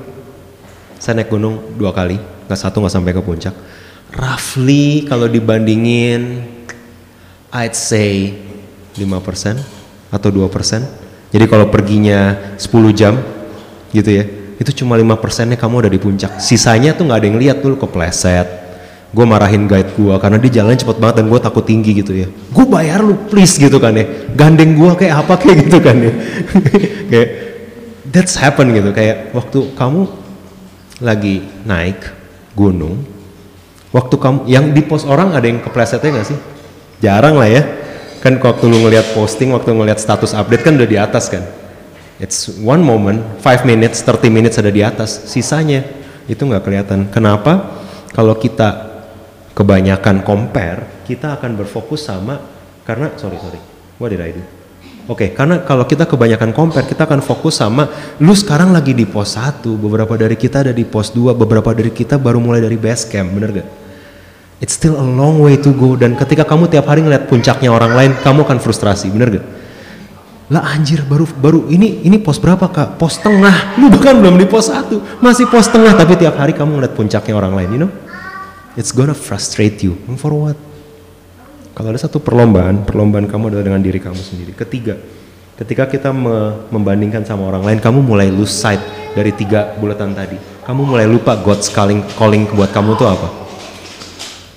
Saya 1.04 1.20
naik 1.20 1.28
gunung 1.28 1.76
dua 1.76 1.92
kali 1.92 2.16
nggak 2.48 2.56
satu 2.56 2.80
nggak 2.80 2.96
sampai 2.96 3.12
ke 3.12 3.20
puncak. 3.20 3.52
Roughly 4.16 5.04
kalau 5.04 5.28
dibandingin 5.28 6.48
I'd 7.52 7.76
say 7.76 8.40
5% 8.96 9.04
atau 10.16 10.30
2% 10.32 10.48
jadi 11.36 11.46
kalau 11.46 11.68
perginya 11.68 12.56
10 12.56 12.72
jam 12.96 13.20
gitu 13.92 14.10
ya 14.16 14.39
itu 14.60 14.84
cuma 14.84 15.00
lima 15.00 15.16
persennya 15.16 15.56
kamu 15.56 15.88
udah 15.88 15.92
di 15.92 16.00
puncak. 16.04 16.44
Sisanya 16.44 16.92
tuh 16.92 17.08
nggak 17.08 17.20
ada 17.24 17.28
yang 17.32 17.40
lihat 17.40 17.58
tuh 17.64 17.80
kepleset. 17.80 18.68
Gue 19.10 19.26
marahin 19.26 19.66
guide 19.66 19.96
gue 19.96 20.16
karena 20.20 20.38
dia 20.38 20.62
jalan 20.62 20.76
cepet 20.76 21.00
banget 21.00 21.16
dan 21.24 21.26
gue 21.32 21.40
takut 21.40 21.64
tinggi 21.64 21.96
gitu 21.96 22.12
ya. 22.14 22.28
Gue 22.52 22.68
bayar 22.68 23.00
lu 23.00 23.16
please 23.32 23.56
gitu 23.56 23.80
kan 23.80 23.96
ya. 23.96 24.06
Gandeng 24.36 24.76
gue 24.76 24.92
kayak 25.00 25.26
apa 25.26 25.34
kayak 25.40 25.56
gitu 25.66 25.80
kan 25.80 25.96
ya. 25.98 26.14
Kayak 27.10 27.30
that's 28.12 28.36
happen 28.36 28.70
gitu. 28.76 28.92
Kayak 28.92 29.32
waktu 29.32 29.74
kamu 29.80 30.02
lagi 31.00 31.42
naik 31.64 32.12
gunung 32.54 33.02
waktu 33.96 34.16
kamu 34.20 34.40
yang 34.46 34.76
di 34.76 34.84
post 34.84 35.08
orang 35.08 35.32
ada 35.32 35.48
yang 35.48 35.64
keplesetnya 35.64 36.20
gak 36.20 36.28
sih? 36.36 36.38
Jarang 37.00 37.40
lah 37.40 37.48
ya. 37.48 37.64
Kan 38.20 38.38
waktu 38.44 38.68
lu 38.68 38.84
ngeliat 38.84 39.16
posting 39.16 39.56
waktu 39.56 39.72
ngeliat 39.72 40.04
status 40.04 40.36
update 40.36 40.68
kan 40.68 40.76
udah 40.76 40.90
di 40.92 41.00
atas 41.00 41.32
kan 41.32 41.59
It's 42.20 42.52
one 42.60 42.84
moment, 42.84 43.24
five 43.40 43.64
minutes, 43.64 44.04
30 44.04 44.28
minutes 44.28 44.60
ada 44.60 44.68
di 44.68 44.84
atas, 44.84 45.32
sisanya 45.32 45.88
itu 46.28 46.44
nggak 46.44 46.68
kelihatan. 46.68 47.08
Kenapa? 47.08 47.80
Kalau 48.12 48.36
kita 48.36 49.00
kebanyakan 49.56 50.28
compare, 50.28 51.08
kita 51.08 51.40
akan 51.40 51.56
berfokus 51.56 52.12
sama 52.12 52.44
karena 52.84 53.16
sorry 53.16 53.40
sorry, 53.40 53.60
what 54.04 54.12
did 54.12 54.20
I 54.20 54.36
do? 54.36 54.44
Oke, 55.10 55.26
okay, 55.26 55.30
karena 55.32 55.64
kalau 55.64 55.88
kita 55.88 56.06
kebanyakan 56.06 56.52
compare, 56.52 56.86
kita 56.86 57.08
akan 57.08 57.24
fokus 57.24 57.58
sama 57.58 57.88
lu 58.20 58.36
sekarang 58.36 58.76
lagi 58.76 58.92
di 58.92 59.08
pos 59.08 59.40
1, 59.40 59.64
beberapa 59.80 60.14
dari 60.20 60.36
kita 60.36 60.68
ada 60.68 60.74
di 60.76 60.84
pos 60.84 61.16
2, 61.16 61.34
beberapa 61.34 61.72
dari 61.72 61.90
kita 61.90 62.20
baru 62.20 62.38
mulai 62.44 62.62
dari 62.62 62.76
base 62.76 63.10
camp, 63.10 63.32
bener 63.32 63.64
gak? 63.64 63.68
It's 64.60 64.76
still 64.76 65.00
a 65.00 65.08
long 65.08 65.40
way 65.40 65.56
to 65.56 65.72
go 65.72 65.96
dan 65.96 66.20
ketika 66.20 66.44
kamu 66.44 66.68
tiap 66.68 66.86
hari 66.92 67.00
ngeliat 67.00 67.32
puncaknya 67.32 67.72
orang 67.72 67.96
lain, 67.96 68.12
kamu 68.22 68.44
akan 68.44 68.60
frustrasi, 68.60 69.08
bener 69.10 69.40
gak? 69.40 69.46
Lah 70.50 70.66
anjir 70.74 71.06
baru 71.06 71.30
baru 71.30 71.70
ini 71.70 72.02
ini 72.02 72.18
pos 72.18 72.42
berapa 72.42 72.74
kak? 72.74 72.98
Pos 72.98 73.22
tengah. 73.22 73.54
Lu 73.80 73.94
bahkan 73.94 74.18
belum 74.18 74.34
di 74.42 74.50
pos 74.50 74.74
satu. 74.74 74.98
Masih 75.22 75.46
pos 75.46 75.70
tengah 75.70 75.94
tapi 75.94 76.18
tiap 76.18 76.42
hari 76.42 76.58
kamu 76.58 76.82
ngeliat 76.82 76.94
puncaknya 76.98 77.38
orang 77.38 77.54
lain 77.54 77.70
you 77.70 77.82
know? 77.86 77.92
It's 78.74 78.90
gonna 78.90 79.14
frustrate 79.14 79.86
you. 79.86 79.94
For 80.18 80.34
what? 80.34 80.58
Kalau 81.78 81.94
ada 81.94 82.02
satu 82.02 82.18
perlombaan 82.18 82.82
perlombaan 82.82 83.30
kamu 83.30 83.54
adalah 83.54 83.66
dengan 83.70 83.82
diri 83.86 84.02
kamu 84.02 84.18
sendiri. 84.18 84.52
Ketiga 84.58 84.98
ketika 85.54 85.86
kita 85.86 86.10
me 86.10 86.66
membandingkan 86.74 87.22
sama 87.30 87.46
orang 87.46 87.70
lain 87.70 87.78
kamu 87.78 88.02
mulai 88.02 88.34
lose 88.34 88.52
sight 88.52 88.82
dari 89.14 89.30
tiga 89.38 89.78
bulatan 89.78 90.18
tadi. 90.18 90.66
Kamu 90.66 90.82
mulai 90.82 91.06
lupa 91.06 91.38
God's 91.38 91.70
calling 91.70 92.02
calling 92.18 92.50
buat 92.58 92.74
kamu 92.74 92.98
tuh 92.98 93.06
apa. 93.06 93.30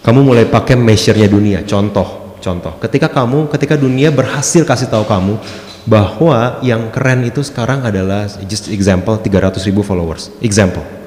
Kamu 0.08 0.24
mulai 0.24 0.48
pakai 0.48 0.72
measure-nya 0.72 1.28
dunia. 1.28 1.60
Contoh 1.68 2.22
contoh. 2.42 2.74
Ketika 2.80 3.12
kamu 3.12 3.52
ketika 3.52 3.76
dunia 3.76 4.08
berhasil 4.10 4.64
kasih 4.64 4.90
tahu 4.90 5.04
kamu 5.06 5.36
bahwa 5.82 6.62
yang 6.62 6.94
keren 6.94 7.26
itu 7.26 7.42
sekarang 7.42 7.82
adalah 7.82 8.30
just 8.46 8.70
example 8.70 9.18
300 9.18 9.58
ribu 9.66 9.82
followers. 9.82 10.30
Example 10.38 11.02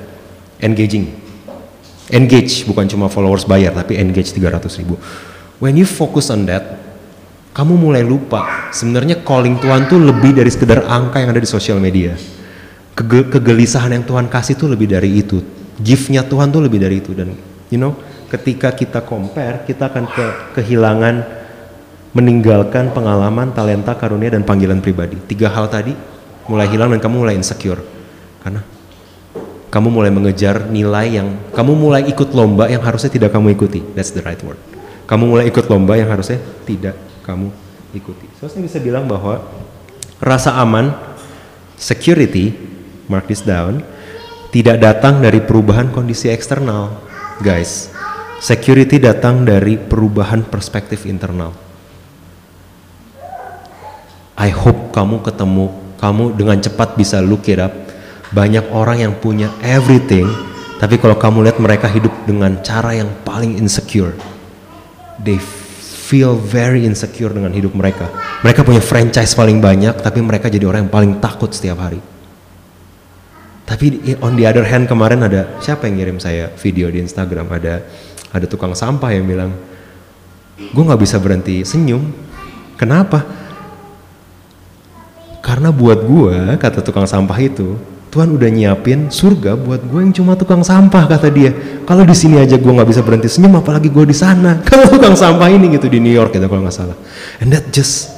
engaging. 0.59 1.11
Engage 2.13 2.69
bukan 2.69 2.85
cuma 2.85 3.09
followers 3.09 3.47
bayar 3.49 3.73
tapi 3.73 3.97
engage 3.97 4.29
300 4.29 4.67
ribu. 4.83 4.95
When 5.57 5.79
you 5.79 5.87
focus 5.87 6.29
on 6.29 6.45
that 6.51 6.77
kamu 7.55 7.79
mulai 7.79 8.03
lupa 8.03 8.69
sebenarnya 8.75 9.23
calling 9.23 9.55
Tuhan 9.63 9.87
tuh 9.87 10.03
lebih 10.03 10.35
dari 10.35 10.51
sekedar 10.51 10.83
angka 10.85 11.23
yang 11.23 11.31
ada 11.31 11.41
di 11.41 11.49
sosial 11.49 11.79
media. 11.79 12.13
Kege 12.95 13.27
kegelisahan 13.31 13.91
yang 13.95 14.05
Tuhan 14.07 14.27
kasih 14.27 14.55
tuh 14.55 14.71
lebih 14.71 14.91
dari 14.91 15.19
itu. 15.19 15.39
Giftnya 15.79 16.23
Tuhan 16.23 16.51
tuh 16.51 16.63
lebih 16.63 16.83
dari 16.83 16.99
itu. 16.99 17.15
Dan 17.15 17.35
you 17.71 17.79
know 17.79 17.95
ketika 18.29 18.75
kita 18.75 19.01
compare 19.07 19.63
kita 19.63 19.87
akan 19.87 20.05
ke 20.11 20.25
kehilangan 20.59 21.44
meninggalkan 22.15 22.95
pengalaman, 22.95 23.51
talenta, 23.51 23.91
karunia, 23.91 24.31
dan 24.31 24.47
panggilan 24.47 24.79
pribadi. 24.79 25.19
Tiga 25.27 25.51
hal 25.51 25.67
tadi 25.67 25.91
mulai 26.47 26.71
hilang 26.71 26.95
dan 26.95 27.03
kamu 27.03 27.27
mulai 27.27 27.35
insecure. 27.35 27.83
Karena 28.39 28.63
kamu 29.67 29.91
mulai 29.91 30.07
mengejar 30.15 30.71
nilai 30.71 31.19
yang, 31.19 31.35
kamu 31.51 31.75
mulai 31.75 32.07
ikut 32.07 32.31
lomba 32.31 32.71
yang 32.71 32.79
harusnya 32.79 33.11
tidak 33.11 33.35
kamu 33.35 33.51
ikuti. 33.59 33.83
That's 33.91 34.15
the 34.15 34.23
right 34.23 34.39
word. 34.39 34.55
Kamu 35.03 35.27
mulai 35.27 35.51
ikut 35.51 35.67
lomba 35.67 35.99
yang 35.99 36.07
harusnya 36.07 36.39
tidak 36.63 36.95
kamu 37.27 37.51
ikuti. 37.91 38.31
So, 38.39 38.47
saya 38.47 38.63
bisa 38.63 38.79
bilang 38.79 39.11
bahwa 39.11 39.43
rasa 40.23 40.55
aman, 40.55 40.95
security, 41.75 42.55
mark 43.11 43.27
this 43.27 43.43
down, 43.43 43.83
tidak 44.55 44.79
datang 44.79 45.19
dari 45.19 45.43
perubahan 45.43 45.91
kondisi 45.91 46.31
eksternal. 46.31 46.95
Guys, 47.43 47.91
security 48.39 49.03
datang 49.03 49.43
dari 49.43 49.75
perubahan 49.75 50.47
perspektif 50.47 51.03
internal 51.03 51.64
I 54.35 54.51
hope 54.51 54.91
kamu 54.91 55.23
ketemu, 55.23 55.71
kamu 55.95 56.35
dengan 56.35 56.59
cepat 56.59 56.99
bisa 56.99 57.23
look 57.23 57.47
it 57.47 57.59
up. 57.59 57.71
Banyak 58.35 58.67
orang 58.75 58.99
yang 58.99 59.13
punya 59.15 59.47
everything, 59.63 60.27
tapi 60.75 60.99
kalau 60.99 61.15
kamu 61.15 61.47
lihat 61.47 61.57
mereka 61.63 61.87
hidup 61.87 62.11
dengan 62.27 62.59
cara 62.59 62.91
yang 62.91 63.07
paling 63.23 63.55
insecure. 63.55 64.11
They 65.23 65.39
feel 66.05 66.35
very 66.35 66.83
insecure 66.83 67.31
dengan 67.31 67.55
hidup 67.55 67.71
mereka. 67.71 68.11
Mereka 68.43 68.67
punya 68.67 68.83
franchise 68.83 69.31
paling 69.33 69.63
banyak, 69.63 70.03
tapi 70.03 70.19
mereka 70.19 70.51
jadi 70.51 70.67
orang 70.67 70.85
yang 70.85 70.93
paling 70.93 71.11
takut 71.23 71.49
setiap 71.55 71.79
hari. 71.79 72.03
Tapi 73.65 74.19
on 74.21 74.37
the 74.37 74.45
other 74.45 74.61
hand 74.61 74.85
kemarin 74.85 75.25
ada 75.25 75.57
siapa 75.57 75.89
yang 75.89 75.97
ngirim 75.97 76.17
saya 76.21 76.53
video 76.53 76.85
di 76.93 77.01
Instagram 77.01 77.49
ada 77.49 77.81
ada 78.29 78.45
tukang 78.45 78.75
sampah 78.77 79.09
yang 79.15 79.25
bilang, 79.25 79.55
gue 80.59 80.83
nggak 80.83 81.01
bisa 81.01 81.17
berhenti 81.17 81.63
senyum. 81.63 82.03
Kenapa? 82.75 83.44
Karena 85.45 85.69
buat 85.69 86.01
gue, 86.01 86.57
kata 86.57 86.81
tukang 86.81 87.05
sampah 87.05 87.37
itu, 87.37 87.77
Tuhan 88.09 88.33
udah 88.33 88.49
nyiapin 88.49 89.13
surga 89.13 89.53
buat 89.53 89.77
gue 89.85 89.99
yang 90.01 90.09
cuma 90.09 90.33
tukang 90.33 90.65
sampah 90.65 91.05
kata 91.05 91.29
dia. 91.29 91.53
Kalau 91.85 92.01
di 92.01 92.17
sini 92.17 92.41
aja 92.41 92.57
gue 92.57 92.71
nggak 92.73 92.89
bisa 92.89 93.05
berhenti 93.05 93.29
senyum, 93.29 93.61
apalagi 93.61 93.93
gue 93.93 94.09
di 94.09 94.17
sana. 94.17 94.57
Kalau 94.67 94.89
tukang 94.89 95.13
sampah 95.13 95.45
ini 95.53 95.69
gitu 95.77 95.85
di 95.85 96.01
New 96.01 96.09
York 96.09 96.33
gitu 96.33 96.49
kalau 96.49 96.65
nggak 96.65 96.73
salah. 96.73 96.97
And 97.37 97.53
that 97.53 97.69
just 97.69 98.09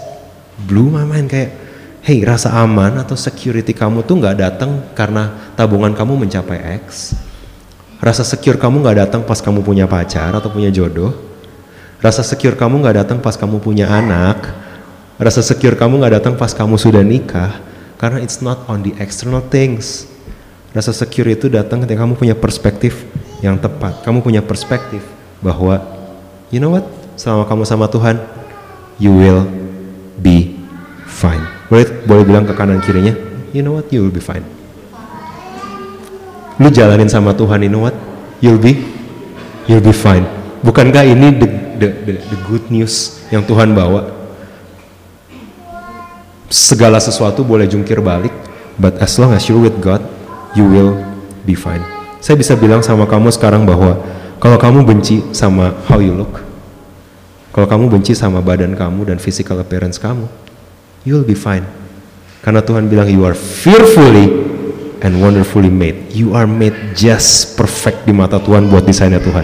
blew 0.69 0.88
my 0.88 1.03
mind 1.03 1.28
kayak, 1.28 1.51
hey 1.99 2.23
rasa 2.23 2.55
aman 2.63 2.95
atau 3.03 3.19
security 3.19 3.75
kamu 3.75 4.07
tuh 4.07 4.23
nggak 4.23 4.36
datang 4.39 4.88
karena 4.95 5.51
tabungan 5.59 5.91
kamu 5.91 6.23
mencapai 6.23 6.80
X. 6.88 7.11
Rasa 7.99 8.23
secure 8.23 8.55
kamu 8.55 8.86
nggak 8.86 8.97
datang 9.03 9.21
pas 9.28 9.43
kamu 9.43 9.67
punya 9.67 9.84
pacar 9.84 10.32
atau 10.32 10.47
punya 10.47 10.71
jodoh. 10.71 11.11
Rasa 11.99 12.23
secure 12.23 12.55
kamu 12.55 12.86
nggak 12.86 13.03
datang 13.03 13.17
pas 13.19 13.36
kamu 13.36 13.59
punya 13.59 13.91
anak 13.91 14.66
Rasa 15.18 15.41
secure 15.41 15.74
kamu 15.74 15.97
gak 15.97 16.22
datang 16.22 16.34
pas 16.38 16.53
kamu 16.53 16.78
sudah 16.78 17.01
nikah, 17.01 17.57
karena 17.97 18.22
it's 18.22 18.38
not 18.38 18.61
on 18.70 18.86
the 18.86 18.93
external 19.01 19.41
things. 19.41 20.05
Rasa 20.78 20.93
secure 20.93 21.34
itu 21.34 21.49
datang 21.49 21.82
ketika 21.82 22.05
kamu 22.05 22.13
punya 22.13 22.38
perspektif 22.38 23.01
yang 23.41 23.57
tepat. 23.57 24.05
Kamu 24.05 24.22
punya 24.22 24.45
perspektif 24.45 25.01
bahwa, 25.41 25.82
you 26.53 26.61
know 26.61 26.70
what, 26.70 26.86
selama 27.18 27.49
kamu 27.49 27.65
sama 27.65 27.89
Tuhan, 27.89 28.22
you 29.01 29.09
will 29.09 29.49
be 30.22 30.53
fine. 31.09 31.41
Boleh, 31.65 31.89
boleh 32.05 32.22
bilang 32.22 32.45
ke 32.45 32.53
kanan 32.53 32.78
kirinya, 32.78 33.18
you 33.57 33.65
know 33.65 33.74
what, 33.74 33.89
you 33.89 34.05
will 34.05 34.13
be 34.13 34.22
fine. 34.22 34.45
Lu 36.61 36.70
jalanin 36.70 37.09
sama 37.09 37.34
Tuhan, 37.34 37.65
you 37.65 37.74
know 37.74 37.89
what, 37.89 37.97
you'll 38.38 38.61
be, 38.61 38.86
you'll 39.65 39.82
be 39.82 39.93
fine. 39.93 40.30
Bukankah 40.61 41.05
ini 41.05 41.41
the, 41.41 41.47
the, 41.82 41.89
the, 42.05 42.13
the 42.22 42.38
good 42.45 42.70
news 42.70 43.18
yang 43.34 43.41
Tuhan 43.45 43.74
bawa? 43.74 44.16
Segala 46.48 47.04
sesuatu 47.04 47.43
boleh 47.43 47.68
jungkir 47.68 48.00
balik, 48.00 48.32
but 48.80 48.95
as 49.04 49.20
long 49.20 49.36
as 49.36 49.43
you're 49.52 49.60
with 49.60 49.76
God, 49.84 50.00
you 50.56 50.64
will 50.64 50.95
be 51.43 51.52
fine. 51.52 51.84
Saya 52.24 52.39
bisa 52.39 52.56
bilang 52.56 52.80
sama 52.80 53.04
kamu 53.04 53.36
sekarang 53.36 53.68
bahwa 53.68 54.00
kalau 54.39 54.56
kamu 54.56 54.88
benci 54.88 55.20
sama 55.36 55.76
how 55.91 56.00
you 56.00 56.16
look, 56.16 56.39
kalau 57.52 57.68
kamu 57.68 58.00
benci 58.00 58.16
sama 58.16 58.39
badan 58.39 58.80
kamu 58.80 59.12
dan 59.12 59.18
physical 59.20 59.60
appearance 59.60 60.00
kamu, 60.00 60.24
you'll 61.04 61.28
be 61.28 61.36
fine. 61.36 61.68
Karena 62.39 62.64
Tuhan 62.64 62.88
bilang 62.88 63.12
you 63.12 63.28
are 63.28 63.36
fearfully 63.36 64.32
and 65.04 65.20
wonderfully 65.20 65.68
made. 65.68 66.16
You 66.16 66.32
are 66.32 66.48
made 66.48 66.95
just 66.95 67.60
perfect 67.60 68.08
di 68.08 68.16
mata 68.16 68.39
Tuhan 68.39 68.72
buat 68.72 68.88
desainnya 68.88 69.20
Tuhan. 69.20 69.43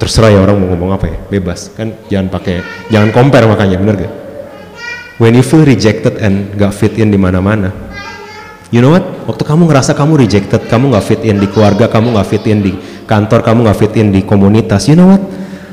Terserah 0.00 0.32
ya 0.32 0.40
orang 0.40 0.64
mau 0.64 0.72
ngomong 0.72 0.90
apa 0.96 1.06
ya, 1.12 1.18
bebas. 1.28 1.76
Kan 1.76 1.92
jangan 2.08 2.32
pakai, 2.32 2.64
jangan 2.88 3.12
compare 3.12 3.44
makanya, 3.44 3.76
bener 3.76 3.94
gak? 4.00 4.25
When 5.16 5.32
you 5.32 5.40
feel 5.40 5.64
rejected 5.64 6.20
and 6.20 6.52
gak 6.60 6.76
fit 6.76 6.92
in 7.00 7.08
di 7.08 7.16
mana-mana, 7.16 7.72
you 8.68 8.84
know 8.84 8.92
what? 8.92 9.04
Waktu 9.24 9.48
kamu 9.48 9.64
ngerasa 9.64 9.96
kamu 9.96 10.20
rejected, 10.20 10.68
kamu 10.68 10.92
gak 10.92 11.04
fit 11.08 11.24
in 11.24 11.40
di 11.40 11.48
keluarga, 11.48 11.88
kamu 11.88 12.12
gak 12.20 12.28
fit 12.28 12.44
in 12.44 12.60
di 12.60 12.76
kantor, 13.08 13.40
kamu 13.40 13.64
gak 13.64 13.78
fit 13.80 13.96
in 13.96 14.12
di 14.12 14.20
komunitas, 14.20 14.92
you 14.92 14.96
know 14.96 15.08
what? 15.08 15.24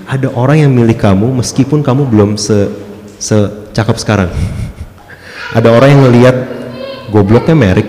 Ada 0.07 0.31
orang 0.31 0.63
yang 0.63 0.71
milih 0.71 0.95
kamu 0.95 1.43
meskipun 1.43 1.83
kamu 1.83 2.07
belum 2.07 2.39
se 2.39 2.71
secakap 3.19 3.99
sekarang. 3.99 4.31
Ada 5.51 5.69
orang 5.75 5.89
yang 5.91 6.01
ngelihat 6.07 6.35
gobloknya 7.11 7.55
Merik, 7.55 7.87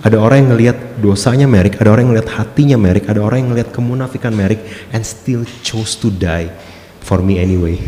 ada 0.00 0.16
orang 0.20 0.44
yang 0.44 0.48
ngelihat 0.56 0.76
dosanya 1.00 1.48
Merik, 1.48 1.80
ada 1.80 1.88
orang 1.88 2.04
yang 2.04 2.12
ngelihat 2.16 2.30
hatinya 2.36 2.76
Merik, 2.76 3.08
ada 3.08 3.20
orang 3.24 3.44
yang 3.44 3.56
ngelihat 3.56 3.72
kemunafikan 3.72 4.32
Merik, 4.32 4.60
and 4.92 5.08
still 5.08 5.44
chose 5.64 5.96
to 5.96 6.12
die 6.12 6.52
for 7.00 7.24
me 7.24 7.40
anyway. 7.40 7.80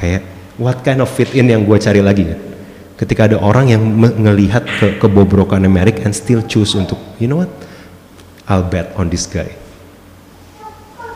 Kayak 0.00 0.33
what 0.60 0.82
kind 0.82 1.02
of 1.02 1.10
fit 1.10 1.32
in 1.34 1.50
yang 1.50 1.62
gue 1.66 1.78
cari 1.78 2.00
lagi 2.04 2.24
ya? 2.30 2.36
Ketika 2.94 3.26
ada 3.26 3.42
orang 3.42 3.74
yang 3.74 3.82
ngelihat 3.98 4.64
ke 4.78 4.86
kebobrokannya 5.02 5.66
Merik 5.66 6.06
and 6.06 6.14
still 6.14 6.46
choose 6.46 6.78
untuk, 6.78 6.98
you 7.18 7.26
know 7.26 7.42
what, 7.42 7.50
I'll 8.46 8.62
bet 8.64 8.94
on 8.94 9.10
this 9.10 9.26
guy. 9.26 9.50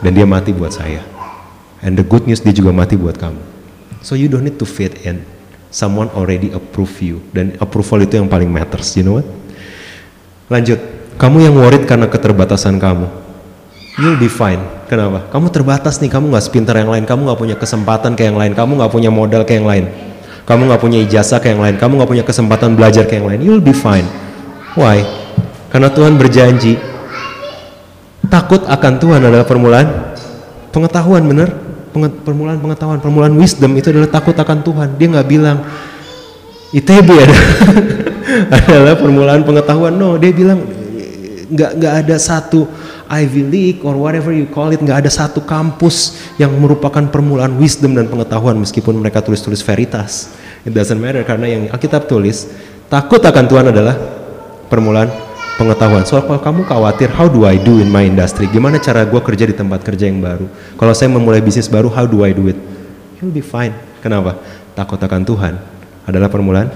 Dan 0.03 0.18
dia 0.18 0.26
mati 0.26 0.51
buat 0.51 0.74
saya. 0.74 1.03
And 1.82 1.95
the 1.95 2.03
good 2.03 2.26
news 2.26 2.43
dia 2.43 2.51
juga 2.51 2.74
mati 2.74 2.99
buat 2.99 3.14
kamu. 3.14 3.39
So 4.03 4.18
you 4.18 4.26
don't 4.26 4.43
need 4.43 4.59
to 4.59 4.66
fit 4.66 5.07
in 5.07 5.22
someone 5.68 6.09
already 6.16 6.49
approve 6.53 6.93
you 7.05 7.20
dan 7.36 7.53
approval 7.61 8.01
itu 8.01 8.16
yang 8.16 8.28
paling 8.28 8.49
matters 8.49 8.97
you 8.97 9.05
know 9.05 9.20
what 9.20 9.28
lanjut 10.49 10.80
kamu 11.20 11.45
yang 11.45 11.55
worried 11.57 11.84
karena 11.84 12.09
keterbatasan 12.09 12.80
kamu 12.80 13.05
you'll 14.01 14.16
be 14.16 14.32
fine 14.32 14.61
kenapa 14.89 15.28
kamu 15.28 15.47
terbatas 15.53 16.01
nih 16.01 16.11
kamu 16.11 16.32
nggak 16.32 16.45
sepintar 16.49 16.74
yang 16.80 16.89
lain 16.89 17.05
kamu 17.05 17.28
nggak 17.28 17.39
punya 17.39 17.57
kesempatan 17.61 18.16
kayak 18.16 18.34
yang 18.34 18.39
lain 18.41 18.53
kamu 18.57 18.72
nggak 18.80 18.93
punya 18.93 19.11
modal 19.12 19.43
kayak 19.45 19.59
yang 19.61 19.68
lain 19.68 19.84
kamu 20.49 20.62
nggak 20.72 20.80
punya 20.80 20.99
ijazah 21.05 21.39
kayak 21.39 21.55
yang 21.55 21.62
lain 21.62 21.76
kamu 21.76 21.93
nggak 22.01 22.11
punya 22.11 22.24
kesempatan 22.24 22.70
belajar 22.72 23.05
kayak 23.05 23.20
yang 23.20 23.28
lain 23.28 23.41
you'll 23.45 23.62
be 23.62 23.76
fine 23.76 24.09
why 24.74 25.05
karena 25.68 25.93
Tuhan 25.93 26.16
berjanji 26.16 26.80
takut 28.32 28.64
akan 28.64 28.93
Tuhan 28.97 29.20
adalah 29.20 29.45
permulaan 29.45 30.16
pengetahuan 30.72 31.22
bener 31.28 31.68
permulaan 31.97 32.59
pengetahuan, 32.62 32.99
permulaan 33.03 33.34
wisdom 33.34 33.74
itu 33.74 33.91
adalah 33.91 34.11
takut 34.12 34.36
akan 34.36 34.62
Tuhan. 34.62 34.89
Dia 35.01 35.07
nggak 35.18 35.28
bilang 35.28 35.59
ITB 36.70 37.09
ada 37.09 37.36
adalah 38.68 38.95
permulaan 38.95 39.43
pengetahuan. 39.43 39.93
No, 39.97 40.20
dia 40.20 40.30
bilang 40.30 40.62
nggak 41.49 41.70
nggak 41.80 41.95
ada 42.05 42.16
satu 42.20 42.68
Ivy 43.09 43.43
League 43.49 43.81
or 43.83 43.97
whatever 43.97 44.31
you 44.31 44.45
call 44.45 44.69
it, 44.69 44.85
nggak 44.85 45.09
ada 45.09 45.11
satu 45.11 45.41
kampus 45.43 46.21
yang 46.37 46.53
merupakan 46.61 47.01
permulaan 47.09 47.57
wisdom 47.57 47.97
dan 47.97 48.07
pengetahuan 48.07 48.61
meskipun 48.61 49.01
mereka 49.01 49.25
tulis-tulis 49.25 49.65
veritas. 49.65 50.37
It 50.69 50.77
doesn't 50.77 51.01
matter 51.01 51.25
karena 51.25 51.49
yang 51.49 51.63
Alkitab 51.73 52.05
tulis 52.05 52.53
takut 52.93 53.25
akan 53.25 53.45
Tuhan 53.49 53.67
adalah 53.73 53.97
permulaan 54.69 55.09
pengetahuan. 55.57 56.05
Soal 56.05 56.29
kalau 56.29 56.39
kamu 56.39 56.61
khawatir, 56.69 57.09
how 57.17 57.27
do 57.27 57.49
I 57.49 57.57
do 57.57 57.81
in 57.81 57.89
my 57.89 58.05
industry? 58.05 58.47
Gimana 58.53 58.79
cara 58.79 59.03
gue 59.09 59.19
kerja 59.19 59.49
di 59.49 59.57
tempat 59.57 59.83
kerja 59.83 60.07
yang 60.07 60.23
baru? 60.23 60.47
Kalau 60.77 60.93
saya 60.93 61.09
memulai 61.09 61.41
bisnis 61.41 61.67
baru, 61.67 61.89
how 61.89 62.07
do 62.07 62.23
I 62.23 62.37
do 62.37 62.47
it? 62.47 62.57
You'll 63.19 63.35
be 63.35 63.43
fine. 63.43 63.75
Kenapa? 63.99 64.39
Takut 64.79 65.01
akan 65.01 65.27
Tuhan 65.27 65.59
adalah 66.07 66.31
permulaan 66.31 66.71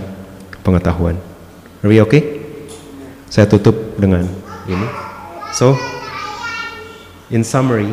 pengetahuan. 0.66 1.14
Are 1.84 1.90
we 1.90 2.02
okay? 2.02 2.42
Saya 3.30 3.46
tutup 3.46 3.74
dengan 3.94 4.26
ini. 4.66 4.86
So, 5.54 5.78
in 7.32 7.40
summary, 7.42 7.90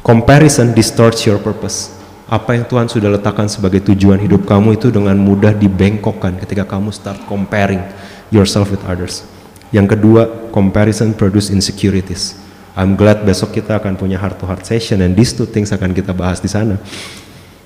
comparison 0.00 0.72
distorts 0.72 1.22
your 1.28 1.36
purpose. 1.38 1.94
Apa 2.28 2.56
yang 2.56 2.64
Tuhan 2.68 2.88
sudah 2.88 3.08
letakkan 3.12 3.48
sebagai 3.48 3.80
tujuan 3.92 4.20
hidup 4.20 4.44
kamu 4.44 4.76
itu 4.76 4.92
dengan 4.92 5.16
mudah 5.16 5.52
dibengkokkan 5.56 6.36
ketika 6.44 6.64
kamu 6.64 6.92
start 6.92 7.24
comparing 7.24 7.80
yourself 8.28 8.68
with 8.68 8.84
others. 8.84 9.24
Yang 9.72 9.96
kedua, 9.96 10.52
comparison 10.52 11.12
produce 11.12 11.52
insecurities. 11.52 12.36
I'm 12.76 12.96
glad 12.96 13.24
besok 13.24 13.56
kita 13.56 13.80
akan 13.80 13.96
punya 13.96 14.20
heart 14.20 14.40
to 14.40 14.44
heart 14.48 14.64
session 14.64 15.00
and 15.04 15.16
these 15.16 15.32
two 15.32 15.48
things 15.48 15.72
akan 15.72 15.92
kita 15.96 16.12
bahas 16.12 16.40
di 16.40 16.48
sana. 16.48 16.76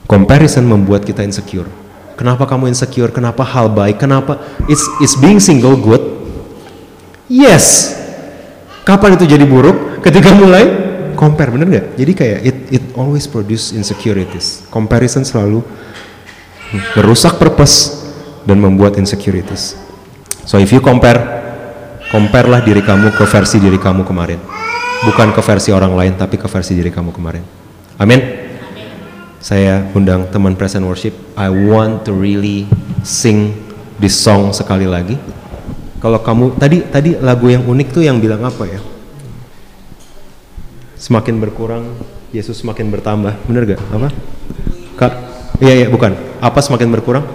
Comparison 0.06 0.66
membuat 0.66 1.06
kita 1.06 1.22
insecure. 1.26 1.66
Kenapa 2.14 2.46
kamu 2.46 2.70
insecure? 2.70 3.10
Kenapa 3.10 3.42
hal 3.42 3.70
baik? 3.70 3.98
Kenapa 3.98 4.38
it's 4.70 4.82
it's 5.02 5.18
being 5.18 5.42
single 5.42 5.74
good? 5.74 6.02
Yes. 7.26 7.94
Kapan 8.86 9.18
itu 9.18 9.26
jadi 9.26 9.42
buruk? 9.46 9.91
Ketika 10.02 10.34
mulai 10.34 10.64
compare, 11.14 11.54
bener 11.54 11.66
nggak? 11.70 11.86
Jadi 11.94 12.12
kayak 12.12 12.38
it 12.42 12.56
it 12.74 12.84
always 12.98 13.30
produce 13.30 13.70
insecurities. 13.70 14.66
Comparison 14.66 15.22
selalu 15.22 15.62
merusak 16.98 17.38
purpose 17.38 18.02
dan 18.42 18.58
membuat 18.58 18.98
insecurities. 18.98 19.78
So 20.42 20.58
if 20.58 20.74
you 20.74 20.82
compare 20.82 21.22
compare 22.10 22.50
lah 22.50 22.60
diri 22.60 22.82
kamu 22.82 23.14
ke 23.14 23.24
versi 23.24 23.62
diri 23.62 23.78
kamu 23.78 24.02
kemarin. 24.02 24.42
Bukan 25.02 25.34
ke 25.34 25.42
versi 25.42 25.74
orang 25.74 25.98
lain, 25.98 26.14
tapi 26.14 26.38
ke 26.38 26.46
versi 26.46 26.78
diri 26.78 26.90
kamu 26.90 27.10
kemarin. 27.10 27.42
Amin. 27.98 28.20
Saya 29.42 29.90
undang 29.98 30.30
teman 30.30 30.54
present 30.54 30.86
worship. 30.86 31.14
I 31.34 31.50
want 31.50 32.06
to 32.06 32.14
really 32.14 32.70
sing 33.02 33.54
this 33.98 34.14
song 34.14 34.54
sekali 34.54 34.86
lagi. 34.86 35.18
Kalau 35.98 36.22
kamu 36.22 36.58
tadi 36.58 36.86
tadi 36.86 37.10
lagu 37.18 37.50
yang 37.50 37.66
unik 37.66 37.88
tuh 37.90 38.02
yang 38.06 38.22
bilang 38.22 38.46
apa 38.46 38.66
ya? 38.66 38.91
Semakin 41.02 41.42
berkurang, 41.42 41.98
Yesus 42.30 42.62
semakin 42.62 42.86
bertambah. 42.94 43.34
Bener 43.50 43.74
gak? 43.74 43.80
Apa? 43.90 44.08
Kak? 44.94 45.12
Iya 45.58 45.82
iya 45.82 45.86
bukan. 45.90 46.14
Apa 46.38 46.62
semakin 46.62 46.94
berkurang? 46.94 47.26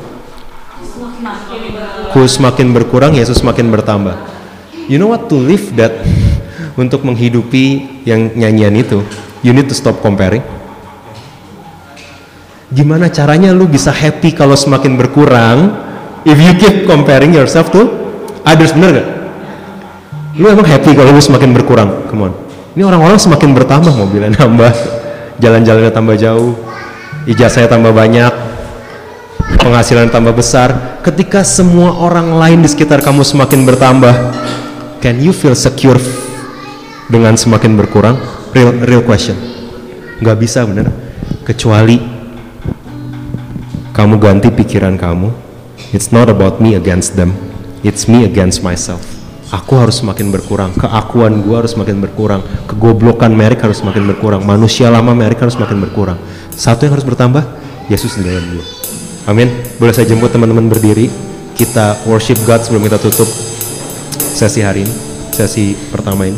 Ku 2.16 2.24
semakin 2.24 2.72
berkurang, 2.72 3.12
Yesus 3.12 3.44
semakin 3.44 3.68
bertambah 3.68 4.38
you 4.88 4.96
know 4.96 5.12
what 5.12 5.28
to 5.28 5.36
live 5.36 5.76
that 5.76 5.92
untuk 6.82 7.04
menghidupi 7.04 8.04
yang 8.08 8.32
nyanyian 8.34 8.74
itu 8.80 9.04
you 9.44 9.52
need 9.52 9.68
to 9.68 9.76
stop 9.76 10.00
comparing 10.00 10.42
gimana 12.72 13.12
caranya 13.12 13.52
lu 13.52 13.68
bisa 13.68 13.92
happy 13.92 14.32
kalau 14.32 14.56
semakin 14.56 14.96
berkurang 14.96 15.76
if 16.24 16.40
you 16.40 16.56
keep 16.56 16.88
comparing 16.88 17.36
yourself 17.36 17.68
to 17.72 17.88
others 18.48 18.72
bener 18.72 19.04
gak? 19.04 19.08
lu 20.40 20.48
emang 20.48 20.68
happy 20.68 20.96
kalau 20.96 21.12
lu 21.12 21.22
semakin 21.22 21.52
berkurang 21.52 22.08
come 22.08 22.32
on 22.32 22.34
ini 22.78 22.86
orang-orang 22.86 23.18
semakin 23.18 23.58
bertambah 23.58 23.90
mobilnya 23.90 24.38
nambah 24.38 24.70
jalan-jalannya 25.42 25.90
tambah 25.90 26.14
jauh 26.14 26.54
ijazahnya 27.26 27.74
tambah 27.74 27.90
banyak 27.90 28.30
penghasilan 29.66 30.14
tambah 30.14 30.38
besar 30.38 31.02
ketika 31.02 31.42
semua 31.42 31.98
orang 31.98 32.38
lain 32.38 32.62
di 32.62 32.70
sekitar 32.70 33.02
kamu 33.02 33.26
semakin 33.26 33.66
bertambah 33.66 34.14
can 35.02 35.18
you 35.18 35.34
feel 35.34 35.58
secure 35.58 35.98
dengan 37.08 37.40
semakin 37.40 37.80
berkurang? 37.80 38.20
Real, 38.52 38.76
real 38.84 39.04
question. 39.04 39.36
Gak 40.20 40.38
bisa 40.38 40.68
bener. 40.68 40.92
Kecuali 41.48 42.00
kamu 43.96 44.16
ganti 44.20 44.52
pikiran 44.52 45.00
kamu. 45.00 45.32
It's 45.96 46.12
not 46.12 46.28
about 46.28 46.60
me 46.60 46.76
against 46.76 47.16
them. 47.16 47.34
It's 47.82 48.12
me 48.12 48.28
against 48.28 48.60
myself. 48.60 49.17
Aku 49.48 49.80
harus 49.80 50.04
semakin 50.04 50.28
berkurang. 50.28 50.76
Keakuan 50.76 51.40
gue 51.40 51.56
harus 51.56 51.72
semakin 51.72 52.04
berkurang. 52.04 52.44
Kegoblokan 52.68 53.32
Merik 53.32 53.64
harus 53.64 53.80
semakin 53.80 54.04
berkurang. 54.04 54.44
Manusia 54.44 54.92
lama 54.92 55.16
Merik 55.16 55.40
harus 55.40 55.56
semakin 55.56 55.80
berkurang. 55.88 56.20
Satu 56.52 56.84
yang 56.84 57.00
harus 57.00 57.08
bertambah, 57.08 57.48
Yesus 57.88 58.20
di 58.20 58.28
dalam 58.28 58.44
gue. 58.52 58.66
Amin. 59.24 59.48
Boleh 59.80 59.96
saya 59.96 60.04
jemput 60.04 60.36
teman-teman 60.36 60.68
berdiri. 60.68 61.08
Kita 61.56 61.96
worship 62.12 62.36
God 62.44 62.60
sebelum 62.68 62.92
kita 62.92 63.00
tutup 63.00 63.26
sesi 64.38 64.62
hari 64.62 64.84
ini, 64.84 64.94
sesi 65.32 65.74
pertama 65.90 66.28
ini. 66.28 66.38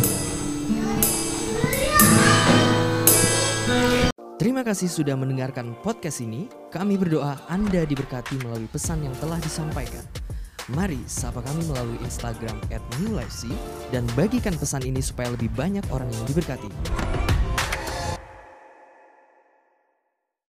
Terima 4.39 4.63
kasih 4.63 4.87
sudah 4.87 5.19
mendengarkan 5.19 5.75
podcast 5.83 6.23
ini. 6.23 6.47
Kami 6.71 6.95
berdoa 6.95 7.35
Anda 7.51 7.83
diberkati 7.83 8.39
melalui 8.39 8.71
pesan 8.71 9.03
yang 9.03 9.11
telah 9.19 9.35
disampaikan. 9.41 10.05
Mari 10.69 11.01
sapa 11.09 11.41
kami 11.41 11.65
melalui 11.65 11.97
Instagram 12.05 12.53
@newlifec 13.01 13.49
dan 13.89 14.05
bagikan 14.13 14.53
pesan 14.53 14.85
ini 14.85 15.01
supaya 15.01 15.33
lebih 15.33 15.49
banyak 15.57 15.81
orang 15.89 16.05
yang 16.13 16.25
diberkati. 16.29 16.69